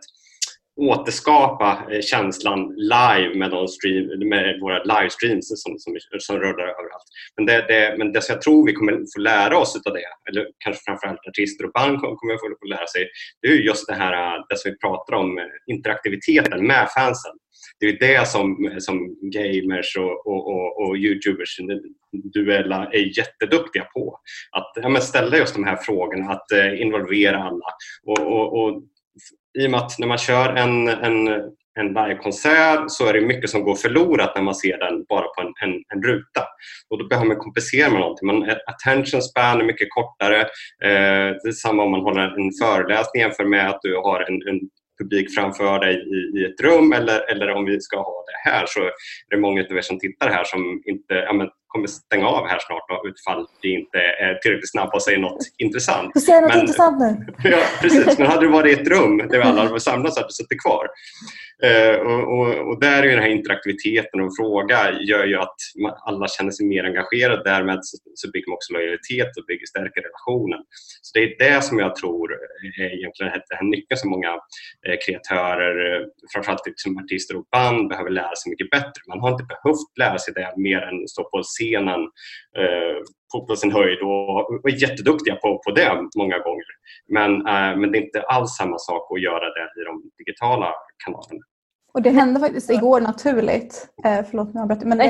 återskapa 0.77 1.79
eh, 1.91 2.01
känslan 2.01 2.75
live 2.77 3.35
med, 3.35 3.51
de 3.51 3.69
stream, 3.69 4.29
med 4.29 4.61
våra 4.61 4.83
livestreams 4.83 5.63
som, 5.63 5.79
som, 5.79 5.97
som 6.19 6.37
rullar 6.37 6.65
överallt. 6.65 7.09
Men 7.37 7.47
det, 7.47 7.65
det, 7.69 7.95
men 7.99 8.13
det 8.13 8.23
som 8.23 8.33
jag 8.33 8.43
tror 8.43 8.67
vi 8.67 8.73
kommer 8.73 8.93
få 8.93 9.21
lära 9.21 9.59
oss 9.59 9.83
av 9.87 9.93
det, 9.93 10.31
eller 10.31 10.47
kanske 10.65 10.83
framförallt 10.85 11.29
artister 11.29 11.65
och 11.65 11.73
band 11.73 11.99
kommer 11.99 12.35
få, 12.35 12.57
få 12.61 12.67
lära 12.67 12.87
sig, 12.87 13.09
det 13.43 13.49
är 13.49 13.53
just 13.53 13.87
det 13.87 13.95
här 13.95 14.13
eh, 14.13 14.45
det 14.49 14.59
som 14.59 14.71
vi 14.71 14.79
pratar 14.79 15.17
om, 15.17 15.39
eh, 15.39 15.45
interaktiviteten 15.67 16.67
med 16.67 16.89
fansen. 16.97 17.33
Det 17.81 17.87
är 17.87 17.99
det 17.99 18.29
som, 18.29 18.77
som 18.79 19.17
gamers 19.23 19.97
och, 19.97 20.27
och, 20.27 20.47
och, 20.53 20.83
och 20.83 20.97
youtubers 20.97 21.59
duella 22.35 22.89
är 22.93 23.19
jätteduktiga 23.19 23.85
på. 23.85 24.19
Att 24.51 24.73
ja, 24.75 25.01
ställa 25.01 25.37
just 25.37 25.55
de 25.55 25.65
här 25.65 25.77
frågorna, 25.77 26.31
att 26.31 26.77
involvera 26.79 27.43
alla. 27.43 27.67
Och, 28.07 28.19
och, 28.19 28.63
och 28.63 28.83
i 29.59 29.67
och 29.67 29.71
med 29.71 29.81
att 29.81 29.99
när 29.99 30.07
man 30.07 30.19
kör 30.19 30.57
en, 30.57 30.88
en, 30.88 31.29
en 31.81 31.88
livekonsert 31.88 32.85
så 32.87 33.07
är 33.07 33.12
det 33.12 33.21
mycket 33.21 33.51
som 33.51 33.62
går 33.62 33.75
förlorat 33.75 34.33
när 34.35 34.43
man 34.43 34.55
ser 34.55 34.79
den 34.79 35.05
bara 35.09 35.23
på 35.29 35.41
en, 35.41 35.53
en, 35.69 35.83
en 35.95 36.03
ruta. 36.03 36.45
Och 36.91 36.99
då 36.99 37.09
behöver 37.09 37.29
man 37.29 37.37
kompensera 37.37 37.91
med 37.91 38.01
någonting. 38.01 38.27
Man, 38.27 38.49
eh, 38.49 38.57
attention 38.67 39.23
span 39.23 39.61
är 39.61 39.65
mycket 39.65 39.88
kortare. 39.91 40.41
Eh, 40.85 41.29
det 41.43 41.49
är 41.49 41.53
samma 41.53 41.83
om 41.83 41.91
man 41.91 42.01
håller 42.01 42.23
en 42.23 42.51
föreläsning 42.62 43.23
jämfört 43.23 43.49
med 43.49 43.69
att 43.69 43.83
du 43.83 43.97
har 43.97 44.21
en, 44.21 44.49
en 44.49 44.61
publik 45.03 45.35
framför 45.35 45.79
dig 45.79 45.95
i, 45.95 46.38
i, 46.38 46.45
ett 46.45 46.61
rum 46.61 46.93
eller, 46.93 47.31
eller 47.31 47.51
om 47.51 47.65
vi 47.65 47.81
ska 47.81 47.97
ha 47.97 48.25
det 48.27 48.51
här 48.51 48.65
så 48.67 48.81
är 48.81 48.91
det 49.31 49.37
många 49.37 49.65
av 49.71 49.77
er 49.77 49.81
som 49.81 49.99
tittar 49.99 50.29
här 50.31 50.45
som 50.45 50.83
inte 50.85 51.15
ja, 51.15 51.33
men, 51.33 51.49
kommer 51.73 51.87
stänga 51.87 52.27
av 52.27 52.49
här 52.49 52.59
snart 52.67 52.89
då, 52.89 53.09
utifall 53.09 53.47
vi 53.63 53.75
inte 53.75 53.99
är 53.99 54.35
tillräckligt 54.35 54.71
snabba 54.71 54.93
och 54.93 55.03
säger 55.03 55.19
något 55.19 55.39
intressant. 55.59 56.11
Du 56.15 56.21
säger 56.21 56.41
något 56.41 56.51
men, 56.51 56.61
intressant 56.61 57.01
nu. 57.01 57.27
ja, 57.51 57.59
precis. 57.81 58.19
Men 58.19 58.27
hade 58.27 58.41
du 58.47 58.49
varit 58.49 58.79
i 58.79 58.81
ett 58.81 58.89
rum 58.89 59.19
där 59.19 59.39
vi 59.39 59.43
alla 59.43 59.63
hade 59.63 59.81
samlats 59.81 60.17
hade 60.17 60.29
du 60.29 60.33
suttit 60.33 60.63
kvar. 60.63 60.87
Uh, 61.67 61.99
och, 62.11 62.23
och, 62.35 62.69
och, 62.69 62.81
där 62.81 63.03
är 63.03 63.09
den 63.09 63.23
här 63.23 63.37
interaktiviteten 63.39 64.21
och 64.21 64.37
fråga 64.39 64.79
gör 65.11 65.25
ju 65.27 65.37
att 65.37 65.57
alla 66.09 66.29
känner 66.29 66.51
sig 66.51 66.67
mer 66.67 66.85
engagerade. 66.85 67.43
Därmed 67.45 67.79
så, 67.83 67.97
så 68.15 68.31
bygger 68.31 68.49
man 68.49 68.55
också 68.55 68.73
lojalitet 68.73 69.37
och 69.39 69.45
bygger 69.47 69.67
stärker 69.67 70.01
relationen. 70.09 70.61
Så 71.03 71.11
det 71.15 71.23
är 71.25 71.33
det 71.45 71.63
som 71.63 71.79
jag 71.79 71.97
tror 71.97 72.33
är 72.81 72.91
egentligen 72.99 73.33
den 73.33 73.59
här 73.59 73.71
nyckeln 73.75 73.99
som 73.99 74.11
många 74.11 74.33
eh, 74.87 74.97
kreatörer, 75.05 75.75
eh, 75.87 76.03
framförallt 76.33 76.67
liksom 76.67 76.99
artister 76.99 77.37
och 77.37 77.47
band, 77.53 77.89
behöver 77.89 78.11
lära 78.11 78.35
sig 78.37 78.51
mycket 78.51 78.71
bättre. 78.71 79.01
Man 79.09 79.21
har 79.21 79.31
inte 79.35 79.47
behövt 79.55 79.99
lära 79.99 80.19
sig 80.19 80.35
det 80.35 80.55
mer 80.57 80.81
än 80.89 81.03
att 81.03 81.11
stå 81.11 81.23
på 81.25 81.43
scenen 81.62 82.01
eh, 82.59 82.96
på, 83.33 83.46
på, 83.46 83.57
sin 83.57 83.72
höjd 83.72 83.98
och, 84.03 84.51
och 84.51 84.70
är 84.70 84.83
jätteduktiga 84.83 85.35
på, 85.35 85.61
på 85.64 85.70
det 85.70 86.09
många 86.16 86.38
gånger. 86.38 86.72
Men, 87.09 87.31
eh, 87.46 87.77
men 87.77 87.92
det 87.92 87.98
är 87.98 88.03
inte 88.03 88.22
alls 88.22 88.57
samma 88.57 88.79
sak 88.79 89.12
att 89.12 89.22
göra 89.22 89.44
det 89.44 89.81
i 89.81 89.85
de 89.85 90.11
digitala 90.18 90.75
kanalerna. 91.05 91.44
Och 91.95 92.03
det 92.03 92.11
hände 92.11 92.41
faktiskt 92.41 92.71
igår 92.71 93.01
naturligt, 93.01 93.89
eh, 94.05 94.25
förlåt 94.31 94.55
nu 94.55 94.61
avbröt 94.61 94.85
men, 94.85 94.99
men 94.99 95.09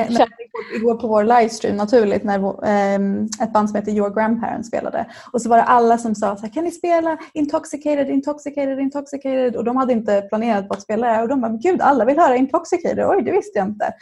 igår 0.75 0.95
på 0.95 1.07
vår 1.07 1.23
livestream 1.23 1.75
naturligt 1.75 2.23
när 2.23 2.65
eh, 2.65 2.99
ett 3.41 3.53
band 3.53 3.69
som 3.69 3.75
heter 3.75 3.91
Your 3.91 4.09
Grandparents 4.09 4.67
spelade. 4.67 5.05
Och 5.33 5.41
så 5.41 5.49
var 5.49 5.57
det 5.57 5.63
alla 5.63 5.97
som 5.97 6.15
sa 6.15 6.35
så 6.35 6.41
här, 6.41 6.53
kan 6.53 6.63
ni 6.63 6.71
spela 6.71 7.17
Intoxicated, 7.33 8.09
Intoxicated, 8.09 8.79
Intoxicated? 8.79 9.55
Och 9.55 9.63
de 9.63 9.77
hade 9.77 9.93
inte 9.93 10.21
planerat 10.21 10.67
på 10.67 10.73
att 10.73 10.81
spela 10.81 11.11
det 11.11 11.21
och 11.21 11.27
de 11.27 11.41
bara, 11.41 11.51
gud 11.51 11.81
alla 11.81 12.05
vill 12.05 12.19
höra 12.19 12.35
Intoxicated, 12.35 13.05
oj 13.07 13.21
det 13.23 13.31
visste 13.31 13.59
jag 13.59 13.67
inte. 13.67 13.93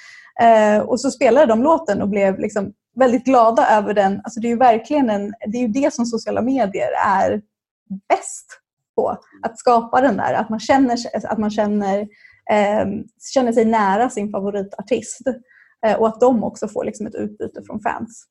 Eh, 0.41 0.79
och 0.79 0.99
så 0.99 1.11
spelade 1.11 1.45
de 1.45 1.63
låten 1.63 2.01
och 2.01 2.09
blev 2.09 2.39
liksom 2.39 2.73
väldigt 2.95 3.25
glada 3.25 3.77
över 3.77 3.93
den. 3.93 4.21
Alltså 4.23 4.39
det 4.39 4.47
är 4.47 4.49
ju 4.49 4.57
verkligen 4.57 5.09
en, 5.09 5.33
det, 5.47 5.57
är 5.57 5.61
ju 5.61 5.67
det 5.67 5.93
som 5.93 6.05
sociala 6.05 6.41
medier 6.41 6.91
är 7.07 7.41
bäst 8.09 8.45
på. 8.95 9.17
Att 9.41 9.59
skapa 9.59 10.01
den 10.01 10.17
där, 10.17 10.33
att 10.33 10.49
man 10.49 10.59
känner, 10.59 10.97
att 11.23 11.37
man 11.37 11.49
känner, 11.49 12.07
känner 13.33 13.51
sig 13.51 13.65
nära 13.65 14.09
sin 14.09 14.31
favoritartist. 14.31 15.21
Eh, 15.85 15.95
och 15.99 16.07
att 16.07 16.19
de 16.19 16.43
också 16.43 16.67
får 16.67 16.85
liksom 16.85 17.07
ett 17.07 17.15
utbyte 17.15 17.63
från 17.63 17.79
fans. 17.79 18.25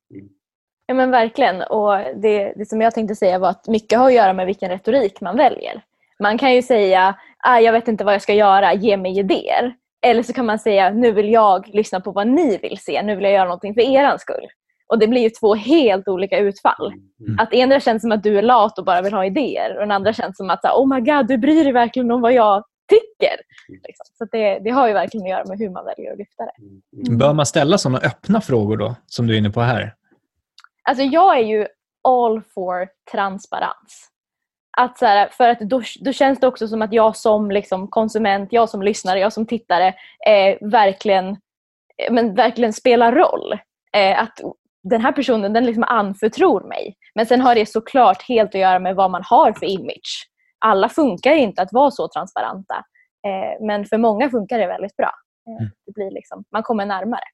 Ja 0.87 0.95
men 0.95 1.11
verkligen. 1.11 1.63
Och 1.63 1.99
det, 2.23 2.53
det 2.57 2.69
som 2.69 2.81
jag 2.81 2.95
tänkte 2.95 3.15
säga 3.15 3.39
var 3.39 3.49
att 3.49 3.69
mycket 3.69 3.99
har 3.99 4.07
att 4.07 4.15
göra 4.15 4.33
med 4.33 4.47
vilken 4.47 4.71
retorik 4.71 5.21
man 5.21 5.37
väljer. 5.37 5.83
Man 6.21 6.39
kan 6.39 6.55
ju 6.55 6.63
säga 6.63 7.17
ah, 7.39 7.59
jag 7.59 7.73
vet 7.73 7.89
inte 7.89 8.05
vad 8.05 8.15
jag 8.15 8.23
ska 8.23 8.35
göra, 8.35 8.75
ge 8.75 8.97
mig 8.97 9.19
idéer. 9.19 9.75
Eller 10.03 10.23
så 10.23 10.33
kan 10.33 10.47
man 10.47 10.59
säga 10.59 10.91
nu 10.91 11.13
vill 11.13 11.33
jag 11.33 11.69
lyssna 11.69 12.01
på 12.01 12.13
vad 12.13 12.27
ni 12.27 12.59
vill 12.59 12.79
se, 12.79 13.03
nu 13.03 13.15
vill 13.15 13.25
jag 13.25 13.33
göra 13.33 13.45
någonting 13.45 13.75
för 13.75 13.81
er 13.81 14.17
skull. 14.19 14.47
Och 14.89 14.99
det 14.99 15.07
blir 15.07 15.23
ju 15.23 15.31
två 15.31 15.55
helt 15.55 16.09
olika 16.09 16.39
utfall. 16.39 16.93
Mm. 17.27 17.39
Att 17.39 17.53
ena 17.53 17.81
känns 17.81 18.03
som 18.03 18.13
att 18.13 18.23
du 18.23 18.39
är 18.39 18.43
lat 18.43 18.79
och 18.79 18.85
bara 18.85 19.03
vill 19.03 19.13
ha 19.13 19.25
idéer 19.25 19.75
och 19.75 19.81
den 19.81 19.91
andra 19.91 20.13
känns 20.13 20.37
som 20.37 20.51
att 20.51 20.65
oh 20.65 20.95
my 20.95 21.01
god, 21.01 21.29
du 21.29 21.39
bryr 21.39 21.65
dig 21.65 21.73
verkligen 21.73 22.11
om 22.11 22.21
vad 22.21 22.33
jag 22.33 22.65
tycker. 22.89 23.37
Liksom. 23.71 24.07
Så 24.19 24.25
det, 24.25 24.59
det, 24.59 24.71
har 24.71 24.89
ju 24.89 24.95
verkligen 24.95 25.27
att 25.27 25.31
göra 25.31 25.45
med 25.45 25.59
hur 25.59 25.71
man 25.71 25.85
väljer 25.85 26.13
att 26.13 26.19
lyfta 26.19 26.45
det. 26.45 26.53
Mm. 26.97 27.19
Bör 27.19 27.33
man 27.33 27.47
ställa 27.47 27.79
sådana 27.79 27.99
öppna 27.99 28.41
frågor 28.41 28.77
då, 28.77 28.95
som 29.07 29.27
du 29.27 29.35
är 29.35 29.39
inne 29.39 29.51
på 29.51 29.61
här? 29.61 29.95
Alltså 30.83 31.05
jag 31.05 31.39
är 31.39 31.43
ju 31.43 31.67
all 32.09 32.43
for 32.43 32.89
transparens. 33.13 34.11
Att 34.79 34.99
så 34.99 35.07
här, 35.07 35.29
för 35.29 35.49
att 35.49 35.61
då, 35.61 35.83
då 36.01 36.13
känns 36.13 36.41
det 36.41 36.47
också 36.47 36.69
som 36.69 36.83
att 36.83 36.93
jag 36.93 37.17
som 37.17 37.51
liksom 37.51 37.89
konsument, 37.89 38.53
jag 38.53 38.69
som 38.69 38.83
lyssnare, 38.83 39.19
jag 39.19 39.33
som 39.33 39.47
tittare 39.47 39.89
eh, 40.27 40.69
verkligen, 40.69 41.29
eh, 41.99 42.13
men 42.13 42.35
verkligen 42.35 42.73
spelar 42.73 43.13
roll. 43.13 43.53
Eh, 43.97 44.23
att 44.23 44.41
den 44.83 45.01
här 45.01 45.13
personen 45.13 45.53
den 45.53 45.67
liksom 45.67 45.85
anförtror 45.85 46.61
mig. 46.61 46.97
Men 47.15 47.27
sen 47.27 47.41
har 47.41 47.55
det 47.55 47.67
såklart 47.67 48.23
helt 48.23 48.55
att 48.55 48.61
göra 48.61 48.79
med 48.79 48.97
vad 48.97 49.11
man 49.11 49.23
har 49.25 49.53
för 49.53 49.67
image. 49.67 50.29
Alla 50.59 50.89
funkar 50.89 51.33
inte 51.33 51.63
att 51.63 51.73
vara 51.73 51.91
så 51.91 52.09
transparenta. 52.09 52.85
Eh, 53.27 53.67
men 53.67 53.85
för 53.85 53.99
många 53.99 54.31
funkar 54.31 54.59
det 54.59 54.67
väldigt 54.67 54.97
bra. 54.97 55.13
Eh, 55.49 55.63
mm. 55.63 55.71
det 55.87 55.93
blir 55.93 56.11
liksom, 56.11 56.45
man 56.53 56.63
kommer 56.63 56.87
närmare. 56.87 57.25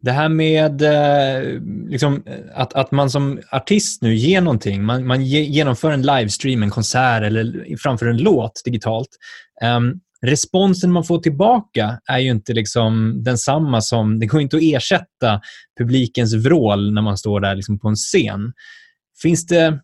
Det 0.00 0.10
här 0.10 0.28
med 0.28 0.82
eh, 0.82 1.60
liksom, 1.88 2.24
att, 2.54 2.74
att 2.74 2.90
man 2.90 3.10
som 3.10 3.40
artist 3.52 4.02
nu 4.02 4.14
ger 4.14 4.40
någonting, 4.40 4.84
man, 4.84 5.06
man 5.06 5.24
ge, 5.24 5.42
genomför 5.42 5.90
en 5.90 6.02
livestream, 6.02 6.62
en 6.62 6.70
konsert 6.70 7.22
eller 7.22 7.76
framför 7.76 8.06
en 8.06 8.18
låt 8.18 8.62
digitalt. 8.64 9.08
Um, 9.64 10.00
responsen 10.26 10.92
man 10.92 11.04
får 11.04 11.18
tillbaka 11.18 12.00
är 12.06 12.18
ju 12.18 12.30
inte 12.30 12.52
liksom 12.52 13.22
densamma 13.22 13.80
som... 13.80 14.18
Det 14.18 14.26
går 14.26 14.40
inte 14.40 14.56
att 14.56 14.62
ersätta 14.62 15.40
publikens 15.78 16.34
vrål 16.34 16.94
när 16.94 17.02
man 17.02 17.18
står 17.18 17.40
där 17.40 17.54
liksom 17.54 17.78
på 17.78 17.88
en 17.88 17.96
scen. 17.96 18.52
Finns 19.22 19.46
det 19.46 19.80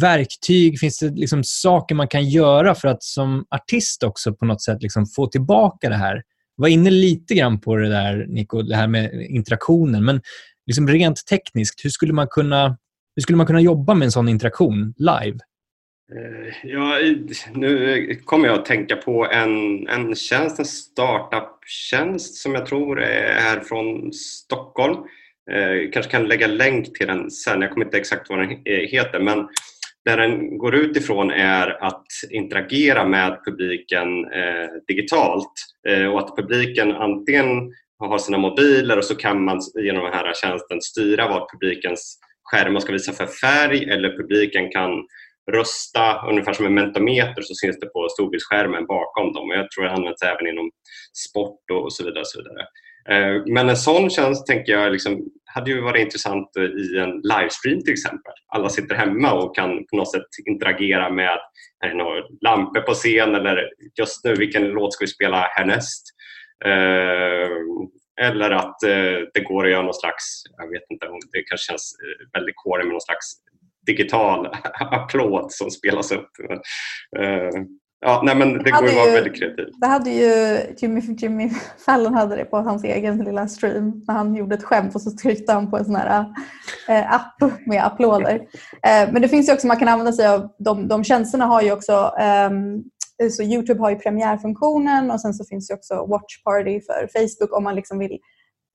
verktyg, 0.00 0.78
finns 0.78 0.98
det 0.98 1.10
liksom 1.10 1.44
saker 1.44 1.94
man 1.94 2.08
kan 2.08 2.28
göra 2.28 2.74
för 2.74 2.88
att 2.88 3.02
som 3.02 3.44
artist 3.50 4.02
också 4.02 4.34
på 4.34 4.44
något 4.44 4.62
sätt 4.62 4.82
liksom 4.82 5.06
få 5.06 5.26
tillbaka 5.26 5.88
det 5.88 5.96
här? 5.96 6.22
var 6.56 6.68
inne 6.68 6.90
lite 6.90 7.34
grann 7.34 7.60
på 7.60 7.76
det 7.76 7.88
där, 7.88 8.26
Nico, 8.28 8.62
det 8.62 8.76
här 8.76 8.88
med 8.88 9.26
interaktionen. 9.30 10.04
Men 10.04 10.20
liksom 10.66 10.88
rent 10.88 11.26
tekniskt, 11.26 11.84
hur 11.84 11.90
skulle 11.90 12.12
man 12.12 12.26
kunna, 12.30 12.78
hur 13.16 13.20
skulle 13.22 13.36
man 13.36 13.46
kunna 13.46 13.60
jobba 13.60 13.94
med 13.94 14.06
en 14.06 14.12
sån 14.12 14.28
interaktion 14.28 14.94
live? 14.96 15.38
Eh, 16.14 16.54
ja, 16.62 16.98
nu 17.54 18.14
kommer 18.24 18.48
jag 18.48 18.58
att 18.58 18.64
tänka 18.64 18.96
på 18.96 19.26
en, 19.26 19.88
en 19.88 20.14
tjänst, 20.14 20.58
en 20.58 20.64
startup-tjänst 20.64 22.34
som 22.34 22.54
jag 22.54 22.66
tror 22.66 23.00
är 23.02 23.60
från 23.60 24.12
Stockholm. 24.12 24.96
Eh, 25.50 25.90
kanske 25.92 26.12
kan 26.12 26.28
lägga 26.28 26.46
länk 26.46 26.98
till 26.98 27.06
den 27.06 27.30
sen, 27.30 27.62
jag 27.62 27.70
kommer 27.70 27.86
inte 27.86 27.98
exakt 27.98 28.30
vad 28.30 28.38
den 28.38 28.62
heter. 28.66 29.18
Men 29.18 29.48
där 30.04 30.16
den 30.16 30.58
går 30.58 30.74
ut 30.74 30.96
ifrån 30.96 31.30
är 31.30 31.84
att 31.84 32.06
interagera 32.30 33.04
med 33.04 33.38
publiken 33.44 34.24
eh, 34.32 34.68
digitalt 34.88 35.52
eh, 35.88 36.06
och 36.06 36.18
att 36.18 36.36
publiken 36.36 36.92
antingen 36.92 37.72
har 37.98 38.18
sina 38.18 38.38
mobiler 38.38 38.98
och 38.98 39.04
så 39.04 39.14
kan 39.14 39.44
man 39.44 39.60
genom 39.84 40.04
den 40.04 40.12
här 40.12 40.32
tjänsten 40.34 40.80
styra 40.80 41.28
vad 41.28 41.50
publikens 41.50 42.18
skärmar 42.42 42.80
ska 42.80 42.92
visa 42.92 43.12
för 43.12 43.26
färg 43.26 43.90
eller 43.90 44.16
publiken 44.16 44.70
kan 44.70 44.90
rösta 45.52 46.28
ungefär 46.28 46.52
som 46.52 46.66
en 46.66 46.74
mentometer 46.74 47.42
så 47.42 47.54
syns 47.54 47.80
det 47.80 47.86
på 47.86 48.08
storbildsskärmen 48.08 48.86
bakom 48.86 49.32
dem. 49.32 49.50
Jag 49.50 49.70
tror 49.70 49.84
det 49.84 49.90
används 49.90 50.22
även 50.22 50.46
inom 50.46 50.70
sport 51.28 51.70
och 51.72 51.92
så 51.92 52.04
vidare. 52.04 52.20
Och 52.20 52.26
så 52.26 52.42
vidare. 52.42 52.66
Eh, 53.08 53.42
men 53.46 53.68
en 53.68 53.76
sån 53.76 54.10
tjänst 54.10 54.46
tänker 54.46 54.72
jag 54.72 54.92
liksom, 54.92 55.24
hade 55.44 55.70
ju 55.70 55.80
varit 55.80 56.00
intressant 56.00 56.56
eh, 56.56 56.64
i 56.64 56.98
en 56.98 57.10
livestream 57.10 57.80
till 57.82 57.92
exempel. 57.92 58.32
Alla 58.48 58.68
sitter 58.68 58.94
hemma 58.94 59.32
och 59.32 59.56
kan 59.56 59.86
på 59.86 59.96
något 59.96 60.12
sätt 60.12 60.26
interagera 60.46 61.10
med 61.10 61.38
några 61.94 62.22
lampor 62.40 62.80
på 62.80 62.92
scen 62.94 63.34
eller 63.34 63.70
just 63.98 64.24
nu 64.24 64.34
vilken 64.34 64.68
låt 64.68 64.92
ska 64.92 65.04
vi 65.04 65.08
spela 65.08 65.40
härnäst? 65.40 66.02
Eh, 66.64 67.48
eller 68.20 68.50
att 68.50 68.76
det 69.34 69.40
går 69.48 69.64
att 69.64 69.70
göra 69.70 69.82
någon 69.82 69.94
slags, 69.94 70.42
jag 70.56 70.70
vet 70.70 70.82
inte 70.90 71.06
det 71.06 71.42
kanske 71.42 71.72
känns 71.72 71.96
väldigt 72.32 72.54
corny 72.56 72.84
med 72.84 72.92
någon 72.92 73.00
slags 73.00 73.32
digital 73.86 74.46
applåd 74.74 75.52
som 75.52 75.70
spelas 75.70 76.12
upp. 76.12 76.30
Ja, 78.04 78.22
nej, 78.24 78.36
men 78.36 78.52
det, 78.52 78.70
går 78.70 78.82
ju 78.82 78.88
att 78.88 78.96
vara 78.96 79.12
väldigt 79.12 79.36
kreativt. 79.36 79.80
Det 79.80 79.86
hade 79.86 80.10
ju 80.10 80.58
Jimmy, 80.78 81.00
Jimmy 81.00 81.50
Fallon 81.86 82.14
hade 82.14 82.36
det 82.36 82.44
på 82.44 82.56
hans 82.56 82.84
egen 82.84 83.18
lilla 83.18 83.48
stream 83.48 84.04
när 84.06 84.14
han 84.14 84.34
gjorde 84.34 84.54
ett 84.54 84.62
skämt 84.62 84.94
och 84.94 85.02
så 85.02 85.10
tryckte 85.10 85.52
han 85.52 85.70
på 85.70 85.76
en 85.76 85.84
sån 85.84 85.94
här 85.94 86.26
äh, 86.88 87.14
app 87.14 87.34
med 87.66 87.84
applåder. 87.84 88.34
Äh, 88.34 89.08
men 89.12 89.22
det 89.22 89.28
finns 89.28 89.48
ju 89.48 89.52
också, 89.52 89.66
man 89.66 89.76
kan 89.76 89.88
använda 89.88 90.12
sig 90.12 90.28
av 90.28 90.48
de, 90.58 90.88
de 90.88 91.04
tjänsterna 91.04 91.46
har 91.46 91.62
ju 91.62 91.72
också 91.72 92.14
ähm, 92.20 92.84
så 93.30 93.42
Youtube 93.42 93.80
har 93.80 93.90
ju 93.90 93.96
premiärfunktionen 93.96 95.10
och 95.10 95.20
sen 95.20 95.34
så 95.34 95.44
finns 95.44 95.68
det 95.68 95.74
också 95.74 95.94
Watch 95.94 96.42
Party 96.44 96.80
för 96.80 97.08
Facebook 97.12 97.56
om 97.56 97.64
man 97.64 97.74
liksom 97.74 97.98
vill 97.98 98.18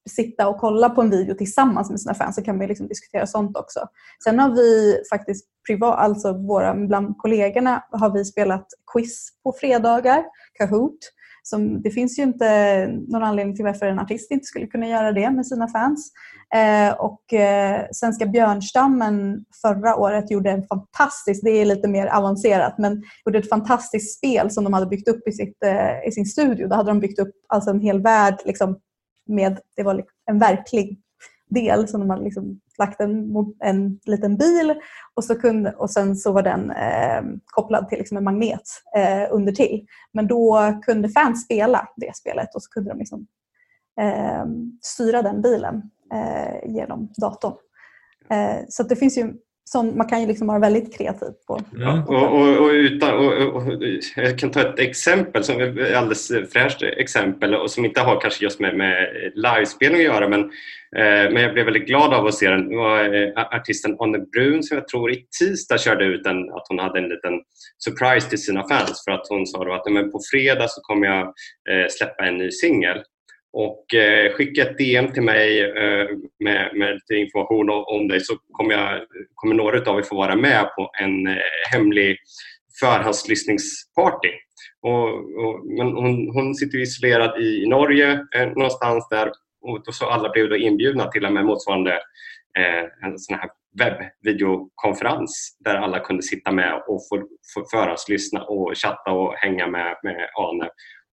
sitta 0.07 0.47
och 0.47 0.57
kolla 0.57 0.89
på 0.89 1.01
en 1.01 1.09
video 1.09 1.35
tillsammans 1.35 1.89
med 1.89 2.01
sina 2.01 2.13
fans 2.13 2.35
så 2.35 2.41
kan 2.41 2.59
vi 2.59 2.67
liksom 2.67 2.87
diskutera 2.87 3.27
sånt 3.27 3.57
också. 3.57 3.79
Sen 4.23 4.39
har 4.39 4.49
vi 4.55 4.97
faktiskt 5.09 5.45
privat, 5.67 5.99
alltså 5.99 6.33
våra, 6.33 6.75
bland 6.75 7.17
kollegorna 7.17 7.83
har 7.91 8.09
vi 8.13 8.25
spelat 8.25 8.67
quiz 8.93 9.29
på 9.43 9.53
fredagar, 9.59 10.23
Kahoot. 10.59 10.97
Som, 11.43 11.81
det 11.81 11.91
finns 11.91 12.19
ju 12.19 12.23
inte 12.23 12.87
någon 13.07 13.23
anledning 13.23 13.55
till 13.55 13.65
varför 13.65 13.85
en 13.85 13.99
artist 13.99 14.31
inte 14.31 14.45
skulle 14.45 14.67
kunna 14.67 14.87
göra 14.87 15.11
det 15.11 15.31
med 15.31 15.47
sina 15.47 15.67
fans. 15.67 16.11
Eh, 16.55 16.93
och 16.93 17.33
eh, 17.33 17.85
Svenska 17.91 18.25
björnstammen 18.25 19.45
förra 19.61 19.95
året 19.95 20.31
gjorde 20.31 20.51
en 20.51 20.67
fantastisk, 20.67 21.43
det 21.43 21.49
är 21.49 21.65
lite 21.65 21.87
mer 21.87 22.07
avancerat, 22.07 22.77
men 22.77 23.03
gjorde 23.25 23.39
ett 23.39 23.49
fantastiskt 23.49 24.17
spel 24.17 24.51
som 24.51 24.63
de 24.63 24.73
hade 24.73 24.85
byggt 24.85 25.07
upp 25.07 25.27
i, 25.27 25.31
sitt, 25.31 25.63
eh, 25.63 26.07
i 26.07 26.11
sin 26.11 26.25
studio. 26.25 26.67
Då 26.67 26.75
hade 26.75 26.89
de 26.89 26.99
byggt 26.99 27.19
upp 27.19 27.35
alltså 27.47 27.69
en 27.69 27.79
hel 27.79 28.01
värld 28.01 28.37
liksom, 28.45 28.79
med, 29.27 29.59
det 29.75 29.83
var 29.83 29.93
liksom 29.93 30.17
en 30.25 30.39
verklig 30.39 30.99
del 31.49 31.87
som 31.87 31.99
de 31.99 32.09
hade 32.09 32.23
liksom 32.23 32.59
lagt 32.77 33.01
en, 33.01 33.33
en 33.59 33.99
liten 34.05 34.37
bil 34.37 34.73
och, 35.13 35.23
så 35.23 35.35
kunde, 35.35 35.71
och 35.71 35.91
sen 35.91 36.15
så 36.15 36.31
var 36.31 36.43
den 36.43 36.71
eh, 36.71 37.21
kopplad 37.45 37.89
till 37.89 37.97
liksom 37.97 38.17
en 38.17 38.23
magnet 38.23 38.61
eh, 38.95 39.27
under 39.31 39.51
till. 39.51 39.85
Men 40.13 40.27
då 40.27 40.73
kunde 40.85 41.09
fans 41.09 41.43
spela 41.43 41.89
det 41.95 42.15
spelet 42.15 42.55
och 42.55 42.63
så 42.63 42.69
kunde 42.69 42.89
de 42.89 42.99
liksom, 42.99 43.27
eh, 44.01 44.45
styra 44.81 45.21
den 45.21 45.41
bilen 45.41 45.81
eh, 46.13 46.71
genom 46.73 47.13
datorn. 47.21 47.55
Eh, 48.29 48.65
så 48.69 48.83
det 48.83 48.95
finns 48.95 49.17
ju 49.17 49.33
som 49.67 49.97
man 49.97 50.07
kan 50.07 50.21
ju 50.21 50.27
liksom 50.27 50.47
vara 50.47 50.59
väldigt 50.59 50.97
kreativ 50.97 51.31
på. 51.47 51.61
Ja, 51.77 52.03
och, 52.07 52.41
och, 52.41 52.57
och, 52.57 52.69
utan, 52.69 53.13
och, 53.13 53.55
och, 53.55 53.63
jag 54.15 54.39
kan 54.39 54.51
ta 54.51 54.61
ett 54.61 54.79
exempel, 54.79 55.43
som 55.43 55.61
är 55.61 55.95
alldeles 55.95 56.31
fräscht 56.53 56.83
exempel 56.83 57.55
och 57.55 57.71
som 57.71 57.85
inte 57.85 58.01
har 58.01 58.21
kanske 58.21 58.43
just 58.43 58.59
med, 58.59 58.77
med 58.77 59.07
livespelning 59.35 60.01
att 60.01 60.07
göra 60.07 60.29
men, 60.29 60.41
eh, 60.97 61.31
men 61.31 61.35
jag 61.35 61.53
blev 61.53 61.65
väldigt 61.65 61.87
glad 61.87 62.13
av 62.13 62.25
att 62.25 62.33
se 62.33 62.49
den. 62.49 62.69
Det 62.69 62.75
var 62.75 63.15
eh, 63.15 63.57
artisten 63.57 63.95
Anne 63.99 64.19
Brun 64.19 64.63
som 64.63 64.77
jag 64.77 64.87
tror 64.87 65.11
i 65.11 65.25
tisdag 65.39 65.77
körde 65.79 66.05
ut 66.05 66.27
en, 66.27 66.49
att 66.53 66.65
hon 66.69 66.79
hade 66.79 66.99
en 66.99 67.09
liten 67.09 67.33
surprise 67.77 68.29
till 68.29 68.41
sina 68.41 68.67
fans 68.67 69.03
för 69.05 69.11
att 69.11 69.27
hon 69.29 69.47
sa 69.47 69.63
då 69.63 69.73
att 69.73 69.91
men 69.91 70.11
på 70.11 70.19
fredag 70.31 70.67
så 70.67 70.81
kommer 70.81 71.07
jag 71.07 71.23
eh, 71.69 71.87
släppa 71.89 72.25
en 72.25 72.37
ny 72.37 72.51
singel 72.51 72.97
och 73.57 73.93
eh, 73.93 74.33
skicka 74.33 74.61
ett 74.61 74.77
DM 74.77 75.11
till 75.11 75.23
mig 75.23 75.61
eh, 75.61 76.07
med, 76.39 76.71
med 76.75 76.93
lite 76.93 77.15
information 77.15 77.69
om 77.69 78.07
dig 78.07 78.19
så 78.19 78.35
kommer, 78.51 78.73
jag, 78.73 79.01
kommer 79.35 79.55
några 79.55 79.91
av 79.91 79.99
er 79.99 80.03
få 80.03 80.15
vara 80.15 80.35
med 80.35 80.69
på 80.75 80.91
en 81.01 81.27
eh, 81.27 81.37
hemlig 81.71 82.17
förhandslyssningsparty. 82.79 84.29
Och, 84.81 85.07
och, 85.43 85.65
men 85.65 85.87
hon, 85.87 86.31
hon 86.33 86.55
sitter 86.55 86.77
isolerad 86.77 87.41
i, 87.41 87.63
i 87.63 87.67
Norge 87.67 88.25
eh, 88.35 88.47
någonstans 88.47 89.07
där 89.09 89.31
och 89.61 89.83
då 89.85 89.91
så 89.91 90.05
alla 90.05 90.29
blev 90.29 90.49
då 90.49 90.57
inbjudna 90.57 91.07
till 91.07 91.25
en 91.25 91.45
motsvarande 91.45 91.93
eh, 92.57 93.07
en 93.07 93.19
sån 93.19 93.37
här 93.37 93.49
webbvideokonferens 93.79 95.57
där 95.59 95.75
alla 95.75 95.99
kunde 95.99 96.23
sitta 96.23 96.51
med 96.51 96.73
och 96.87 97.01
få, 97.09 97.27
få 97.53 97.65
förhandslyssna 97.71 98.43
och 98.43 98.77
chatta 98.77 99.11
och 99.11 99.33
hänga 99.33 99.67
med, 99.67 99.95
med 100.03 100.29
Ane 100.35 100.69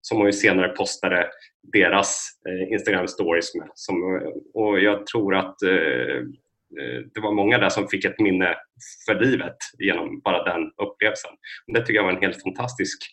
som 0.07 0.17
hon 0.17 0.25
ju 0.25 0.33
senare 0.33 0.67
postade 0.67 1.27
deras 1.73 2.27
eh, 2.49 2.73
Instagram 2.73 3.07
stories 3.07 3.55
med. 3.55 3.69
Som, 3.73 4.21
och 4.53 4.79
jag 4.79 5.05
tror 5.05 5.35
att 5.35 5.61
eh, 5.61 6.17
eh, 6.79 6.99
det 7.13 7.19
var 7.21 7.33
många 7.33 7.57
där 7.57 7.69
som 7.69 7.87
fick 7.87 8.05
ett 8.05 8.19
minne 8.19 8.55
för 9.05 9.19
livet 9.19 9.55
genom 9.79 10.21
bara 10.23 10.43
den 10.43 10.61
upplevelsen. 10.61 11.31
Det 11.73 11.79
tycker 11.81 11.93
jag 11.93 12.03
var 12.03 12.11
en 12.11 12.21
helt 12.21 12.43
fantastisk 12.43 13.03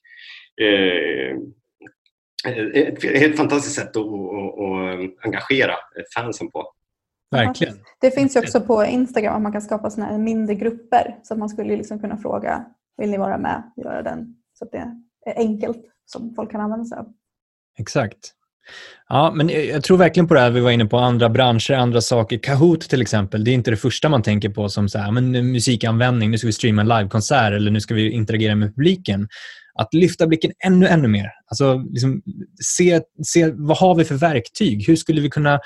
eh, 0.62 1.36
ett 2.74 3.02
helt 3.02 3.36
fantastiskt 3.36 3.76
sätt 3.76 3.96
att, 3.96 4.06
att, 4.06 4.60
att 4.60 5.24
engagera 5.24 5.74
fansen 6.14 6.50
på. 6.50 6.72
Verkligen. 7.30 7.74
Det 8.00 8.10
finns 8.10 8.36
också 8.36 8.60
på 8.60 8.84
Instagram 8.84 9.36
att 9.36 9.42
man 9.42 9.52
kan 9.52 9.62
skapa 9.62 9.90
såna 9.90 10.06
här 10.06 10.18
mindre 10.18 10.54
grupper. 10.54 11.18
Så 11.22 11.36
man 11.36 11.48
skulle 11.48 11.76
liksom 11.76 12.00
kunna 12.00 12.16
fråga, 12.16 12.64
vill 12.96 13.10
ni 13.10 13.18
vara 13.18 13.38
med 13.38 13.72
och 13.76 13.82
göra 13.84 14.02
den? 14.02 14.36
Så 14.52 14.64
att 14.64 14.72
det 14.72 15.02
Eh, 15.26 15.32
enkelt 15.36 15.78
som 16.06 16.34
folk 16.34 16.50
kan 16.50 16.60
använda 16.60 16.84
sig 16.84 16.98
av. 16.98 17.06
Exakt. 17.78 18.32
Ja, 19.08 19.32
men 19.34 19.48
jag 19.48 19.84
tror 19.84 19.96
verkligen 19.96 20.28
på 20.28 20.34
det 20.34 20.40
här 20.40 20.50
vi 20.50 20.60
var 20.60 20.70
inne 20.70 20.86
på, 20.86 20.98
andra 20.98 21.28
branscher, 21.28 21.72
andra 21.72 22.00
saker. 22.00 22.38
Kahoot 22.38 22.80
till 22.80 23.02
exempel, 23.02 23.44
det 23.44 23.50
är 23.50 23.52
inte 23.52 23.70
det 23.70 23.76
första 23.76 24.08
man 24.08 24.22
tänker 24.22 24.48
på 24.48 24.68
som 24.68 24.88
så 24.88 24.98
här, 24.98 25.10
men 25.10 25.52
musikanvändning, 25.52 26.30
nu 26.30 26.38
ska 26.38 26.46
vi 26.46 26.52
streama 26.52 26.82
en 26.82 26.88
livekonsert 26.88 27.52
eller 27.52 27.70
nu 27.70 27.80
ska 27.80 27.94
vi 27.94 28.10
interagera 28.10 28.54
med 28.54 28.74
publiken. 28.74 29.28
Att 29.74 29.94
lyfta 29.94 30.26
blicken 30.26 30.52
ännu, 30.64 30.86
ännu 30.86 31.08
mer. 31.08 31.30
Alltså, 31.46 31.84
liksom, 31.90 32.22
se, 32.76 33.00
se 33.24 33.50
vad 33.54 33.76
har 33.76 33.94
vi 33.94 34.04
för 34.04 34.14
verktyg? 34.14 34.88
Hur 34.88 34.96
skulle 34.96 35.20
vi 35.20 35.30
kunna 35.30 35.60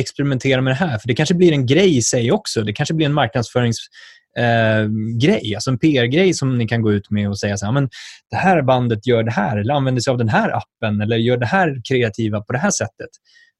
experimentera 0.00 0.60
med 0.60 0.70
det 0.70 0.76
här? 0.76 0.98
För 0.98 1.08
det 1.08 1.14
kanske 1.14 1.34
blir 1.34 1.52
en 1.52 1.66
grej 1.66 1.96
i 1.96 2.02
sig 2.02 2.32
också. 2.32 2.62
Det 2.62 2.72
kanske 2.72 2.94
blir 2.94 3.06
en 3.06 3.14
marknadsförings 3.14 3.76
eh, 4.38 5.54
alltså 5.54 5.70
en 5.70 5.78
PR-grej 5.78 6.34
som 6.34 6.58
ni 6.58 6.68
kan 6.68 6.82
gå 6.82 6.92
ut 6.92 7.10
med 7.10 7.28
och 7.28 7.38
säga 7.38 7.56
så 7.56 7.66
här, 7.66 7.72
men 7.72 7.88
det 8.30 8.36
här 8.36 8.62
bandet 8.62 9.06
gör 9.06 9.22
det 9.22 9.30
här 9.30 9.56
eller 9.56 9.74
använder 9.74 10.00
sig 10.00 10.10
av 10.10 10.18
den 10.18 10.28
här 10.28 10.56
appen 10.56 11.00
eller 11.00 11.16
gör 11.16 11.36
det 11.36 11.46
här 11.46 11.80
kreativa 11.88 12.40
på 12.40 12.52
det 12.52 12.58
här 12.58 12.70
sättet. 12.70 13.10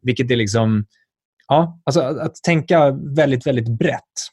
Vilket 0.03 0.31
är 0.31 0.37
liksom, 0.37 0.87
ja, 1.49 1.81
alltså 1.85 2.01
att, 2.01 2.19
att 2.19 2.35
tänka 2.35 2.91
väldigt, 3.17 3.47
väldigt 3.47 3.79
brett. 3.79 4.33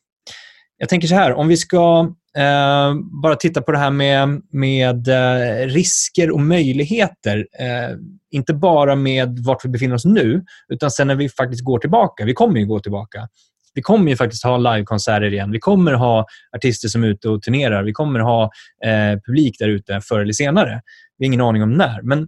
Jag 0.78 0.90
tänker 0.90 1.08
så 1.08 1.16
här, 1.16 1.34
om 1.34 1.48
vi 1.48 1.58
ska 1.58 2.14
eh, 2.38 2.94
bara 3.24 3.36
titta 3.36 3.62
på 3.62 3.72
det 3.72 3.78
här 3.78 3.92
med, 3.92 4.42
med 4.52 5.08
eh, 5.08 5.68
risker 5.68 6.32
och 6.32 6.40
möjligheter. 6.40 7.48
Eh, 7.60 7.98
inte 8.32 8.54
bara 8.54 8.96
med 8.96 9.40
vart 9.40 9.66
vi 9.66 9.70
befinner 9.70 9.96
oss 9.96 10.06
nu, 10.06 10.44
utan 10.68 10.92
sen 10.92 11.08
när 11.08 11.16
vi 11.16 11.30
faktiskt 11.30 11.64
går 11.64 11.80
tillbaka. 11.80 12.26
Vi 12.26 12.34
kommer 12.34 12.60
ju 12.60 12.66
gå 12.66 12.80
tillbaka. 12.80 13.28
Vi 13.74 13.82
kommer 13.82 14.10
ju 14.10 14.18
faktiskt 14.18 14.44
ha 14.44 14.58
livekonserter 14.58 15.34
igen. 15.34 15.52
Vi 15.52 15.60
kommer 15.60 15.94
ha 15.94 16.26
artister 16.58 16.88
som 16.88 17.04
är 17.04 17.08
ute 17.08 17.30
och 17.30 17.42
turnerar. 17.42 17.84
Vi 17.84 17.92
kommer 17.94 18.20
ha 18.20 18.44
eh, 18.86 19.20
publik 19.26 19.56
där 19.60 19.70
ute 19.70 20.02
förr 20.04 20.20
eller 20.20 20.34
senare. 20.34 20.82
Vi 21.18 21.26
har 21.26 21.28
ingen 21.28 21.42
aning 21.42 21.64
om 21.64 21.74
när. 21.74 22.02
Men 22.02 22.28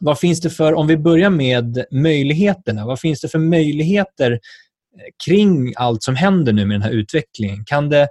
vad 0.00 0.18
finns 0.18 0.40
det 0.40 0.50
för, 0.50 0.74
om 0.74 0.86
vi 0.86 0.96
börjar 0.96 1.30
med 1.30 1.84
möjligheterna, 1.90 2.86
vad 2.86 3.00
finns 3.00 3.20
det 3.20 3.28
för 3.28 3.38
möjligheter 3.38 4.32
eh, 4.32 4.38
kring 5.26 5.72
allt 5.76 6.02
som 6.02 6.16
händer 6.16 6.52
nu 6.52 6.66
med 6.66 6.74
den 6.74 6.82
här 6.82 6.90
utvecklingen? 6.90 7.64
Kan 7.64 7.88
det 7.88 8.08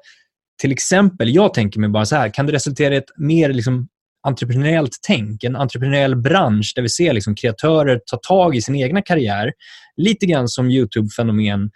till 0.61 0.71
exempel, 0.71 1.35
jag 1.35 1.53
tänker 1.53 1.79
mig 1.79 1.89
bara 1.89 2.05
så 2.05 2.15
här, 2.15 2.29
kan 2.29 2.45
det 2.45 2.53
resultera 2.53 2.93
i 2.93 2.97
ett 2.97 3.17
mer 3.17 3.53
liksom, 3.53 3.87
entreprenöriellt 4.27 4.97
tänk, 5.07 5.43
en 5.43 5.55
entreprenöriell 5.55 6.15
bransch 6.15 6.73
där 6.75 6.81
vi 6.81 6.89
ser 6.89 7.13
liksom, 7.13 7.35
kreatörer 7.35 7.99
ta 8.05 8.17
tag 8.17 8.55
i 8.55 8.61
sin 8.61 8.75
egna 8.75 9.01
karriär, 9.01 9.51
lite 9.97 10.25
grann 10.25 10.47
som 10.47 10.69
YouTube-fenomen. 10.69 11.69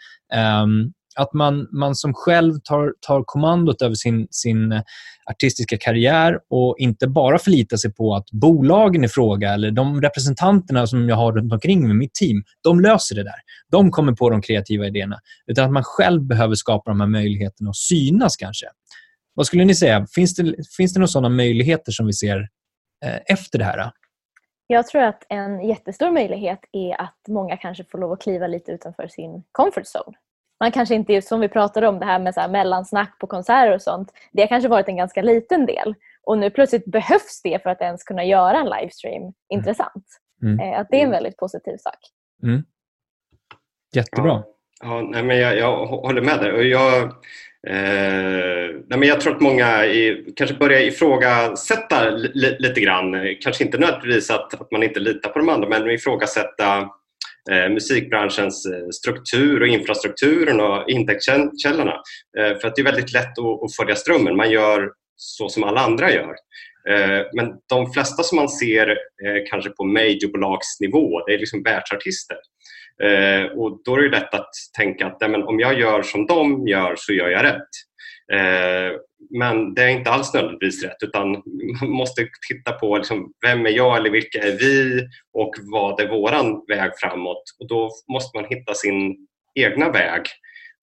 Um, 0.63 0.93
att 1.16 1.34
man, 1.34 1.68
man 1.72 1.95
som 1.95 2.13
själv 2.13 2.53
tar, 2.63 2.93
tar 3.07 3.24
kommandot 3.26 3.82
över 3.82 3.95
sin, 3.95 4.28
sin 4.32 4.82
artistiska 5.26 5.78
karriär 5.78 6.39
och 6.49 6.76
inte 6.80 7.07
bara 7.07 7.39
förlitar 7.39 7.78
sig 7.78 7.93
på 7.93 8.16
att 8.16 8.32
bolagen 8.32 9.03
i 9.03 9.07
fråga 9.07 9.53
eller 9.53 9.72
de 9.72 10.01
representanterna 10.01 10.88
som 10.88 11.09
jag 11.09 11.16
har 11.16 11.34
runt 11.34 11.53
omkring 11.53 11.88
med 11.88 11.95
mitt 11.95 12.13
team, 12.13 12.43
de 12.63 12.80
löser 12.80 13.16
det 13.16 13.24
där. 13.24 13.39
De 13.72 13.91
kommer 13.91 14.13
på 14.13 14.30
de 14.30 14.41
kreativa 14.41 14.88
idéerna. 14.88 15.20
Utan 15.47 15.66
att 15.66 15.72
man 15.72 15.84
själv 15.84 16.22
behöver 16.22 16.55
skapa 16.55 16.91
de 16.91 16.99
här 16.99 17.07
möjligheterna 17.07 17.70
och 17.70 17.78
synas 17.78 18.36
kanske. 18.36 18.66
Vad 19.34 19.45
skulle 19.45 19.66
ni 19.66 19.76
säga? 19.76 20.07
Finns 20.16 20.36
det, 20.36 20.55
finns 20.78 20.93
det 20.93 20.99
några 20.99 21.07
sådana 21.07 21.30
möjligheter 21.30 21.91
som 21.91 22.05
vi 22.05 22.13
ser 22.13 22.38
eh, 23.05 23.20
efter 23.26 23.59
det 23.59 23.66
här? 23.66 23.91
Jag 24.68 24.88
tror 24.88 25.01
att 25.01 25.26
en 25.30 25.68
jättestor 25.68 26.11
möjlighet 26.11 26.59
är 26.72 27.01
att 27.01 27.20
många 27.28 27.57
kanske 27.57 27.84
får 27.84 27.97
lov 27.97 28.11
att 28.11 28.22
kliva 28.22 28.47
lite 28.47 28.72
utanför 28.72 29.07
sin 29.07 29.43
comfort 29.51 29.86
zone 29.95 30.18
man 30.59 30.72
kanske 30.72 30.95
inte, 30.95 31.22
som 31.22 31.39
vi 31.39 31.49
pratade 31.49 31.88
om, 31.88 31.99
det 31.99 32.05
här 32.05 32.20
med 32.20 32.34
så 32.34 32.41
här 32.41 32.49
mellansnack 32.49 33.20
på 33.20 33.28
konserter 33.28 33.76
och 33.76 33.82
sånt. 33.82 34.13
Det 34.32 34.41
har 34.41 34.47
kanske 34.47 34.70
varit 34.70 34.88
en 34.88 34.97
ganska 34.97 35.22
liten 35.22 35.66
del. 35.66 35.95
Och 36.24 36.38
nu 36.38 36.49
plötsligt 36.49 36.86
behövs 36.86 37.41
det 37.43 37.63
för 37.63 37.70
att 37.70 37.82
ens 37.82 38.03
kunna 38.03 38.24
göra 38.24 38.59
en 38.59 38.70
livestream 38.70 39.22
mm. 39.22 39.34
intressant. 39.49 40.05
Mm. 40.41 40.59
Eh, 40.59 40.80
att 40.80 40.88
det 40.89 41.01
är 41.01 41.05
en 41.05 41.11
väldigt 41.11 41.38
positiv 41.38 41.78
sak. 41.78 41.99
Mm. 42.43 42.63
Jättebra. 43.95 44.32
Ja, 44.32 44.45
ja 44.84 45.01
nej, 45.01 45.24
men 45.24 45.38
jag, 45.38 45.57
jag 45.57 45.86
håller 45.86 46.22
med 46.22 46.39
där. 46.39 46.53
Och 46.53 46.63
jag, 46.63 47.13
eh, 47.68 48.76
nej, 48.88 48.99
men 48.99 49.03
jag 49.03 49.22
tror 49.22 49.36
att 49.36 49.41
många 49.41 49.86
i, 49.86 50.26
kanske 50.36 50.55
börjar 50.55 50.82
ifrågasätta 50.82 52.09
li, 52.09 52.55
lite 52.59 52.82
grann. 52.82 53.36
Kanske 53.41 53.63
inte 53.63 53.78
nödvändigtvis 53.78 54.30
att, 54.30 54.61
att 54.61 54.72
man 54.72 54.84
inte 54.84 54.99
litar 54.99 55.30
på 55.30 55.39
de 55.39 55.49
andra 55.49 55.70
men 55.70 55.89
ifrågasätta 55.89 56.78
eh, 57.51 57.70
musikbranschens 57.70 58.66
eh, 58.66 58.89
struktur 58.89 59.61
och 59.61 59.68
infrastrukturen 59.68 60.61
och 60.61 60.89
intäktskällorna. 60.89 61.95
Eh, 62.38 62.57
för 62.59 62.68
att 62.68 62.76
det 62.76 62.82
är 62.82 62.91
väldigt 62.91 63.13
lätt 63.13 63.39
att, 63.39 63.63
att 63.63 63.76
följa 63.76 63.95
strömmen. 63.95 64.36
Man 64.36 64.51
gör 64.51 64.91
så 65.16 65.49
som 65.49 65.63
alla 65.63 65.82
andra 65.82 66.11
gör. 66.11 66.36
Eh, 66.89 67.26
men 67.34 67.53
de 67.70 67.93
flesta 67.93 68.24
som 68.24 68.36
man 68.36 68.49
ser 68.49 68.89
eh, 68.89 69.43
kanske 69.49 69.70
på 69.70 69.84
majorbolagsnivå, 69.86 71.26
det 71.26 71.34
är 71.34 71.39
liksom 71.39 71.63
världsartister. 71.63 72.38
Eh, 73.04 73.46
och 73.46 73.82
då 73.86 73.96
är 73.96 74.02
det 74.02 74.10
lätt 74.10 74.34
att 74.34 74.50
tänka 74.78 75.08
att 75.08 75.32
men 75.32 75.43
om 75.43 75.60
jag 75.60 75.80
gör 75.80 76.02
som 76.02 76.26
de 76.26 76.68
gör 76.68 76.96
så 76.98 77.14
gör 77.14 77.30
jag 77.30 77.43
rätt. 77.43 77.70
Eh, 78.34 79.00
men 79.39 79.74
det 79.74 79.84
är 79.84 79.89
inte 79.89 80.12
alls 80.12 80.34
nödvändigtvis 80.34 80.84
rätt 80.84 81.04
utan 81.04 81.32
man 81.82 81.89
måste 81.89 82.28
titta 82.50 82.72
på 82.72 82.98
liksom, 82.98 83.34
vem 83.46 83.66
är 83.66 83.70
jag 83.70 83.98
eller 83.98 84.10
vilka 84.10 84.39
är 84.39 84.58
vi 84.60 85.02
och 85.34 85.54
vad 85.72 86.00
är 86.00 86.08
våran 86.08 86.66
väg 86.68 86.91
framåt. 87.00 87.43
Och 87.60 87.68
då 87.68 87.89
måste 88.14 88.38
man 88.38 88.46
hitta 88.50 88.74
sin 88.74 89.28
egna 89.56 89.91
väg 89.91 90.22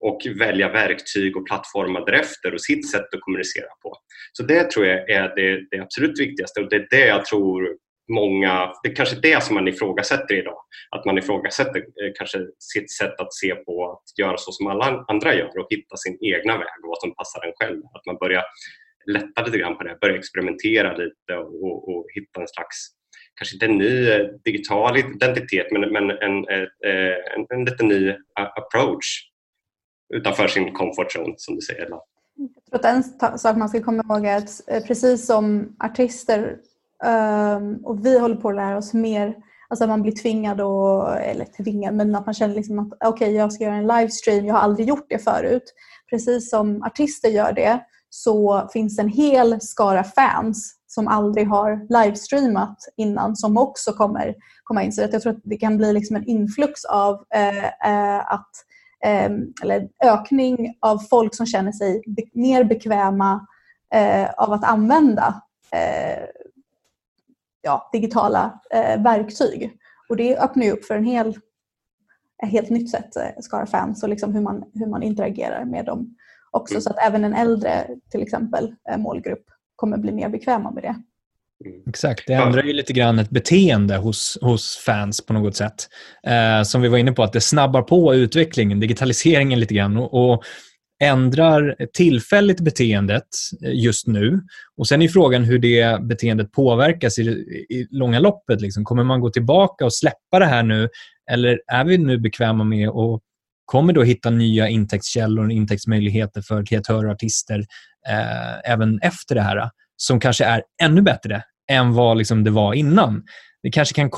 och 0.00 0.20
välja 0.38 0.68
verktyg 0.68 1.36
och 1.36 1.46
plattformar 1.46 2.06
därefter 2.06 2.54
och 2.54 2.60
sitt 2.60 2.90
sätt 2.90 3.14
att 3.14 3.20
kommunicera 3.20 3.66
på. 3.82 3.96
Så 4.32 4.42
det 4.42 4.70
tror 4.70 4.86
jag 4.86 5.10
är 5.10 5.34
det, 5.36 5.66
det 5.70 5.82
absolut 5.82 6.20
viktigaste 6.20 6.60
och 6.60 6.70
det 6.70 6.76
är 6.76 6.86
det 6.90 7.06
jag 7.06 7.24
tror 7.24 7.76
många, 8.08 8.72
det 8.82 8.88
är 8.88 8.94
kanske 8.94 9.16
det 9.16 9.42
som 9.42 9.54
man 9.54 9.68
ifrågasätter 9.68 10.34
idag. 10.34 10.58
Att 10.90 11.04
man 11.04 11.18
ifrågasätter 11.18 11.78
eh, 11.78 12.12
kanske 12.18 12.38
sitt 12.58 12.92
sätt 12.92 13.20
att 13.20 13.34
se 13.34 13.54
på 13.54 13.92
att 13.92 14.18
göra 14.18 14.36
så 14.36 14.52
som 14.52 14.66
alla 14.66 15.04
andra 15.08 15.34
gör 15.34 15.58
och 15.58 15.66
hitta 15.70 15.96
sin 15.96 16.18
egna 16.20 16.58
väg 16.58 16.78
och 16.82 16.88
vad 16.88 16.98
som 16.98 17.14
passar 17.14 17.46
en 17.46 17.52
själv. 17.60 17.82
Att 17.94 18.06
man 18.06 18.16
börjar 18.16 18.44
lätta 19.06 19.44
lite 19.44 19.58
grann 19.58 19.78
på 19.78 19.84
det, 19.84 19.98
börja 20.00 20.16
experimentera 20.16 20.96
lite 20.96 21.36
och, 21.36 21.88
och 21.88 22.06
hitta 22.14 22.40
en 22.40 22.48
slags, 22.48 22.76
kanske 23.34 23.56
inte 23.56 23.66
en 23.66 23.78
ny 23.78 24.10
eh, 24.10 24.26
digital 24.44 24.96
identitet 24.96 25.66
men, 25.72 25.92
men 25.92 26.10
en, 26.10 26.18
en, 26.20 26.68
en, 27.36 27.46
en 27.48 27.64
lite 27.64 27.84
ny 27.84 28.14
approach 28.34 29.28
utanför 30.14 30.48
sin 30.48 30.72
comfort 30.72 31.16
zone 31.16 31.34
som 31.36 31.54
du 31.54 31.60
säger. 31.60 31.88
Jag 32.34 32.80
tror 32.80 32.90
att 32.90 33.12
en 33.22 33.38
sak 33.38 33.56
man 33.56 33.68
ska 33.68 33.82
komma 33.82 34.02
ihåg 34.08 34.26
är 34.26 34.36
att 34.36 34.86
precis 34.86 35.26
som 35.26 35.76
artister 35.84 36.56
Um, 37.04 37.84
och 37.84 38.06
vi 38.06 38.18
håller 38.18 38.36
på 38.36 38.48
att 38.48 38.56
lära 38.56 38.76
oss 38.76 38.94
mer, 38.94 39.34
alltså 39.68 39.86
man 39.86 40.02
blir 40.02 40.12
tvingad, 40.12 40.60
och, 40.60 41.16
eller 41.20 41.44
tvingad, 41.44 41.94
men 41.94 42.14
att 42.14 42.26
man 42.26 42.34
känner 42.34 42.54
liksom 42.54 42.78
att 42.78 42.92
okej 42.92 43.08
okay, 43.08 43.30
jag 43.30 43.52
ska 43.52 43.64
göra 43.64 43.74
en 43.74 43.86
livestream, 43.86 44.46
jag 44.46 44.54
har 44.54 44.60
aldrig 44.60 44.88
gjort 44.88 45.06
det 45.08 45.18
förut. 45.18 45.74
Precis 46.10 46.50
som 46.50 46.82
artister 46.82 47.28
gör 47.28 47.52
det 47.52 47.80
så 48.10 48.68
finns 48.72 48.98
en 48.98 49.08
hel 49.08 49.60
skara 49.60 50.04
fans 50.04 50.74
som 50.86 51.08
aldrig 51.08 51.48
har 51.48 51.86
livestreamat 52.04 52.76
innan 52.96 53.36
som 53.36 53.58
också 53.58 53.92
kommer 53.92 54.34
komma 54.64 54.82
in. 54.82 54.92
Så 54.92 55.00
jag 55.00 55.22
tror 55.22 55.32
att 55.32 55.40
det 55.44 55.56
kan 55.56 55.76
bli 55.76 55.92
liksom 55.92 56.16
en 56.16 56.28
influx 56.28 56.84
av 56.84 57.24
eh, 57.34 57.64
eh, 57.64 58.32
att, 58.32 58.50
eh, 59.04 59.30
eller 59.62 59.88
ökning 60.04 60.74
av 60.80 60.98
folk 60.98 61.34
som 61.34 61.46
känner 61.46 61.72
sig 61.72 62.02
be 62.06 62.22
mer 62.32 62.64
bekväma 62.64 63.46
eh, 63.94 64.30
av 64.36 64.52
att 64.52 64.64
använda 64.64 65.42
eh, 65.72 66.24
ja, 67.62 67.90
digitala 67.92 68.60
eh, 68.74 69.02
verktyg. 69.02 69.72
Och 70.08 70.16
det 70.16 70.38
öppnar 70.38 70.64
ju 70.64 70.70
upp 70.70 70.84
för 70.84 70.94
en 70.94 71.04
hel, 71.04 71.28
ett 72.42 72.50
helt 72.50 72.70
nytt 72.70 72.90
sätt, 72.90 73.16
eh, 73.16 73.40
skara 73.40 73.66
fans 73.66 74.02
och 74.02 74.08
liksom 74.08 74.34
hur, 74.34 74.40
man, 74.40 74.64
hur 74.74 74.86
man 74.86 75.02
interagerar 75.02 75.64
med 75.64 75.84
dem 75.84 76.16
också. 76.50 76.80
Så 76.80 76.90
att 76.90 76.98
även 77.06 77.24
en 77.24 77.34
äldre 77.34 77.86
till 78.10 78.22
exempel 78.22 78.74
eh, 78.90 78.98
målgrupp 78.98 79.44
kommer 79.76 79.98
bli 79.98 80.12
mer 80.12 80.28
bekväma 80.28 80.70
med 80.70 80.82
det. 80.82 80.94
Exakt, 81.88 82.26
det 82.26 82.34
ändrar 82.34 82.62
ju 82.62 82.72
lite 82.72 82.92
grann 82.92 83.18
ett 83.18 83.30
beteende 83.30 83.96
hos, 83.96 84.38
hos 84.40 84.76
fans 84.76 85.26
på 85.26 85.32
något 85.32 85.56
sätt. 85.56 85.88
Eh, 86.26 86.62
som 86.62 86.82
vi 86.82 86.88
var 86.88 86.98
inne 86.98 87.12
på, 87.12 87.22
att 87.22 87.32
det 87.32 87.40
snabbar 87.40 87.82
på 87.82 88.14
utvecklingen, 88.14 88.80
digitaliseringen 88.80 89.60
lite 89.60 89.74
grann. 89.74 89.96
Och, 89.96 90.32
och 90.32 90.44
ändrar 91.02 91.76
tillfälligt 91.92 92.60
beteendet 92.60 93.28
eh, 93.64 93.72
just 93.74 94.06
nu. 94.06 94.40
Och 94.76 94.88
Sen 94.88 95.02
är 95.02 95.08
frågan 95.08 95.44
hur 95.44 95.58
det 95.58 96.02
beteendet 96.02 96.52
påverkas 96.52 97.18
i, 97.18 97.22
i 97.22 97.86
långa 97.90 98.18
loppet. 98.18 98.60
Liksom. 98.60 98.84
Kommer 98.84 99.04
man 99.04 99.20
gå 99.20 99.30
tillbaka 99.30 99.84
och 99.84 99.94
släppa 99.94 100.38
det 100.38 100.46
här 100.46 100.62
nu 100.62 100.88
eller 101.30 101.60
är 101.66 101.84
vi 101.84 101.98
nu 101.98 102.18
bekväma 102.18 102.64
med 102.64 102.88
och 102.88 103.20
kommer 103.64 103.92
då 103.92 104.02
hitta 104.02 104.30
nya 104.30 104.68
intäktskällor 104.68 105.44
och 105.44 105.52
intäktsmöjligheter 105.52 106.42
för 106.42 106.66
kreatörer 106.66 107.06
och 107.06 107.12
artister 107.12 107.58
eh, 108.08 108.72
även 108.72 109.00
efter 109.02 109.34
det 109.34 109.40
här, 109.40 109.70
som 109.96 110.20
kanske 110.20 110.44
är 110.44 110.62
ännu 110.82 111.02
bättre 111.02 111.42
än 111.70 111.94
vad 111.94 112.18
liksom 112.18 112.44
det 112.44 112.50
var 112.50 112.74
innan. 112.74 113.22
Det 113.62 113.70
kanske 113.70 113.94
kan 113.94 114.10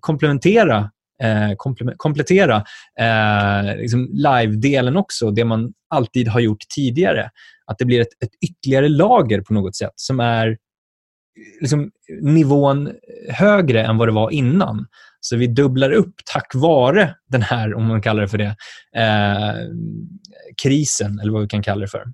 komplementera 0.00 0.90
Eh, 1.22 1.50
komplettera 1.96 2.64
eh, 3.00 3.76
liksom 3.76 4.10
live-delen 4.12 4.96
också, 4.96 5.30
det 5.30 5.44
man 5.44 5.72
alltid 5.88 6.28
har 6.28 6.40
gjort 6.40 6.64
tidigare. 6.74 7.30
Att 7.66 7.78
det 7.78 7.84
blir 7.84 8.00
ett, 8.00 8.22
ett 8.24 8.50
ytterligare 8.50 8.88
lager 8.88 9.40
på 9.40 9.54
något 9.54 9.76
sätt 9.76 9.92
som 9.96 10.20
är 10.20 10.56
liksom, 11.60 11.90
nivån 12.22 12.92
högre 13.28 13.82
än 13.84 13.96
vad 13.96 14.08
det 14.08 14.12
var 14.12 14.30
innan. 14.30 14.86
Så 15.20 15.36
vi 15.36 15.46
dubblar 15.46 15.90
upp 15.90 16.14
tack 16.32 16.54
vare 16.54 17.14
den 17.28 17.42
här, 17.42 17.74
om 17.74 17.86
man 17.86 18.02
kallar 18.02 18.22
det 18.22 18.28
för 18.28 18.38
det, 18.38 18.56
eh, 18.96 19.54
krisen, 20.62 21.18
eller 21.18 21.32
vad 21.32 21.42
vi 21.42 21.48
kan 21.48 21.62
kalla 21.62 21.80
det 21.80 21.88
för. 21.88 22.04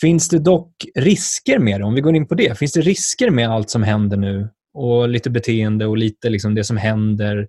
Finns 0.00 0.28
det 0.28 0.38
dock 0.38 0.72
risker 0.94 1.58
med 1.58 1.80
det? 1.80 1.84
Om 1.84 1.94
vi 1.94 2.00
går 2.00 2.16
in 2.16 2.28
på 2.28 2.34
det. 2.34 2.58
Finns 2.58 2.72
det 2.72 2.80
risker 2.80 3.30
med 3.30 3.48
allt 3.48 3.70
som 3.70 3.82
händer 3.82 4.16
nu? 4.16 4.48
Och 4.76 5.08
lite 5.08 5.30
beteende 5.30 5.86
och 5.86 5.96
lite 5.96 6.28
liksom 6.30 6.54
det 6.54 6.64
som 6.64 6.76
händer. 6.76 7.48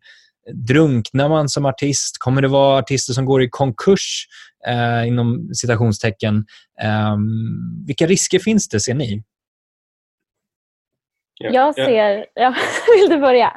Drunknar 0.54 1.30
man 1.30 1.50
som 1.50 1.66
artist? 1.66 2.18
Kommer 2.20 2.42
det 2.42 2.48
vara 2.48 2.80
artister 2.80 3.14
som 3.14 3.26
går 3.26 3.44
i 3.44 3.50
konkurs 3.50 4.28
eh, 4.68 5.08
inom 5.08 5.50
citationstecken? 5.54 6.46
Eh, 6.82 7.18
vilka 7.88 8.06
risker 8.06 8.40
finns 8.40 8.70
det, 8.70 8.80
ser 8.80 8.94
ni? 8.94 9.24
Ja, 11.40 11.50
jag 11.52 11.76
ser... 11.76 12.26
Ja, 12.34 12.56
vill 13.00 13.10
du 13.10 13.18
börja? 13.18 13.54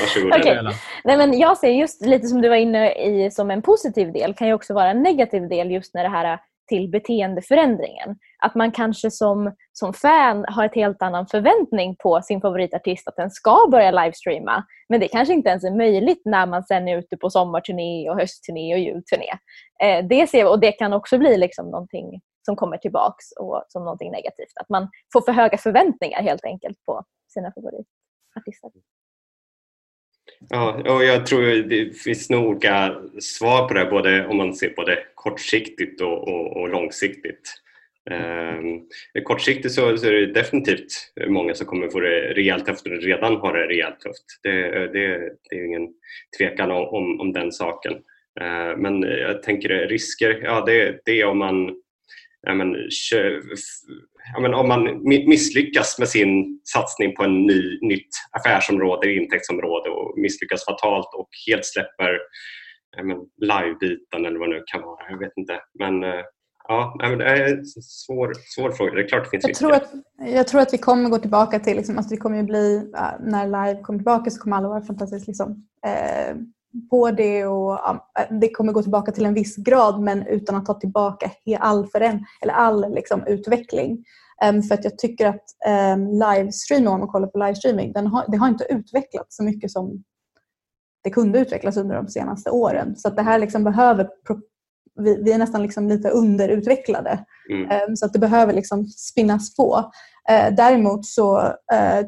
Varsågod. 0.00 0.40
okay. 0.40 0.74
Nej, 1.04 1.16
men 1.16 1.38
jag 1.38 1.58
ser 1.58 1.70
just 1.70 2.06
lite 2.06 2.26
som 2.26 2.42
du 2.42 2.48
var 2.48 2.56
inne 2.56 2.92
i 2.92 3.30
som 3.30 3.50
en 3.50 3.62
positiv 3.62 4.12
del 4.12 4.34
kan 4.34 4.48
ju 4.48 4.54
också 4.54 4.74
vara 4.74 4.90
en 4.90 5.02
negativ 5.02 5.48
del 5.48 5.70
just 5.70 5.94
när 5.94 6.02
det 6.02 6.08
här 6.08 6.38
till 6.66 6.90
beteendeförändringen. 6.90 8.16
Att 8.38 8.54
man 8.54 8.72
kanske 8.72 9.10
som, 9.10 9.54
som 9.72 9.92
fan 9.92 10.44
har 10.48 10.64
ett 10.64 10.74
helt 10.74 11.02
annan 11.02 11.26
förväntning 11.26 11.96
på 12.02 12.22
sin 12.22 12.40
favoritartist 12.40 13.08
att 13.08 13.16
den 13.16 13.30
ska 13.30 13.68
börja 13.70 13.90
livestreama. 13.90 14.64
Men 14.88 15.00
det 15.00 15.08
kanske 15.08 15.34
inte 15.34 15.48
ens 15.48 15.64
är 15.64 15.76
möjligt 15.76 16.22
när 16.24 16.46
man 16.46 16.64
sen 16.64 16.88
är 16.88 16.98
ute 16.98 17.16
på 17.16 17.30
sommarturné 17.30 18.10
och 18.10 18.16
höstturné 18.16 18.74
och 18.74 18.80
julturné. 18.80 19.30
Eh, 19.82 20.06
det 20.06 20.26
ser, 20.26 20.50
och 20.50 20.60
det 20.60 20.72
kan 20.72 20.92
också 20.92 21.18
bli 21.18 21.36
liksom 21.36 21.70
någonting 21.70 22.20
som 22.46 22.56
kommer 22.56 22.76
tillbaks 22.76 23.24
och 23.40 23.64
som 23.68 23.84
någonting 23.84 24.10
negativt. 24.10 24.52
Att 24.60 24.68
man 24.68 24.88
får 25.12 25.20
för 25.20 25.32
höga 25.32 25.58
förväntningar 25.58 26.22
helt 26.22 26.44
enkelt 26.44 26.84
på 26.86 27.04
sina 27.34 27.52
favoritartister. 27.52 28.70
Ja, 30.48 30.82
och 30.94 31.04
jag 31.04 31.26
tror 31.26 31.42
det 31.42 31.98
finns 31.98 32.30
nog 32.30 32.44
olika 32.48 32.94
svar 33.20 33.68
på 33.68 33.74
det, 33.74 33.84
både 33.84 34.26
om 34.26 34.36
man 34.36 34.54
ser 34.54 34.68
på 34.68 34.84
det 34.84 34.98
kortsiktigt 35.14 36.00
och, 36.00 36.28
och, 36.28 36.56
och 36.56 36.68
långsiktigt. 36.68 37.60
Eh, 38.10 39.22
kortsiktigt 39.22 39.74
så, 39.74 39.96
så, 39.96 40.06
är 40.06 40.12
det 40.12 40.26
definitivt 40.26 41.12
många 41.26 41.54
som 41.54 41.66
kommer 41.66 41.88
få 41.88 42.00
det 42.00 42.34
rejält 42.34 42.66
tufft 42.66 42.86
och 42.86 42.92
redan 42.92 43.36
har 43.36 43.52
det 43.52 43.66
rejält 43.66 44.00
tufft. 44.00 44.24
Det, 44.42 44.70
det, 44.92 45.32
det 45.50 45.56
är 45.56 45.64
ingen 45.66 45.88
tvekan 46.38 46.70
om, 46.70 47.20
om 47.20 47.32
den 47.32 47.52
saken. 47.52 47.92
Eh, 48.40 48.76
men 48.76 49.02
jag 49.02 49.42
tänker 49.42 49.68
risker, 49.68 50.40
ja 50.42 50.64
det, 50.66 51.00
det 51.04 51.20
är 51.20 51.26
om 51.26 51.38
man 51.38 51.76
ja, 52.46 52.54
men, 52.54 52.76
ja, 54.34 54.40
men 54.40 54.54
om 54.54 54.68
man 54.68 55.02
misslyckas 55.04 55.98
med 55.98 56.08
sin 56.08 56.60
satsning 56.64 57.14
på 57.14 57.24
en 57.24 57.46
ny, 57.46 57.78
nytt 57.82 58.08
affärsområde, 58.32 59.14
intäktsområde 59.14 59.90
och 59.90 60.18
misslyckas 60.18 60.64
fatalt 60.64 61.14
och 61.14 61.28
helt 61.48 61.64
släpper 61.64 62.18
ja, 62.96 63.02
live-biten 63.40 64.26
eller 64.26 64.38
vad 64.38 64.48
det 64.48 64.54
nu 64.54 64.62
kan 64.66 64.82
vara. 64.82 65.10
Jag 65.10 65.18
vet 65.18 65.32
inte. 65.36 65.60
Men 65.78 66.04
eh, 66.04 66.22
ja, 66.68 66.96
men 66.98 67.18
det 67.18 67.24
är 67.24 67.58
en 67.58 67.64
svår, 67.66 68.32
svår 68.54 68.70
fråga. 68.70 68.92
Det 68.92 69.00
är 69.00 69.08
klart 69.08 69.24
det 69.24 69.30
finns 69.30 69.44
jag 69.48 69.54
tror, 69.54 69.72
att, 69.72 69.92
jag 70.18 70.48
tror 70.48 70.60
att 70.60 70.72
vi 70.72 70.78
kommer 70.78 71.10
gå 71.10 71.18
tillbaka 71.18 71.58
till, 71.58 71.76
liksom, 71.76 71.96
alltså 71.96 72.14
det 72.14 72.20
kommer 72.20 72.42
bli, 72.42 72.92
när 73.20 73.46
live 73.46 73.82
kommer 73.82 73.98
tillbaka 73.98 74.30
så 74.30 74.42
kommer 74.42 74.56
alla 74.56 74.68
vara 74.68 74.82
fantastiskt 74.82 75.26
liksom, 75.26 75.66
eh, 75.86 76.36
på 76.90 77.10
det 77.10 77.46
och 77.46 77.78
det 78.40 78.50
kommer 78.50 78.72
gå 78.72 78.82
tillbaka 78.82 79.12
till 79.12 79.26
en 79.26 79.34
viss 79.34 79.56
grad 79.56 80.00
men 80.00 80.26
utan 80.26 80.56
att 80.56 80.66
ta 80.66 80.74
tillbaka 80.74 81.30
all, 81.58 81.86
föränd- 81.86 82.24
eller 82.42 82.52
all 82.52 82.94
liksom, 82.94 83.26
utveckling. 83.26 84.04
Um, 84.48 84.62
för 84.62 84.74
att 84.74 84.84
jag 84.84 84.98
tycker 84.98 85.26
att 85.26 85.44
um, 85.94 86.10
livestream, 86.12 86.86
om 86.86 87.00
man 87.00 87.08
kollar 87.08 87.28
på 87.28 87.38
livestreaming, 87.38 87.92
den 87.92 88.06
har, 88.06 88.24
det 88.28 88.36
har 88.36 88.48
inte 88.48 88.66
utvecklats 88.70 89.36
så 89.36 89.42
mycket 89.42 89.70
som 89.70 90.04
det 91.04 91.10
kunde 91.10 91.38
utvecklas 91.38 91.76
under 91.76 91.94
de 91.94 92.08
senaste 92.08 92.50
åren. 92.50 92.96
Så 92.96 93.08
att 93.08 93.16
det 93.16 93.22
här 93.22 93.38
liksom 93.38 93.64
behöver 93.64 94.08
vi, 94.96 95.22
vi, 95.22 95.32
är 95.32 95.38
nästan 95.38 95.62
liksom 95.62 95.88
lite 95.88 96.10
underutvecklade. 96.10 97.24
Mm. 97.50 97.88
Um, 97.88 97.96
så 97.96 98.06
att 98.06 98.12
det 98.12 98.18
behöver 98.18 98.52
liksom 98.52 98.84
spinnas 98.84 99.56
på. 99.56 99.76
Uh, 100.30 100.54
däremot 100.56 101.06
så 101.06 101.38
uh, 101.48 102.06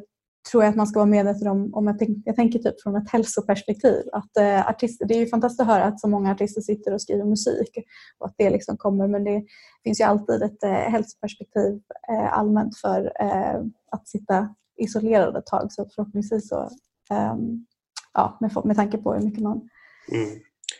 tror 0.51 0.63
jag 0.63 0.71
att 0.71 0.77
man 0.77 0.87
ska 0.87 0.99
vara 0.99 1.11
medveten 1.11 1.49
om, 1.49 1.75
om 1.75 1.87
jag, 1.87 1.99
tänk, 1.99 2.19
jag 2.25 2.37
tänker 2.37 2.59
typ 2.59 2.83
från 2.83 2.97
ett 2.97 3.11
hälsoperspektiv. 3.11 4.03
Att, 4.13 4.37
eh, 4.37 4.69
artister, 4.69 5.07
det 5.07 5.15
är 5.15 5.19
ju 5.19 5.27
fantastiskt 5.27 5.61
att 5.61 5.67
höra 5.67 5.85
att 5.85 6.01
så 6.01 6.09
många 6.09 6.33
artister 6.33 6.61
sitter 6.61 6.95
och 6.95 7.03
skriver 7.03 7.25
musik 7.25 7.79
och 8.19 8.27
att 8.27 8.35
det 8.39 8.51
liksom 8.51 8.77
kommer 8.77 9.09
men 9.09 9.25
det 9.25 9.45
finns 9.85 10.01
ju 10.01 10.05
alltid 10.05 10.43
ett 10.43 10.63
eh, 10.63 10.71
hälsoperspektiv 10.71 11.81
eh, 12.13 12.39
allmänt 12.39 12.79
för 12.79 13.13
eh, 13.21 13.61
att 13.91 14.09
sitta 14.09 14.55
isolerad 14.77 15.37
ett 15.37 15.47
tag 15.47 15.73
så 15.73 15.89
förhoppningsvis 15.95 16.49
så 16.49 16.71
ehm, 17.11 17.67
ja, 18.15 18.39
med, 18.41 18.65
med 18.65 18.77
tanke 18.77 18.99
på 18.99 19.15
hur 19.15 19.23
mycket 19.23 19.43
man 19.43 19.69
mm. 20.13 20.29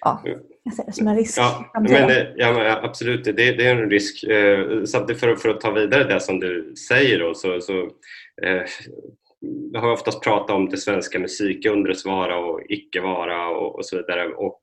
Ja, 0.01 0.23
jag 0.63 0.75
ser 0.75 0.85
det 0.87 0.93
som 0.93 1.09
en 1.09 1.17
risk. 1.17 1.39
Ja, 1.39 1.71
men, 1.81 2.11
ja, 2.37 2.53
men 2.53 2.85
absolut, 2.85 3.25
det, 3.25 3.33
det, 3.33 3.67
är 3.67 3.77
en 3.77 3.91
risk. 3.91 4.25
Eh, 4.25 4.85
samtidigt 4.85 5.21
för, 5.21 5.37
för 5.37 5.49
att 5.49 5.61
ta 5.61 5.71
vidare 5.71 6.05
det 6.05 6.21
som 6.21 6.41
du 6.41 6.75
säger 6.89 7.19
då, 7.19 7.35
så, 7.35 7.61
så 7.61 7.73
eh, 8.43 8.63
vi 9.73 9.79
har 9.79 9.93
oftast 9.93 10.23
pratat 10.23 10.57
om 10.57 10.69
det 10.69 10.77
svenska 10.77 11.19
musikundrets 11.19 12.05
vara 12.05 12.39
och 12.39 12.61
icke 12.69 13.01
vara 13.01 13.49
och, 13.49 13.75
och 13.75 13.87
så 13.87 13.97
vidare 13.97 14.27
och, 14.27 14.59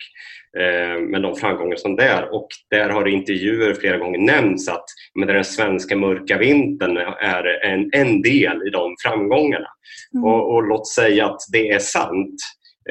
eh, 0.61 0.99
med 0.99 1.21
de 1.21 1.35
framgångar 1.35 1.75
som 1.75 1.95
det 1.95 2.03
är. 2.03 2.33
Och 2.33 2.47
där 2.69 2.89
har 2.89 3.07
i 3.07 3.11
intervjuer 3.11 3.73
flera 3.73 3.97
gånger 3.97 4.19
nämnts 4.19 4.69
att 4.69 4.85
men 5.15 5.27
den 5.27 5.43
svenska 5.43 5.95
mörka 5.95 6.37
vintern 6.37 6.97
är 7.21 7.65
en, 7.65 7.89
en 7.93 8.21
del 8.21 8.67
i 8.67 8.69
de 8.69 8.95
framgångarna. 9.03 9.67
Mm. 10.13 10.23
Och, 10.23 10.53
och 10.53 10.63
låt 10.63 10.87
säga 10.87 11.25
att 11.25 11.41
det 11.51 11.69
är 11.69 11.79
sant 11.79 12.35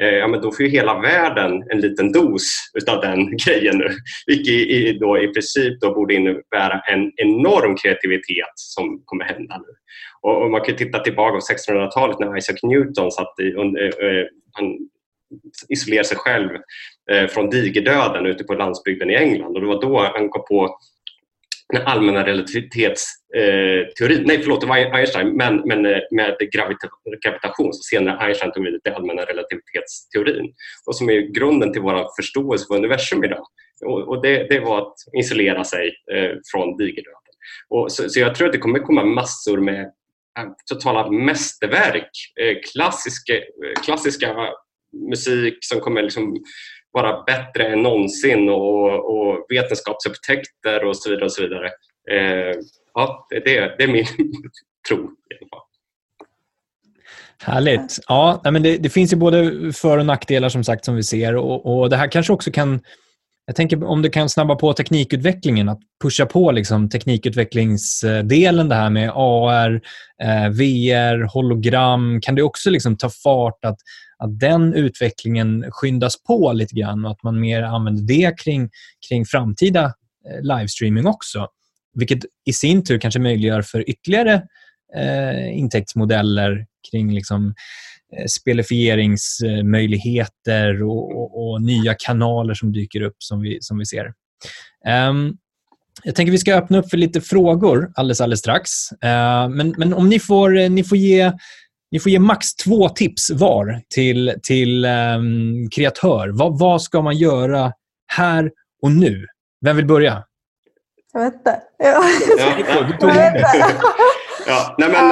Eh, 0.01 0.15
ja, 0.15 0.27
men 0.27 0.41
då 0.41 0.51
får 0.51 0.65
ju 0.65 0.71
hela 0.71 0.99
världen 0.99 1.63
en 1.69 1.81
liten 1.81 2.11
dos 2.11 2.71
utav 2.73 3.01
den 3.01 3.37
grejen 3.45 3.77
nu. 3.77 3.87
Vilket 4.27 4.53
i, 4.53 4.97
då 4.99 5.17
i 5.17 5.27
princip 5.27 5.79
då 5.81 5.93
borde 5.93 6.13
innebära 6.13 6.79
en 6.79 7.11
enorm 7.15 7.75
kreativitet 7.75 8.53
som 8.55 9.01
kommer 9.05 9.25
hända 9.25 9.57
nu. 9.57 9.73
Och, 10.21 10.43
och 10.43 10.51
man 10.51 10.61
kan 10.61 10.75
titta 10.75 10.99
tillbaka 10.99 11.31
på 11.31 11.71
1600-talet 11.71 12.19
när 12.19 12.37
Isaac 12.37 12.57
Newton 12.63 13.11
satt 13.11 13.39
i, 13.41 13.47
eh, 13.47 14.07
eh, 14.07 14.25
han 14.51 14.77
isolerade 15.69 16.07
sig 16.07 16.17
själv 16.17 16.49
från 17.29 17.49
digerdöden 17.49 18.25
ute 18.25 18.43
på 18.43 18.53
landsbygden 18.53 19.09
i 19.09 19.15
England 19.15 19.55
och 19.55 19.61
det 19.61 19.67
var 19.67 19.81
då 19.81 19.99
han 19.99 20.29
kom 20.29 20.45
på 20.49 20.77
den 21.73 21.87
allmänna 21.87 22.25
relativitetsteorin, 22.25 24.19
eh, 24.19 24.25
nej 24.25 24.41
förlåt 24.41 24.61
det 24.61 24.67
var 24.67 24.77
Einstein, 24.77 25.37
men, 25.37 25.61
men 25.65 25.85
eh, 25.85 25.99
med 26.11 26.37
gravita 26.53 26.87
gravitation 27.25 27.73
så 27.73 27.83
senare 27.83 28.17
Einstein 28.17 28.51
tog 28.51 28.63
vid 28.63 28.79
den 28.83 28.93
allmänna 28.93 29.21
relativitetsteorin 29.21 30.53
och 30.87 30.95
som 30.95 31.09
är 31.09 31.21
grunden 31.21 31.73
till 31.73 31.81
vår 31.81 32.15
förståelse 32.21 32.65
för 32.67 32.75
universum 32.75 33.23
idag. 33.23 33.45
Och, 33.85 34.07
och 34.07 34.21
det, 34.21 34.47
det, 34.49 34.59
var 34.59 34.81
att 34.81 34.95
isolera 35.19 35.63
sig 35.63 35.87
eh, 36.13 36.31
från 36.51 36.77
digerdöden. 36.77 37.19
Och 37.69 37.91
så, 37.91 38.09
så, 38.09 38.19
jag 38.19 38.35
tror 38.35 38.47
att 38.47 38.53
det 38.53 38.59
kommer 38.59 38.79
komma 38.79 39.05
massor 39.05 39.57
med 39.57 39.81
eh, 40.39 40.45
totala 40.69 41.11
mästerverk, 41.11 42.11
eh, 42.41 42.57
klassiska, 42.71 43.35
eh, 43.35 43.83
klassiska 43.85 44.35
musik 45.09 45.57
som 45.61 45.79
kommer 45.79 46.01
liksom 46.01 46.43
vara 46.93 47.23
bättre 47.23 47.67
än 47.67 47.83
någonsin 47.83 48.49
och, 48.49 49.11
och 49.15 49.45
vetenskapsupptäckter 49.49 50.85
och 50.85 50.97
så 50.97 51.09
vidare. 51.09 51.25
Och 51.25 51.31
så 51.31 51.41
vidare. 51.41 51.67
Eh, 52.11 52.55
ja, 52.93 53.27
det, 53.29 53.39
det 53.77 53.83
är 53.83 53.87
min 53.87 54.05
tro 54.89 55.09
Härligt. 57.43 57.99
Ja, 58.07 58.41
men 58.43 58.63
det, 58.63 58.77
det, 58.77 58.89
finns 58.89 59.13
ju 59.13 59.17
både 59.17 59.51
för 59.73 59.97
och 59.97 60.05
nackdelar 60.05 60.49
som 60.49 60.63
sagt 60.63 60.85
som 60.85 60.95
vi 60.95 61.03
ser 61.03 61.35
och, 61.35 61.81
och 61.81 61.89
det 61.89 61.97
här 61.97 62.07
kanske 62.07 62.33
också 62.33 62.51
kan 62.51 62.81
jag 63.45 63.55
tänker 63.55 63.83
om 63.83 64.01
du 64.01 64.09
kan 64.09 64.29
snabba 64.29 64.55
på 64.55 64.73
teknikutvecklingen, 64.73 65.69
att 65.69 65.79
pusha 66.03 66.25
på 66.25 66.51
liksom 66.51 66.89
teknikutvecklingsdelen, 66.89 68.69
det 68.69 68.75
här 68.75 68.89
med 68.89 69.11
AR, 69.15 69.81
eh, 70.23 70.49
VR, 70.49 71.33
hologram. 71.33 72.21
Kan 72.21 72.35
det 72.35 72.43
också 72.43 72.69
liksom 72.69 72.97
ta 72.97 73.09
fart 73.09 73.65
att, 73.65 73.77
att 74.23 74.39
den 74.39 74.73
utvecklingen 74.73 75.65
skyndas 75.71 76.23
på 76.23 76.53
lite 76.53 76.75
grann 76.75 77.05
och 77.05 77.11
att 77.11 77.23
man 77.23 77.39
mer 77.39 77.63
använder 77.63 78.03
det 78.03 78.39
kring, 78.39 78.69
kring 79.09 79.25
framtida 79.25 79.93
eh, 80.29 80.41
livestreaming 80.41 81.07
också? 81.07 81.47
Vilket 81.93 82.19
i 82.45 82.53
sin 82.53 82.83
tur 82.83 82.99
kanske 82.99 83.19
möjliggör 83.19 83.61
för 83.61 83.89
ytterligare 83.89 84.43
eh, 84.95 85.57
intäktsmodeller 85.57 86.65
kring 86.91 87.13
liksom 87.13 87.53
eh, 88.17 88.25
spelifieringsmöjligheter 88.25 90.83
och, 90.83 91.17
och, 91.17 91.51
och, 91.51 91.61
nya 91.61 91.95
kanaler 91.99 92.53
som 92.53 92.71
dyker 92.71 93.01
upp 93.01 93.15
som 93.17 93.41
vi, 93.41 93.57
som 93.61 93.77
vi 93.77 93.85
ser. 93.85 94.13
Um, 95.09 95.37
jag 96.03 96.15
tänker 96.15 96.31
vi 96.31 96.37
ska 96.37 96.55
öppna 96.55 96.77
upp 96.77 96.89
för 96.89 96.97
lite 96.97 97.21
frågor 97.21 97.91
alldeles, 97.95 98.21
alldeles 98.21 98.39
strax. 98.39 98.71
Uh, 98.91 99.49
men, 99.49 99.75
men 99.77 99.93
om 99.93 100.09
ni 100.09 100.19
får, 100.19 100.57
eh, 100.57 100.69
ni 100.69 100.83
får 100.83 100.97
ge 100.97 101.31
ni 101.93 101.99
får 101.99 102.11
ge 102.11 102.19
max 102.19 102.55
två 102.55 102.89
tips 102.89 103.31
var 103.31 103.81
till, 103.89 104.33
till 104.43 104.85
um, 104.85 105.69
kreatör. 105.69 106.29
Vad, 106.33 106.59
vad 106.59 106.81
ska 106.81 107.01
man 107.01 107.17
göra 107.17 107.71
här 108.07 108.51
och 108.81 108.91
nu? 108.91 109.25
Vem 109.65 109.75
vill 109.75 109.87
börja? 109.87 110.23
Jag 111.13 111.21
vet 111.21 111.33
inte. 111.33 111.61
Ja. 111.77 112.03
Ja, 112.37 112.55
ja. 112.97 113.69
ja. 114.47 114.75
Nej, 114.77 114.89
men, 114.89 115.11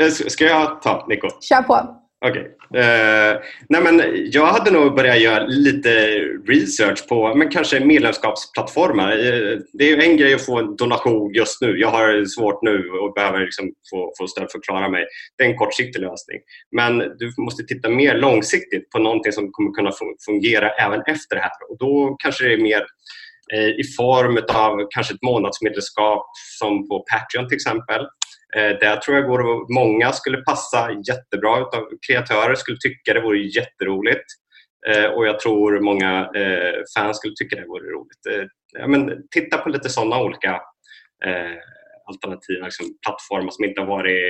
eh, 0.00 0.10
ska 0.10 0.44
jag 0.44 0.82
ta, 0.82 1.06
Nico? 1.08 1.28
Kör 1.40 1.62
på. 1.62 1.99
Okej. 2.26 2.40
Okay. 2.70 2.82
Eh, 2.82 3.40
nej 3.68 3.82
men 3.82 4.02
jag 4.32 4.46
hade 4.46 4.70
nog 4.70 4.96
börjat 4.96 5.20
göra 5.20 5.46
lite 5.46 5.90
research 6.46 7.08
på 7.08 7.34
men 7.34 7.50
kanske 7.50 7.80
medlemskapsplattformar. 7.80 9.12
Eh, 9.12 9.58
det 9.72 9.90
är 9.90 10.02
en 10.02 10.16
grej 10.16 10.34
att 10.34 10.46
få 10.46 10.58
en 10.58 10.76
donation 10.76 11.34
just 11.34 11.60
nu. 11.60 11.78
Jag 11.78 11.88
har 11.88 12.24
svårt 12.24 12.62
nu 12.62 12.90
och 12.90 13.14
behöver 13.14 13.40
liksom 13.40 13.72
få, 13.90 14.12
få 14.18 14.26
stöd 14.26 14.50
för 14.50 14.58
att 14.58 14.64
klara 14.64 14.88
mig. 14.88 15.06
Det 15.38 15.44
är 15.44 15.48
en 15.48 15.56
kortsiktig 15.56 16.00
lösning. 16.00 16.38
Men 16.76 16.98
du 16.98 17.32
måste 17.38 17.62
titta 17.64 17.88
mer 17.88 18.14
långsiktigt 18.14 18.90
på 18.90 18.98
någonting 18.98 19.32
som 19.32 19.52
kommer 19.52 19.70
kunna 19.70 19.90
fungera 20.26 20.70
även 20.70 21.00
efter 21.00 21.36
det 21.36 21.42
här. 21.42 21.70
Och 21.70 21.78
då 21.78 22.16
kanske 22.18 22.44
det 22.44 22.52
är 22.52 22.62
mer 22.62 22.84
eh, 23.52 23.68
i 23.68 23.84
form 23.96 24.38
av 24.54 24.86
kanske 24.90 25.14
ett 25.14 25.22
månadsmedlemskap 25.22 26.26
som 26.58 26.88
på 26.88 27.04
Patreon 27.12 27.48
till 27.48 27.56
exempel 27.56 28.06
Eh, 28.56 28.78
där 28.80 28.96
tror 28.96 29.16
jag 29.16 29.26
går, 29.26 29.74
många 29.74 30.12
skulle 30.12 30.36
passa 30.36 30.90
jättebra 31.08 31.60
utav 31.60 31.88
kreatörer 32.06 32.54
skulle 32.54 32.78
tycka 32.80 33.14
det 33.14 33.20
vore 33.20 33.38
jätteroligt. 33.38 34.24
Eh, 34.88 35.04
och 35.04 35.26
jag 35.26 35.40
tror 35.40 35.80
många 35.80 36.30
eh, 36.34 36.80
fans 36.96 37.16
skulle 37.16 37.34
tycka 37.34 37.56
det 37.56 37.66
vore 37.66 37.90
roligt. 37.90 38.50
Ja, 38.78 38.86
men 38.86 39.28
titta 39.30 39.58
på 39.58 39.68
lite 39.68 39.88
sådana 39.88 40.22
olika 40.22 40.60
alternativa 42.08 42.64
liksom, 42.64 42.86
plattformar 43.06 43.50
som 43.50 43.64
inte 43.64 43.80
har 43.80 43.88
varit 43.88 44.20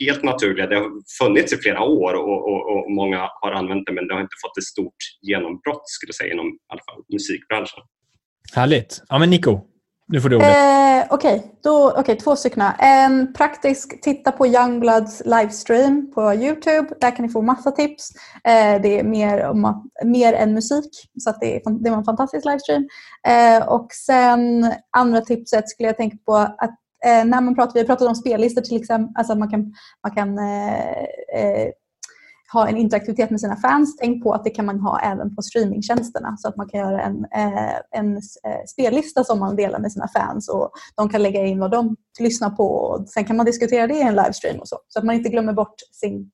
helt 0.00 0.22
naturliga. 0.22 0.66
Det 0.66 0.76
har 0.76 0.90
funnits 1.18 1.52
i 1.52 1.56
flera 1.56 1.82
år 1.82 2.14
och, 2.14 2.48
och, 2.50 2.62
och, 2.72 2.90
många 2.92 3.28
har 3.40 3.52
använt 3.52 3.86
det 3.86 3.92
men 3.92 4.08
det 4.08 4.14
har 4.14 4.20
inte 4.20 4.36
fått 4.42 4.58
ett 4.58 4.64
stort 4.64 5.02
genombrott 5.22 5.82
skulle 5.84 6.08
jag 6.08 6.14
säga 6.14 6.32
inom 6.32 6.46
i 6.46 6.58
alla 6.68 6.82
fall, 6.90 7.02
musikbranschen. 7.12 7.82
Härligt. 8.54 9.02
Ja, 9.08 9.18
men 9.18 9.30
Nico, 9.30 9.60
nu 10.12 10.20
får 10.20 10.28
du 10.28 10.36
ordet. 10.36 10.48
Eh, 10.48 11.06
Okej, 11.10 11.52
okay. 11.64 12.00
okay, 12.00 12.16
två 12.16 12.36
stycken. 12.36 12.62
En 12.78 13.32
praktisk, 13.32 14.00
titta 14.02 14.32
på 14.32 14.46
Youngbloods 14.46 15.22
livestream 15.24 16.12
på 16.14 16.34
Youtube. 16.34 16.88
Där 17.00 17.16
kan 17.16 17.26
ni 17.26 17.32
få 17.32 17.42
massa 17.42 17.70
tips. 17.70 18.10
Eh, 18.44 18.82
det 18.82 18.98
är 18.98 19.04
mer, 19.04 19.44
om, 19.44 19.90
mer 20.04 20.32
än 20.32 20.54
musik, 20.54 20.90
så 21.18 21.30
att 21.30 21.40
det, 21.40 21.56
är, 21.56 21.84
det 21.84 21.90
var 21.90 21.96
en 21.96 22.04
fantastisk 22.04 22.44
livestream. 22.44 22.88
Eh, 23.28 23.68
och 23.68 23.86
sen 24.06 24.72
andra 24.96 25.20
tipset 25.20 25.68
skulle 25.68 25.88
jag 25.88 25.96
tänka 25.96 26.16
på 26.26 26.34
att 26.36 26.76
eh, 27.04 27.24
när 27.24 27.40
man 27.40 27.54
pratar, 27.54 27.72
vi 27.74 27.80
har 27.80 27.86
pratat 27.86 28.08
om 28.08 28.14
spellistor 28.14 28.62
till 28.62 28.80
exempel, 28.80 29.12
alltså 29.14 29.34
man 29.34 29.50
kan, 29.50 29.74
man 30.02 30.14
kan 30.14 30.38
eh, 30.38 31.02
eh, 31.40 31.68
ha 32.52 32.68
en 32.68 32.76
interaktivitet 32.76 33.30
med 33.30 33.40
sina 33.40 33.56
fans. 33.56 33.96
Tänk 33.96 34.22
på 34.22 34.32
att 34.32 34.44
det 34.44 34.50
kan 34.50 34.66
man 34.66 34.80
ha 34.80 35.00
även 35.00 35.36
på 35.36 35.42
streamingtjänsterna 35.42 36.36
så 36.38 36.48
att 36.48 36.56
man 36.56 36.68
kan 36.68 36.80
göra 36.80 37.02
en, 37.02 37.24
eh, 37.34 38.00
en 38.00 38.16
eh, 38.16 38.64
spellista 38.66 39.24
som 39.24 39.38
man 39.38 39.56
delar 39.56 39.78
med 39.78 39.92
sina 39.92 40.08
fans 40.08 40.48
och 40.48 40.70
de 40.96 41.08
kan 41.08 41.22
lägga 41.22 41.46
in 41.46 41.58
vad 41.58 41.70
de 41.70 41.96
lyssnar 42.20 42.50
på 42.50 42.64
och 42.64 43.08
sen 43.08 43.24
kan 43.24 43.36
man 43.36 43.46
diskutera 43.46 43.86
det 43.86 43.94
i 43.94 44.02
en 44.02 44.16
livestream 44.16 44.58
och 44.58 44.68
så. 44.68 44.78
Så 44.88 44.98
att 44.98 45.04
man 45.04 45.14
inte 45.14 45.28
glömmer 45.28 45.52
bort 45.52 45.74
sin 45.92 46.30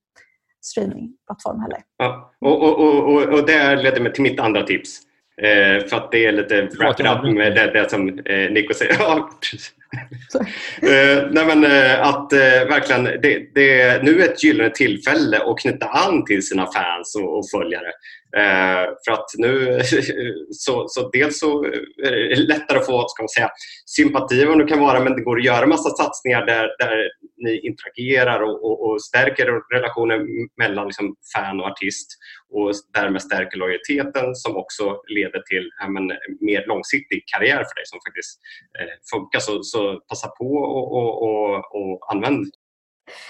streamingplattform 0.65 1.61
heller. 1.61 1.79
Ja, 1.97 2.33
och, 2.41 2.63
och, 2.63 3.15
och, 3.15 3.23
och 3.23 3.47
det 3.47 3.77
leder 3.77 4.01
mig 4.01 4.13
till 4.13 4.23
mitt 4.23 4.41
andra 4.41 4.63
tips. 4.63 5.01
Eh, 5.43 5.87
för 5.87 5.97
att 5.97 6.13
det 6.13 6.27
är 6.27 6.33
lite 6.33 6.63
wrap 6.63 7.01
up 7.01 7.35
med 7.35 7.55
det, 7.55 7.71
det 7.73 7.91
som 7.91 8.09
eh, 8.09 8.51
Nico 8.51 8.75
säger. 8.75 8.97
Eh, 10.83 11.29
nej 11.31 11.47
men, 11.47 11.65
eh, 11.65 12.07
att 12.07 12.33
eh, 12.33 12.69
verkligen, 12.69 13.05
det, 13.05 13.55
det, 13.55 14.03
nu 14.03 14.21
är 14.21 14.29
ett 14.29 14.45
gyllene 14.45 14.71
tillfälle 14.71 15.39
att 15.39 15.59
knyta 15.59 15.87
an 15.87 16.25
till 16.25 16.47
sina 16.47 16.67
fans 16.67 17.17
och, 17.17 17.39
och 17.39 17.45
följare. 17.51 17.89
Eh, 18.37 18.85
för 19.05 19.13
att 19.13 19.27
nu, 19.39 19.81
så, 20.51 20.85
så 20.89 21.11
dels 21.11 21.39
så 21.39 21.65
är 22.05 22.11
det 22.11 22.37
lättare 22.37 22.79
att 22.79 22.87
få 22.87 23.05
ska 23.09 23.23
man 23.23 23.29
säga, 23.29 23.51
sympati 23.87 24.45
vad 24.45 24.59
det 24.59 24.65
kan 24.65 24.81
vara 24.81 25.01
men 25.01 25.17
det 25.17 25.23
går 25.23 25.39
att 25.39 25.45
göra 25.45 25.67
massa 25.67 25.91
satsningar 25.91 26.47
där, 26.47 26.69
där 26.79 27.11
ni 27.45 27.61
interagerar 27.67 28.41
och, 28.41 28.65
och, 28.65 28.91
och 28.91 29.03
stärker 29.03 29.75
relationen 29.75 30.21
mellan 30.59 30.87
liksom, 30.87 31.15
fan 31.35 31.61
och 31.61 31.67
artist 31.67 32.09
och 32.51 32.73
därmed 32.95 33.23
stärker 33.23 33.59
lojaliteten 33.59 34.35
som 34.35 34.57
också 34.57 35.01
leder 35.09 35.41
till 35.41 35.71
ja, 35.81 35.89
men, 35.89 36.07
mer 36.41 36.67
långsiktig 36.67 37.25
karriär 37.27 37.57
för 37.57 37.75
dig 37.75 37.87
som 37.87 37.99
faktiskt 38.09 38.41
eh, 38.81 38.95
funkar. 39.13 39.39
Så, 39.39 39.63
så 39.63 40.01
passa 40.09 40.29
på 40.29 40.51
och, 40.55 40.93
och, 40.93 41.23
och, 41.23 41.55
och 41.55 42.13
använd. 42.13 42.47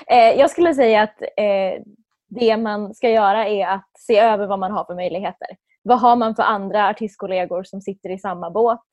Eh, 0.06 0.40
jag 0.40 0.50
skulle 0.50 0.74
säga 0.74 1.02
att 1.02 1.22
eh, 1.22 1.82
det 2.28 2.56
man 2.56 2.94
ska 2.94 3.10
göra 3.10 3.46
är 3.46 3.66
att 3.66 3.90
se 3.98 4.18
över 4.18 4.46
vad 4.46 4.58
man 4.58 4.72
har 4.72 4.84
för 4.84 4.94
möjligheter. 4.94 5.48
Vad 5.82 6.00
har 6.00 6.16
man 6.16 6.34
för 6.34 6.42
andra 6.42 6.88
artistkollegor 6.88 7.62
som 7.62 7.80
sitter 7.80 8.10
i 8.10 8.18
samma 8.18 8.50
båt? 8.50 8.86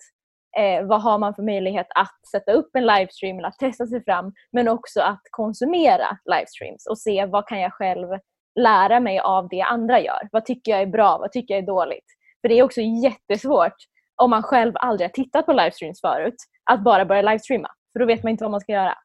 Eh, 0.58 0.86
vad 0.86 1.02
har 1.02 1.18
man 1.18 1.36
för 1.36 1.44
möjlighet 1.44 1.88
att 1.96 2.28
sätta 2.32 2.52
upp 2.52 2.76
en 2.76 2.86
livestream 2.86 3.38
eller 3.38 3.48
att 3.48 3.60
testa 3.60 3.86
sig 3.86 4.04
fram 4.04 4.34
men 4.52 4.68
också 4.68 5.02
att 5.02 5.22
konsumera 5.32 6.18
livestreams 6.26 6.88
och 6.90 6.98
se 6.98 7.26
vad 7.26 7.48
kan 7.48 7.60
jag 7.60 7.74
själv 7.74 8.08
lära 8.56 9.00
mig 9.00 9.20
av 9.20 9.48
det 9.50 9.62
andra 9.62 10.00
gör. 10.00 10.30
Vad 10.32 10.46
tycker 10.46 10.72
jag 10.72 10.82
är 10.82 10.86
bra? 10.86 11.18
Vad 11.18 11.32
tycker 11.32 11.54
jag 11.54 11.64
är 11.64 11.68
dåligt? 11.68 12.06
För 12.42 12.50
det 12.50 12.60
är 12.60 12.64
också 12.64 12.82
jättesvårt 12.82 13.76
om 14.16 14.30
man 14.30 14.44
själv 14.44 14.74
aldrig 14.76 15.10
har 15.10 15.14
tittat 15.14 15.46
på 15.46 15.54
livestreams 15.54 16.02
förut 16.02 16.36
att 16.64 16.84
bara 16.84 17.06
börja 17.06 17.22
livestreama. 17.22 17.70
För 17.94 18.00
då 18.00 18.06
vet 18.06 18.24
man 18.24 18.32
inte 18.32 18.44
vad 18.44 18.52
man 18.52 18.62
ska 18.62 18.72
göra. 18.72 18.98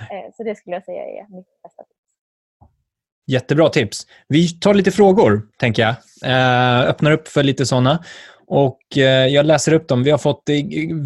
Eh, 0.00 0.30
så 0.32 0.42
det 0.42 0.54
skulle 0.54 0.76
jag 0.76 0.84
säga 0.84 1.02
är 1.02 1.36
mitt 1.36 1.62
bästa 1.62 1.82
tips. 1.82 1.97
Jättebra 3.28 3.68
tips. 3.68 4.06
Vi 4.28 4.48
tar 4.48 4.74
lite 4.74 4.90
frågor, 4.90 5.42
tänker 5.58 5.82
jag. 5.82 5.94
Eh, 6.24 6.88
öppnar 6.88 7.10
upp 7.10 7.28
för 7.28 7.42
lite 7.42 7.66
sådana. 7.66 8.04
Och 8.46 8.98
eh, 8.98 9.26
Jag 9.26 9.46
läser 9.46 9.72
upp 9.72 9.88
dem. 9.88 10.02
Vi 10.02 10.10
har 10.10 10.18
fått 10.18 10.48
eh, 10.48 10.56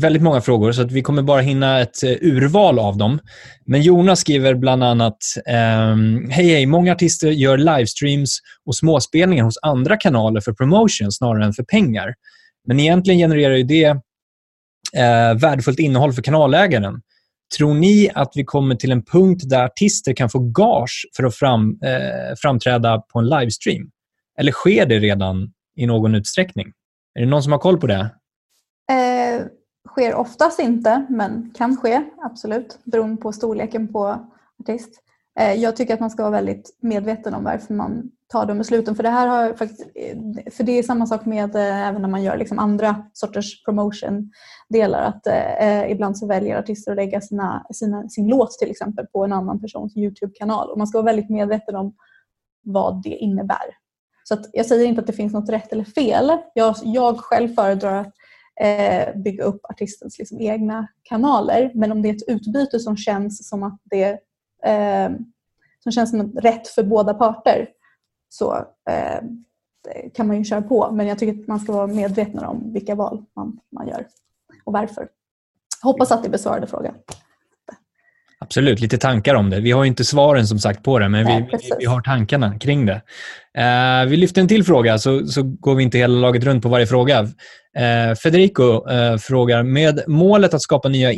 väldigt 0.01 0.23
många 0.23 0.41
frågor, 0.41 0.73
så 0.73 0.83
att 0.83 0.93
vi 0.93 1.03
kommer 1.03 1.23
bara 1.23 1.41
hinna 1.41 1.81
ett 1.81 2.03
eh, 2.03 2.11
urval 2.11 2.79
av 2.79 2.97
dem. 2.97 3.18
Men 3.66 3.83
Jonas 3.83 4.20
skriver 4.20 4.55
bland 4.55 4.85
annat 4.85 5.18
ehm, 5.47 6.31
Hej, 6.31 6.47
hej. 6.47 6.66
Många 6.66 6.93
artister 6.93 7.31
gör 7.31 7.59
livestreams 7.59 8.39
och 8.66 8.77
småspelningar 8.77 9.45
hos 9.45 9.59
andra 9.62 9.97
kanaler 9.97 10.41
för 10.41 10.53
promotion 10.53 11.12
snarare 11.12 11.45
än 11.45 11.53
för 11.53 11.64
pengar. 11.64 12.14
Men 12.66 12.81
egentligen 12.81 13.18
genererar 13.18 13.55
ju 13.55 13.62
det 13.62 13.85
eh, 14.97 15.35
värdefullt 15.41 15.79
innehåll 15.79 16.12
för 16.12 16.23
kanalägaren. 16.23 17.01
Tror 17.57 17.75
ni 17.75 18.11
att 18.15 18.33
vi 18.35 18.45
kommer 18.45 18.75
till 18.75 18.93
en 18.93 19.05
punkt 19.05 19.43
där 19.47 19.65
artister 19.65 20.13
kan 20.13 20.31
få 20.31 20.39
gage 20.39 21.09
för 21.17 21.25
att 21.25 21.35
fram, 21.35 21.79
eh, 21.83 22.35
framträda 22.43 22.99
på 22.99 23.19
en 23.19 23.29
livestream? 23.29 23.91
Eller 24.39 24.53
sker 24.53 24.87
det 24.87 24.99
redan 24.99 25.53
i 25.77 25.87
någon 25.87 26.15
utsträckning? 26.15 26.73
Är 27.15 27.21
det 27.21 27.27
någon 27.27 27.43
som 27.43 27.53
har 27.53 27.59
koll 27.59 27.81
på 27.81 27.87
det? 27.87 28.11
Eh, 28.93 29.47
sker 29.89 30.15
oftast 30.15 30.61
inte, 30.61 31.07
men 31.09 31.55
kan 31.59 31.77
ske, 31.77 32.03
absolut. 32.23 32.79
Beroende 32.85 33.23
på 33.23 33.33
storleken 33.33 33.93
på 33.93 34.29
artist. 34.61 35.03
Eh, 35.41 35.53
jag 35.53 35.77
tycker 35.77 35.95
att 35.95 36.01
man 36.01 36.11
ska 36.11 36.23
vara 36.23 36.33
väldigt 36.33 36.79
medveten 36.81 37.35
om 37.35 37.45
varför 37.45 37.75
man 37.75 38.11
ta 38.33 38.45
de 38.45 38.59
besluten. 38.59 38.97
För 38.97 39.03
det 39.03 39.11
här 39.11 39.26
har 39.26 39.55
faktiskt, 39.55 39.89
eh, 39.95 40.16
för 40.53 40.64
det 40.64 40.78
är 40.78 40.83
samma 40.83 41.07
sak 41.07 41.26
med 41.26 41.57
eh, 41.57 41.89
även 41.89 42.03
när 42.03 42.09
man 42.09 42.22
gör 42.22 42.37
liksom 42.37 42.59
andra 42.59 43.05
sorters 43.12 43.64
promotion-delar. 43.64 45.03
Att 45.03 45.26
eh, 45.26 45.68
eh, 45.68 45.91
ibland 45.91 46.18
så 46.18 46.26
väljer 46.26 46.59
artister 46.59 46.91
att 46.91 46.97
lägga 46.97 47.20
sina, 47.20 47.66
sina, 47.72 48.09
sin 48.09 48.28
låt 48.28 48.51
till 48.53 48.70
exempel 48.70 49.07
på 49.07 49.24
en 49.24 49.33
annan 49.33 49.61
persons 49.61 49.97
Youtube-kanal. 49.97 50.70
Och 50.70 50.78
man 50.78 50.87
ska 50.87 50.99
vara 50.99 51.12
väldigt 51.12 51.30
medveten 51.30 51.76
om 51.76 51.95
vad 52.64 53.03
det 53.03 53.16
innebär. 53.16 53.76
Så 54.24 54.35
att 54.35 54.47
jag 54.53 54.66
säger 54.66 54.87
inte 54.87 55.01
att 55.01 55.07
det 55.07 55.12
finns 55.12 55.33
något 55.33 55.51
rätt 55.51 55.72
eller 55.72 55.85
fel. 55.85 56.33
Jag, 56.55 56.76
jag 56.83 57.18
själv 57.18 57.49
föredrar 57.49 58.01
att 58.01 58.12
eh, 58.61 59.16
bygga 59.16 59.45
upp 59.45 59.61
artistens 59.64 60.18
liksom, 60.18 60.41
egna 60.41 60.87
kanaler. 61.03 61.70
Men 61.74 61.93
om 61.93 62.03
det 62.03 62.09
är 62.09 62.14
ett 62.14 62.28
utbyte 62.28 62.78
som 62.78 62.97
känns 62.97 63.49
som 63.49 63.62
att 63.62 63.80
det 63.85 64.18
eh, 64.64 65.11
som 65.83 65.93
känns 65.93 66.11
som 66.11 66.33
rätt 66.33 66.68
för 66.68 66.83
båda 66.83 67.14
parter 67.14 67.68
så 68.33 68.55
eh, 68.91 69.20
kan 70.14 70.26
man 70.26 70.39
ju 70.39 70.45
köra 70.45 70.62
på. 70.62 70.91
Men 70.93 71.07
jag 71.07 71.18
tycker 71.18 71.43
att 71.43 71.49
man 71.49 71.61
ska 71.61 71.72
vara 71.72 71.87
medveten 71.87 72.45
om 72.45 72.72
vilka 72.72 72.95
val 72.95 73.24
man, 73.37 73.59
man 73.72 73.89
gör 73.89 74.07
och 74.64 74.72
varför. 74.72 75.09
Hoppas 75.83 76.12
att 76.12 76.22
det 76.22 76.28
besvarade 76.28 76.66
frågan. 76.66 76.95
Absolut, 78.41 78.80
lite 78.80 78.99
tankar 78.99 79.35
om 79.35 79.51
det. 79.51 79.61
Vi 79.61 79.70
har 79.70 79.85
inte 79.85 80.05
svaren 80.05 80.47
som 80.47 80.59
sagt 80.59 80.83
på 80.83 80.99
det, 80.99 81.09
men 81.09 81.24
Nej, 81.24 81.49
vi, 81.53 81.70
vi, 81.78 81.85
har 81.85 82.01
tankarna 82.01 82.59
kring 82.59 82.87
det. 82.87 83.03
Eh, 83.59 84.07
vi 84.09 84.16
lyfter 84.16 84.41
en 84.41 84.49
till 84.49 84.64
fråga, 84.64 84.99
så, 84.99 85.26
så 85.26 85.43
går 85.43 85.74
vi 85.74 85.83
inte 85.83 85.99
hela 85.99 86.14
laget 86.14 86.45
runt 86.45 86.62
på 86.62 86.68
varje 86.68 86.87
fråga. 86.87 87.20
Eh, 87.78 88.14
Federico 88.22 88.91
eh, 88.91 89.16
frågar, 89.16 89.62
med 89.62 90.03
målet 90.07 90.55
att 90.55 90.62
skapa 90.62 90.89
nya 90.89 91.12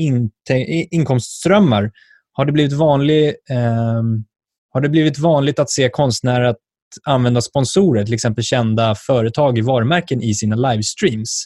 inkomstströmmar, 0.91 1.91
har 2.33 2.45
det 2.45 2.53
blivit, 2.53 2.73
vanlig, 2.73 3.35
ehm, 3.51 4.25
har 4.73 4.81
det 4.81 4.89
blivit 4.89 5.19
vanligt 5.19 5.59
att 5.59 5.71
se 5.71 5.89
konstnärer 5.89 6.55
använda 7.05 7.41
sponsorer, 7.41 8.05
till 8.05 8.15
exempel 8.15 8.45
kända 8.45 8.95
företag 8.95 9.59
i 9.59 9.61
varumärken 9.61 10.23
i 10.23 10.35
sina 10.35 10.57
livestreams. 10.57 11.45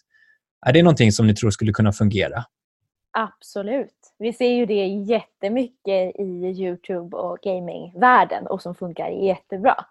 Är 0.66 0.72
det 0.72 0.82
någonting 0.82 1.12
som 1.12 1.26
ni 1.26 1.34
tror 1.34 1.50
skulle 1.50 1.72
kunna 1.72 1.92
fungera? 1.92 2.44
Absolut. 3.18 3.94
Vi 4.18 4.32
ser 4.32 4.50
ju 4.50 4.66
det 4.66 4.86
jättemycket 4.86 6.16
i 6.20 6.54
Youtube 6.58 7.16
och 7.16 7.38
gamingvärlden 7.42 8.46
och 8.46 8.62
som 8.62 8.74
funkar 8.74 9.08
jättebra. 9.08 9.84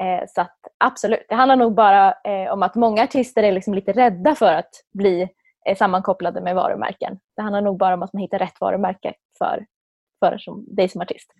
Eh, 0.00 0.24
så 0.28 0.40
att, 0.40 0.58
absolut. 0.78 1.26
Det 1.28 1.34
handlar 1.34 1.56
nog 1.56 1.74
bara 1.74 2.12
eh, 2.12 2.52
om 2.52 2.62
att 2.62 2.74
många 2.74 3.02
artister 3.02 3.42
är 3.42 3.52
liksom 3.52 3.74
lite 3.74 3.92
rädda 3.92 4.34
för 4.34 4.54
att 4.54 4.70
bli 4.92 5.28
eh, 5.66 5.76
sammankopplade 5.76 6.40
med 6.40 6.54
varumärken. 6.54 7.18
Det 7.36 7.42
handlar 7.42 7.60
nog 7.60 7.78
bara 7.78 7.94
om 7.94 8.02
att 8.02 8.12
man 8.12 8.22
hittar 8.22 8.38
rätt 8.38 8.60
varumärke 8.60 9.14
för, 9.38 9.66
för 10.18 10.38
som, 10.38 10.64
dig 10.76 10.88
som 10.88 11.00
artist. 11.00 11.30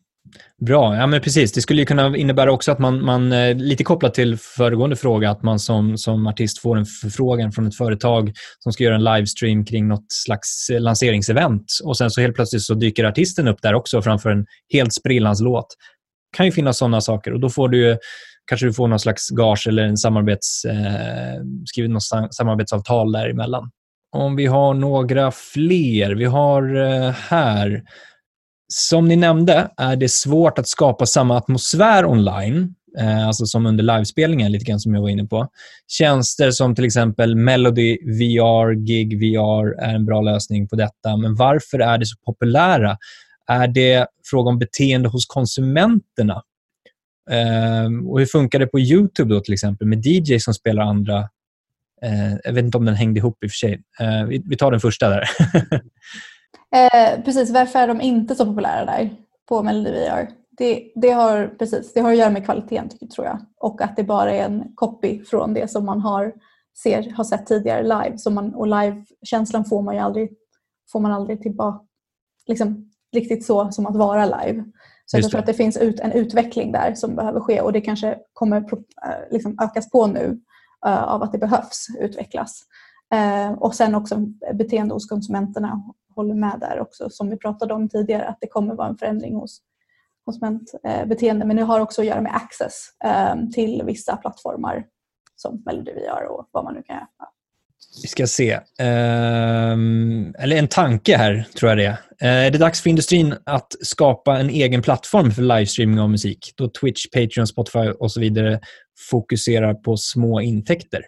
Bra, 0.66 0.96
ja 0.96 1.06
men 1.06 1.20
precis. 1.20 1.52
Det 1.52 1.60
skulle 1.60 1.84
kunna 1.84 2.16
innebära 2.16 2.52
också 2.52 2.72
att 2.72 2.78
man, 2.78 3.04
man 3.04 3.32
eh, 3.32 3.56
lite 3.56 3.84
kopplat 3.84 4.14
till 4.14 4.38
föregående 4.38 4.96
fråga, 4.96 5.30
att 5.30 5.42
man 5.42 5.58
som, 5.58 5.98
som 5.98 6.26
artist 6.26 6.58
får 6.58 6.76
en 6.76 6.86
förfrågan 6.86 7.52
från 7.52 7.66
ett 7.66 7.76
företag 7.76 8.32
som 8.58 8.72
ska 8.72 8.84
göra 8.84 8.94
en 8.94 9.04
livestream 9.04 9.64
kring 9.64 9.88
något 9.88 10.12
slags 10.12 10.70
eh, 10.70 10.80
lanseringsevent 10.80 11.64
och 11.84 11.96
sen 11.96 12.10
så 12.10 12.20
helt 12.20 12.34
plötsligt 12.34 12.62
så 12.62 12.74
dyker 12.74 13.04
artisten 13.04 13.48
upp 13.48 13.62
där 13.62 13.74
också 13.74 14.02
framför 14.02 14.30
en 14.30 14.46
helt 14.72 14.94
sprillans 14.94 15.40
låt. 15.40 15.66
Det 16.32 16.36
kan 16.36 16.46
ju 16.46 16.52
finnas 16.52 16.78
sådana 16.78 17.00
saker 17.00 17.32
och 17.32 17.40
då 17.40 17.50
får 17.50 17.68
du 17.68 17.98
kanske 18.46 18.66
du 18.66 18.72
får 18.72 18.88
någon 18.88 18.98
slags 18.98 19.30
gage 19.30 19.66
eller 19.68 19.82
en 19.82 19.96
samarbets, 19.96 20.64
eh, 20.64 21.42
skrivit 21.66 21.90
något 21.90 22.34
samarbetsavtal 22.34 23.12
däremellan. 23.12 23.70
Om 24.16 24.36
vi 24.36 24.46
har 24.46 24.74
några 24.74 25.30
fler. 25.30 26.14
Vi 26.14 26.24
har 26.24 26.76
eh, 26.76 27.10
här 27.10 27.82
som 28.76 29.08
ni 29.08 29.16
nämnde 29.16 29.70
är 29.76 29.96
det 29.96 30.08
svårt 30.08 30.58
att 30.58 30.68
skapa 30.68 31.06
samma 31.06 31.36
atmosfär 31.36 32.06
online, 32.06 32.74
eh, 32.98 33.26
alltså 33.26 33.46
som 33.46 33.66
under 33.66 33.84
livespelningen, 33.84 34.52
lite 34.52 34.64
grann 34.64 34.80
som 34.80 34.94
jag 34.94 35.02
var 35.02 35.08
inne 35.08 35.24
på. 35.24 35.48
Tjänster 35.88 36.50
som 36.50 36.74
till 36.74 36.84
exempel 36.84 37.36
Melody 37.36 37.98
VR, 38.04 38.74
Gig 38.74 39.18
VR 39.18 39.82
är 39.82 39.94
en 39.94 40.06
bra 40.06 40.20
lösning 40.20 40.68
på 40.68 40.76
detta. 40.76 41.16
Men 41.16 41.34
varför 41.34 41.78
är 41.78 41.98
det 41.98 42.06
så 42.06 42.16
populära? 42.24 42.98
Är 43.46 43.68
det 43.68 44.06
fråga 44.30 44.48
om 44.48 44.58
beteende 44.58 45.08
hos 45.08 45.26
konsumenterna? 45.26 46.42
Eh, 47.30 48.08
och 48.08 48.18
Hur 48.18 48.26
funkar 48.26 48.58
det 48.58 48.66
på 48.66 48.80
Youtube 48.80 49.34
då 49.34 49.40
till 49.40 49.54
exempel 49.54 49.86
med 49.86 50.06
DJ 50.06 50.38
som 50.38 50.54
spelar 50.54 50.82
andra 50.82 51.18
eh, 52.02 52.34
jag 52.44 52.52
vet 52.52 52.64
inte 52.64 52.78
om 52.78 52.84
den 52.84 52.94
hängde 52.94 53.18
ihop 53.18 53.44
i 53.44 53.46
och 53.46 53.50
för 53.50 53.56
sig. 53.56 53.82
Eh, 54.00 54.24
vi, 54.24 54.42
vi 54.46 54.56
tar 54.56 54.70
den 54.70 54.80
första 54.80 55.08
där. 55.08 55.28
Eh, 56.74 57.22
precis, 57.24 57.50
varför 57.50 57.78
är 57.78 57.88
de 57.88 58.00
inte 58.00 58.34
så 58.34 58.46
populära 58.46 58.84
där 58.84 59.16
på 59.48 59.62
Melody 59.62 59.90
VR? 59.90 60.30
Det, 60.50 60.92
det, 60.94 61.10
har, 61.10 61.54
precis, 61.58 61.92
det 61.92 62.00
har 62.00 62.10
att 62.10 62.16
göra 62.16 62.30
med 62.30 62.44
kvaliteten 62.44 62.88
tycker, 62.88 63.06
tror 63.06 63.26
jag. 63.26 63.38
Och 63.60 63.82
att 63.82 63.96
det 63.96 64.04
bara 64.04 64.32
är 64.32 64.44
en 64.44 64.72
copy 64.74 65.24
från 65.24 65.54
det 65.54 65.70
som 65.70 65.84
man 65.84 66.00
har, 66.00 66.32
ser, 66.82 67.10
har 67.10 67.24
sett 67.24 67.46
tidigare 67.46 67.82
live. 67.82 68.18
Så 68.18 68.30
man, 68.30 68.54
och 68.54 68.66
live-känslan 68.66 69.64
får 69.64 69.82
man 69.82 69.94
ju 69.94 70.00
aldrig, 70.00 70.30
får 70.92 71.00
man 71.00 71.12
aldrig 71.12 71.42
tillbaka. 71.42 71.84
Liksom, 72.46 72.90
riktigt 73.12 73.46
så 73.46 73.72
som 73.72 73.86
att 73.86 73.96
vara 73.96 74.24
live. 74.24 74.64
Så 75.06 75.18
jag 75.18 75.30
tror 75.30 75.40
att 75.40 75.46
det 75.46 75.54
finns 75.54 75.76
ut, 75.76 76.00
en 76.00 76.12
utveckling 76.12 76.72
där 76.72 76.94
som 76.94 77.16
behöver 77.16 77.40
ske 77.40 77.60
och 77.60 77.72
det 77.72 77.80
kanske 77.80 78.18
kommer 78.32 78.56
eh, 78.56 79.30
liksom, 79.30 79.58
ökas 79.62 79.90
på 79.90 80.06
nu 80.06 80.40
uh, 80.86 81.04
av 81.04 81.22
att 81.22 81.32
det 81.32 81.38
behövs 81.38 81.86
utvecklas. 82.00 82.62
Uh, 83.14 83.52
och 83.52 83.74
sen 83.74 83.94
också 83.94 84.16
beteende 84.54 84.94
hos 84.94 85.06
konsumenterna 85.06 85.82
håller 86.16 86.34
med 86.34 86.56
där 86.60 86.80
också 86.80 87.10
som 87.10 87.30
vi 87.30 87.36
pratade 87.36 87.74
om 87.74 87.88
tidigare 87.88 88.28
att 88.28 88.38
det 88.40 88.46
kommer 88.46 88.74
vara 88.74 88.88
en 88.88 88.96
förändring 88.96 89.34
hos 89.34 89.60
konsumentbeteende. 90.24 91.44
Men 91.44 91.56
det 91.56 91.62
har 91.62 91.80
också 91.80 92.00
att 92.00 92.06
göra 92.06 92.20
med 92.20 92.34
access 92.34 92.88
ehm, 93.04 93.50
till 93.50 93.82
vissa 93.86 94.16
plattformar 94.16 94.84
som 95.36 95.62
Melody 95.66 95.92
VR 95.92 96.26
och 96.30 96.48
vad 96.50 96.64
man 96.64 96.74
nu 96.74 96.82
kan 96.82 96.96
göra. 96.96 97.08
Vi 98.02 98.08
ska 98.08 98.26
se. 98.26 98.54
Um, 98.80 100.34
eller 100.38 100.56
en 100.56 100.68
tanke 100.68 101.16
här, 101.16 101.46
tror 101.56 101.70
jag 101.70 101.78
det 101.78 101.84
är. 101.84 101.92
Uh, 102.22 102.46
är 102.46 102.50
det 102.50 102.58
dags 102.58 102.82
för 102.82 102.90
industrin 102.90 103.34
att 103.46 103.72
skapa 103.80 104.38
en 104.38 104.50
egen 104.50 104.82
plattform 104.82 105.30
för 105.30 105.42
livestreaming 105.42 106.00
av 106.00 106.10
musik? 106.10 106.52
Då 106.56 106.68
Twitch, 106.68 107.06
Patreon, 107.12 107.46
Spotify 107.46 107.78
och 107.78 108.12
så 108.12 108.20
vidare 108.20 108.60
fokuserar 109.10 109.74
på 109.74 109.96
små 109.96 110.40
intäkter. 110.40 111.02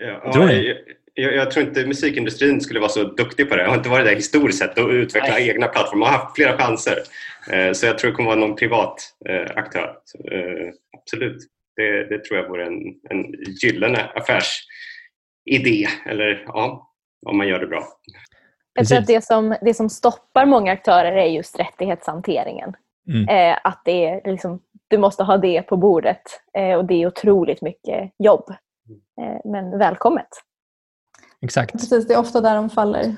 Ja, 0.00 0.32
tror 0.32 0.46
ni? 0.46 0.74
Jag, 1.22 1.34
jag, 1.34 1.50
tror 1.50 1.66
inte 1.66 1.86
musikindustrin 1.86 2.60
skulle 2.60 2.80
vara 2.80 2.90
så 2.90 3.04
duktig 3.04 3.48
på 3.48 3.56
det. 3.56 3.62
Jag 3.62 3.68
har 3.68 3.76
inte 3.76 3.88
varit 3.88 4.06
där 4.06 4.14
historiskt 4.14 4.58
sett 4.58 4.78
och 4.78 4.88
utveckla 4.88 5.34
Nej. 5.34 5.48
egna 5.48 5.68
plattformar. 5.68 6.06
Jag 6.06 6.12
har 6.12 6.18
haft 6.18 6.34
flera 6.34 6.58
chanser. 6.58 6.98
Eh, 7.50 7.72
så 7.72 7.86
jag 7.86 7.98
tror 7.98 8.10
det 8.10 8.16
kommer 8.16 8.28
vara 8.28 8.40
någon 8.40 8.56
privat 8.56 9.14
eh, 9.28 9.56
aktör. 9.56 9.98
Så, 10.04 10.18
eh, 10.18 10.72
absolut. 10.98 11.36
Det, 11.76 12.08
det, 12.08 12.24
tror 12.24 12.38
jag 12.38 12.48
vore 12.48 12.66
en, 12.66 12.94
en 13.10 13.34
gyllene 13.62 14.10
affärsidé. 14.14 15.88
Eller 16.06 16.44
ja, 16.46 16.92
om 17.26 17.36
man 17.36 17.48
gör 17.48 17.58
det 17.58 17.66
bra. 17.66 17.84
Jag 18.74 18.88
tror 18.88 18.98
att 18.98 19.06
det 19.06 19.24
som, 19.24 19.56
det 19.62 19.74
som 19.74 19.90
stoppar 19.90 20.46
många 20.46 20.72
aktörer 20.72 21.12
är 21.12 21.26
just 21.26 21.58
rättighetshanteringen. 21.58 22.74
Mm. 23.08 23.28
Eh, 23.28 23.58
att 23.64 23.82
det 23.84 24.06
är 24.06 24.30
liksom, 24.30 24.60
du 24.88 24.98
måste 24.98 25.22
ha 25.22 25.36
det 25.36 25.62
på 25.62 25.76
bordet 25.76 26.22
eh, 26.58 26.74
och 26.74 26.84
det 26.84 27.02
är 27.02 27.06
otroligt 27.06 27.62
mycket 27.62 28.12
jobb. 28.18 28.50
Eh, 29.20 29.40
men 29.44 29.78
välkommet. 29.78 30.28
Exakt. 31.44 31.72
Precis, 31.72 32.06
det 32.06 32.14
är 32.14 32.18
ofta 32.18 32.40
där 32.40 32.54
de 32.54 32.70
faller. 32.70 33.16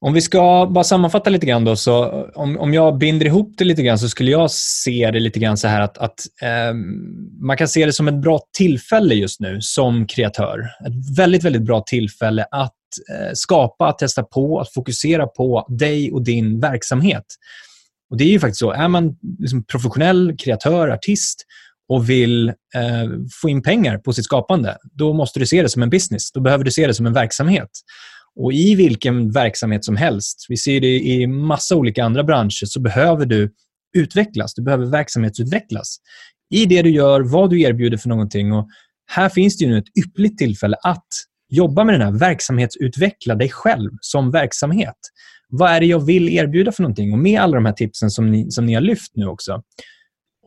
Om 0.00 0.12
vi 0.12 0.20
ska 0.20 0.70
bara 0.74 0.84
sammanfatta 0.84 1.30
lite 1.30 1.46
grann 1.46 1.64
då, 1.64 1.76
så 1.76 2.26
om, 2.34 2.58
om 2.58 2.74
jag 2.74 2.98
binder 2.98 3.26
ihop 3.26 3.54
det 3.58 3.64
lite 3.64 3.82
grann 3.82 3.98
så 3.98 4.08
skulle 4.08 4.30
jag 4.30 4.50
se 4.50 5.10
det 5.12 5.20
lite 5.20 5.38
grann 5.38 5.56
så 5.56 5.68
här 5.68 5.80
att, 5.80 5.98
att 5.98 6.20
eh, 6.42 6.74
man 7.40 7.56
kan 7.56 7.68
se 7.68 7.86
det 7.86 7.92
som 7.92 8.08
ett 8.08 8.22
bra 8.22 8.40
tillfälle 8.56 9.14
just 9.14 9.40
nu 9.40 9.58
som 9.60 10.06
kreatör. 10.06 10.58
Ett 10.86 11.18
väldigt, 11.18 11.44
väldigt 11.44 11.62
bra 11.62 11.80
tillfälle 11.80 12.46
att 12.50 12.72
eh, 13.10 13.32
skapa, 13.34 13.88
att 13.88 13.98
testa 13.98 14.22
på, 14.22 14.60
att 14.60 14.72
fokusera 14.72 15.26
på 15.26 15.66
dig 15.68 16.12
och 16.12 16.24
din 16.24 16.60
verksamhet. 16.60 17.24
Och 18.10 18.16
Det 18.16 18.24
är 18.24 18.28
ju 18.28 18.40
faktiskt 18.40 18.60
så. 18.60 18.70
Är 18.70 18.88
man 18.88 19.16
liksom 19.38 19.64
professionell 19.64 20.36
kreatör, 20.38 20.88
artist 20.88 21.46
och 21.92 22.10
vill 22.10 22.48
eh, 22.48 23.10
få 23.42 23.48
in 23.48 23.62
pengar 23.62 23.98
på 23.98 24.12
sitt 24.12 24.24
skapande, 24.24 24.76
då 24.92 25.12
måste 25.12 25.38
du 25.38 25.46
se 25.46 25.62
det 25.62 25.68
som 25.68 25.82
en 25.82 25.90
business. 25.90 26.32
Då 26.32 26.40
behöver 26.40 26.64
du 26.64 26.70
se 26.70 26.86
det 26.86 26.94
som 26.94 27.06
en 27.06 27.12
verksamhet. 27.12 27.70
Och 28.40 28.52
I 28.52 28.74
vilken 28.74 29.30
verksamhet 29.30 29.84
som 29.84 29.96
helst, 29.96 30.46
vi 30.48 30.56
ser 30.56 30.80
det 30.80 31.00
i 31.00 31.26
massa 31.26 31.76
olika 31.76 32.04
andra 32.04 32.24
branscher, 32.24 32.66
så 32.66 32.80
behöver 32.80 33.26
du 33.26 33.52
utvecklas. 33.96 34.54
Du 34.54 34.62
behöver 34.62 34.86
verksamhetsutvecklas 34.86 35.96
i 36.54 36.66
det 36.66 36.82
du 36.82 36.90
gör, 36.90 37.20
vad 37.20 37.50
du 37.50 37.60
erbjuder 37.60 37.96
för 37.96 38.08
någonting. 38.08 38.52
Och 38.52 38.68
här 39.10 39.28
finns 39.28 39.58
det 39.58 39.64
ju 39.64 39.70
nu 39.70 39.78
ett 39.78 39.98
ypperligt 40.06 40.38
tillfälle 40.38 40.76
att 40.82 41.06
jobba 41.48 41.84
med 41.84 41.94
den 41.94 42.02
här 42.02 42.18
verksamhetsutveckla 42.18 43.34
dig 43.34 43.48
själv 43.48 43.90
som 44.00 44.30
verksamhet. 44.30 44.96
Vad 45.48 45.70
är 45.70 45.80
det 45.80 45.86
jag 45.86 46.06
vill 46.06 46.28
erbjuda 46.28 46.72
för 46.72 46.82
någonting? 46.82 47.12
Och 47.12 47.18
Med 47.18 47.40
alla 47.40 47.54
de 47.54 47.66
här 47.66 47.72
tipsen 47.72 48.10
som 48.10 48.30
ni, 48.30 48.50
som 48.50 48.66
ni 48.66 48.74
har 48.74 48.80
lyft 48.80 49.12
nu 49.14 49.26
också, 49.26 49.62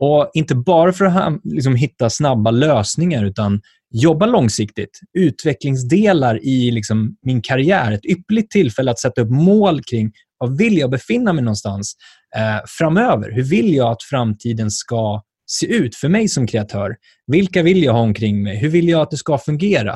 och 0.00 0.30
Inte 0.34 0.54
bara 0.54 0.92
för 0.92 1.04
att 1.04 1.40
liksom, 1.44 1.74
hitta 1.74 2.10
snabba 2.10 2.50
lösningar, 2.50 3.24
utan 3.24 3.60
jobba 3.90 4.26
långsiktigt. 4.26 5.00
Utvecklingsdelar 5.18 6.44
i 6.44 6.70
liksom, 6.70 7.16
min 7.22 7.42
karriär. 7.42 7.92
Ett 7.92 8.04
ypperligt 8.04 8.50
tillfälle 8.50 8.90
att 8.90 8.98
sätta 8.98 9.20
upp 9.20 9.30
mål 9.30 9.82
kring 9.82 10.12
var 10.38 10.48
vill 10.48 10.78
jag 10.78 10.90
befinna 10.90 11.32
mig 11.32 11.44
någonstans 11.44 11.96
eh, 12.36 12.64
framöver. 12.78 13.32
Hur 13.32 13.42
vill 13.42 13.74
jag 13.74 13.92
att 13.92 14.02
framtiden 14.02 14.70
ska 14.70 15.22
se 15.46 15.66
ut 15.66 15.96
för 15.96 16.08
mig 16.08 16.28
som 16.28 16.46
kreatör? 16.46 16.96
Vilka 17.26 17.62
vill 17.62 17.82
jag 17.82 17.92
ha 17.92 18.00
omkring 18.00 18.42
mig? 18.42 18.56
Hur 18.56 18.68
vill 18.68 18.88
jag 18.88 19.00
att 19.00 19.10
det 19.10 19.16
ska 19.16 19.38
fungera? 19.38 19.92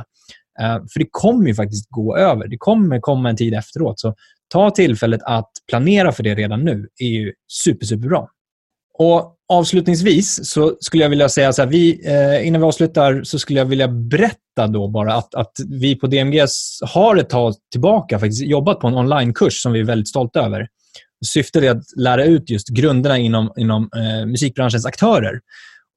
Eh, 0.61 0.75
för 0.93 0.99
det 0.99 1.09
kommer 1.11 1.49
ju 1.49 1.55
faktiskt 1.55 1.87
gå 1.91 2.17
över. 2.17 2.49
Det 2.49 2.57
kommer 2.59 3.01
komma 3.01 3.31
en 3.31 3.37
tid 3.37 3.55
efteråt. 3.55 4.01
Så 4.01 4.15
ta 4.53 4.71
tillfället 4.71 5.21
att 5.25 5.51
planera 5.71 6.13
för 6.13 6.23
det 6.23 6.35
redan 6.35 6.65
nu 6.65 6.89
är 7.01 7.09
ju 7.09 7.33
super, 7.49 7.87
superbra. 7.87 8.27
Och 9.03 9.37
Avslutningsvis 9.53 10.51
så 10.51 10.77
skulle 10.81 11.03
jag 11.03 11.11
vilja 11.11 11.29
säga 11.29 11.53
så 11.53 11.63
här, 11.63 11.69
vi, 11.69 12.01
eh, 12.07 12.47
innan 12.47 12.61
vi 12.61 12.67
avslutar 12.67 13.23
så 13.23 13.39
skulle 13.39 13.59
jag 13.59 13.67
vilja 13.67 13.89
berätta 13.89 14.67
då 14.69 14.89
bara 14.89 15.15
att, 15.15 15.35
att 15.35 15.53
vi 15.69 15.97
på 15.97 16.07
DMG 16.07 16.47
har 16.95 17.17
ett 17.17 17.31
tag 17.31 17.55
tillbaka 17.73 18.19
faktiskt 18.19 18.43
jobbat 18.43 18.81
på 18.81 18.89
en 18.89 18.95
onlinekurs 18.95 19.63
som 19.63 19.73
vi 19.73 19.81
är 19.81 19.85
väldigt 19.85 20.09
stolta 20.09 20.41
över. 20.41 20.69
Syftet 21.27 21.63
är 21.63 21.71
att 21.71 21.83
lära 21.97 22.25
ut 22.25 22.51
just 22.51 22.69
grunderna 22.69 23.19
inom, 23.19 23.53
inom 23.57 23.89
eh, 23.97 24.27
musikbranschens 24.27 24.87
aktörer. 24.87 25.41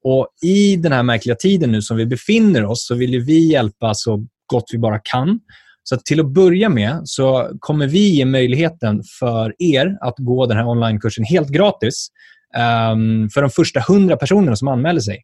Och 0.04 0.28
I 0.42 0.76
den 0.76 0.92
här 0.92 1.04
märkliga 1.04 1.36
tiden 1.36 1.72
nu 1.72 1.82
som 1.82 1.98
vi 1.98 2.06
befinner 2.06 2.66
oss 2.66 2.88
så 2.88 2.96
vill 2.96 3.20
vi 3.20 3.52
hjälpa 3.52 3.94
så 3.94 4.26
gott 4.48 4.66
vi 4.72 4.78
bara 4.78 5.00
kan. 5.04 5.40
Så 5.84 5.98
till 5.98 6.20
att 6.20 6.34
börja 6.34 6.70
med 6.70 7.02
så 7.04 7.50
kommer 7.60 7.88
vi 7.88 8.10
ge 8.10 8.26
möjligheten 8.26 9.04
för 9.20 9.54
er 9.60 9.98
att 10.02 10.16
gå 10.18 10.46
den 10.46 10.58
här 10.58 10.68
onlinekursen 10.68 11.24
helt 11.24 11.50
gratis 11.50 12.08
um, 12.58 13.30
för 13.30 13.42
de 13.42 13.50
första 13.50 13.80
100 13.80 14.18
personerna 14.18 14.56
som 14.56 14.68
anmäler 14.68 15.00
sig. 15.00 15.22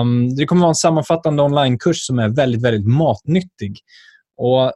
Um, 0.00 0.36
det 0.36 0.46
kommer 0.46 0.60
att 0.60 0.62
vara 0.62 0.70
en 0.70 0.74
sammanfattande 0.74 1.42
onlinekurs 1.42 2.06
som 2.06 2.18
är 2.18 2.28
väldigt, 2.28 2.62
väldigt 2.62 2.86
matnyttig. 2.86 3.78
Och 4.36 4.72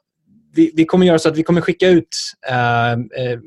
vi, 0.55 0.73
vi 0.77 0.85
kommer 0.85 1.07
göra 1.07 1.19
så 1.19 1.29
att 1.29 1.37
vi 1.37 1.43
kommer 1.43 1.61
skicka 1.61 1.89
ut 1.89 2.09
uh, 2.51 2.99
uh, 2.99 3.39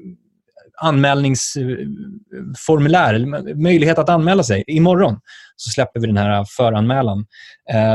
anmälningsformulär, 0.82 3.14
eller 3.14 3.56
möjlighet 3.56 4.00
att 4.00 4.10
anmäla 4.10 4.44
sig. 4.44 4.64
Imorgon 4.68 5.20
så 5.56 5.72
släpper 5.72 6.00
vi 6.00 6.08
den 6.08 6.18
här 6.18 6.46
föranmälan. 6.58 7.26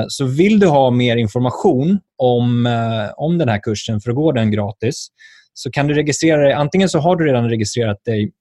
Så 0.09 0.25
vill 0.25 0.61
du 0.61 0.67
ha 0.67 0.91
mer 0.91 1.17
information 1.17 1.99
om, 2.23 2.67
eh, 2.67 3.11
om 3.17 3.39
den 3.39 3.49
här 3.49 3.61
kursen 3.63 4.01
för 4.01 4.11
att 4.11 4.17
gå 4.17 4.33
den 4.33 4.51
gratis 4.51 5.09
så 5.55 5.71
kan 5.71 5.87
du 5.87 5.95
registrera 5.95 6.43
dig. 6.43 6.53
Antingen 6.53 6.89
så 6.89 6.99
har 6.99 7.17
du 7.17 7.27
redan 7.27 7.51
registrerat 7.51 8.05
dig 8.05 8.33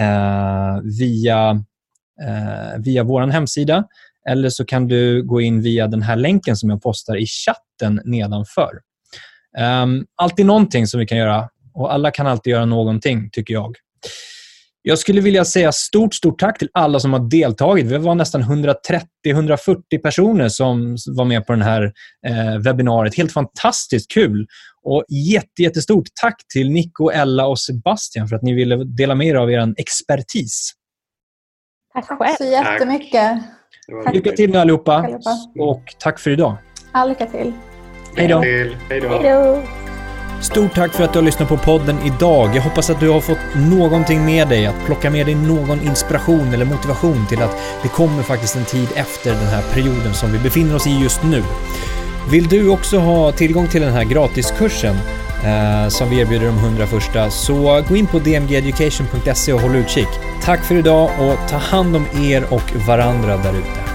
Eh, 0.00 0.80
via, 0.98 1.50
eh, 2.22 2.78
via 2.78 3.02
vår 3.02 3.26
hemsida 3.26 3.84
eller 4.28 4.48
så 4.48 4.64
kan 4.64 4.88
du 4.88 5.22
gå 5.22 5.40
in 5.40 5.62
via 5.62 5.86
den 5.86 6.02
här 6.02 6.16
länken 6.16 6.56
som 6.56 6.70
jag 6.70 6.82
postar 6.82 7.16
i 7.16 7.26
chatten 7.26 8.00
nedanför. 8.04 8.70
Um, 9.58 10.06
alltid 10.16 10.46
någonting 10.46 10.86
som 10.86 11.00
vi 11.00 11.06
kan 11.06 11.18
göra 11.18 11.48
och 11.74 11.94
alla 11.94 12.10
kan 12.10 12.26
alltid 12.26 12.50
göra 12.50 12.64
någonting, 12.64 13.30
tycker 13.32 13.54
jag. 13.54 13.76
Jag 14.86 14.98
skulle 14.98 15.20
vilja 15.20 15.44
säga 15.44 15.72
stort, 15.72 16.14
stort 16.14 16.38
tack 16.38 16.58
till 16.58 16.68
alla 16.72 17.00
som 17.00 17.12
har 17.12 17.20
deltagit. 17.30 17.86
Vi 17.86 17.98
var 17.98 18.14
nästan 18.14 18.42
130-140 18.42 19.98
personer 20.02 20.48
som 20.48 20.96
var 21.06 21.24
med 21.24 21.46
på 21.46 21.52
den 21.52 21.62
här 21.62 21.92
eh, 22.26 22.58
webbinariet. 22.64 23.16
Helt 23.16 23.32
fantastiskt 23.32 24.10
kul. 24.10 24.46
Och 24.82 25.04
jätte, 25.08 25.62
jättestort 25.62 26.04
tack 26.20 26.36
till 26.52 26.70
Nico, 26.70 27.10
Ella 27.10 27.46
och 27.46 27.60
Sebastian 27.60 28.28
för 28.28 28.36
att 28.36 28.42
ni 28.42 28.54
ville 28.54 28.76
dela 28.84 29.14
med 29.14 29.26
er 29.26 29.34
av 29.34 29.50
er 29.50 29.74
expertis. 29.76 30.72
Tack 31.94 32.08
Tack 32.08 32.18
själv. 32.18 32.34
så 32.38 32.44
jättemycket. 32.44 33.38
Lycka 34.12 34.32
till 34.32 34.50
nu 34.50 34.58
allihopa. 34.58 34.92
Allihopa. 34.94 35.30
Och 35.58 35.94
tack 35.98 36.18
för 36.18 36.30
idag. 36.30 36.56
All 36.92 37.08
lycka 37.08 37.26
till. 37.26 37.52
Hej 38.16 38.28
då. 38.28 38.38
Hej 38.88 39.00
då. 39.00 39.83
Stort 40.44 40.74
tack 40.74 40.92
för 40.92 41.04
att 41.04 41.12
du 41.12 41.18
har 41.18 41.24
lyssnat 41.24 41.48
på 41.48 41.56
podden 41.56 41.98
idag. 42.04 42.56
Jag 42.56 42.62
hoppas 42.62 42.90
att 42.90 43.00
du 43.00 43.08
har 43.08 43.20
fått 43.20 43.38
någonting 43.54 44.24
med 44.24 44.48
dig, 44.48 44.66
att 44.66 44.84
plocka 44.86 45.10
med 45.10 45.26
dig 45.26 45.34
någon 45.34 45.82
inspiration 45.82 46.54
eller 46.54 46.64
motivation 46.64 47.26
till 47.28 47.42
att 47.42 47.56
det 47.82 47.88
kommer 47.88 48.22
faktiskt 48.22 48.56
en 48.56 48.64
tid 48.64 48.88
efter 48.94 49.30
den 49.30 49.46
här 49.46 49.62
perioden 49.72 50.14
som 50.14 50.32
vi 50.32 50.38
befinner 50.38 50.74
oss 50.74 50.86
i 50.86 51.02
just 51.02 51.22
nu. 51.22 51.42
Vill 52.30 52.48
du 52.48 52.68
också 52.68 52.98
ha 52.98 53.32
tillgång 53.32 53.68
till 53.68 53.80
den 53.80 53.92
här 53.92 54.04
gratiskursen 54.04 54.96
eh, 55.44 55.88
som 55.88 56.10
vi 56.10 56.20
erbjuder 56.20 56.46
de 56.46 56.58
100 56.58 56.86
första 56.86 57.30
så 57.30 57.82
gå 57.88 57.96
in 57.96 58.06
på 58.06 58.18
dmgeducation.se 58.18 59.52
och 59.52 59.60
håll 59.60 59.76
utkik. 59.76 60.08
Tack 60.42 60.64
för 60.64 60.74
idag 60.74 61.10
och 61.20 61.48
ta 61.48 61.56
hand 61.56 61.96
om 61.96 62.06
er 62.22 62.44
och 62.50 62.76
varandra 62.86 63.36
där 63.36 63.58
ute. 63.58 63.93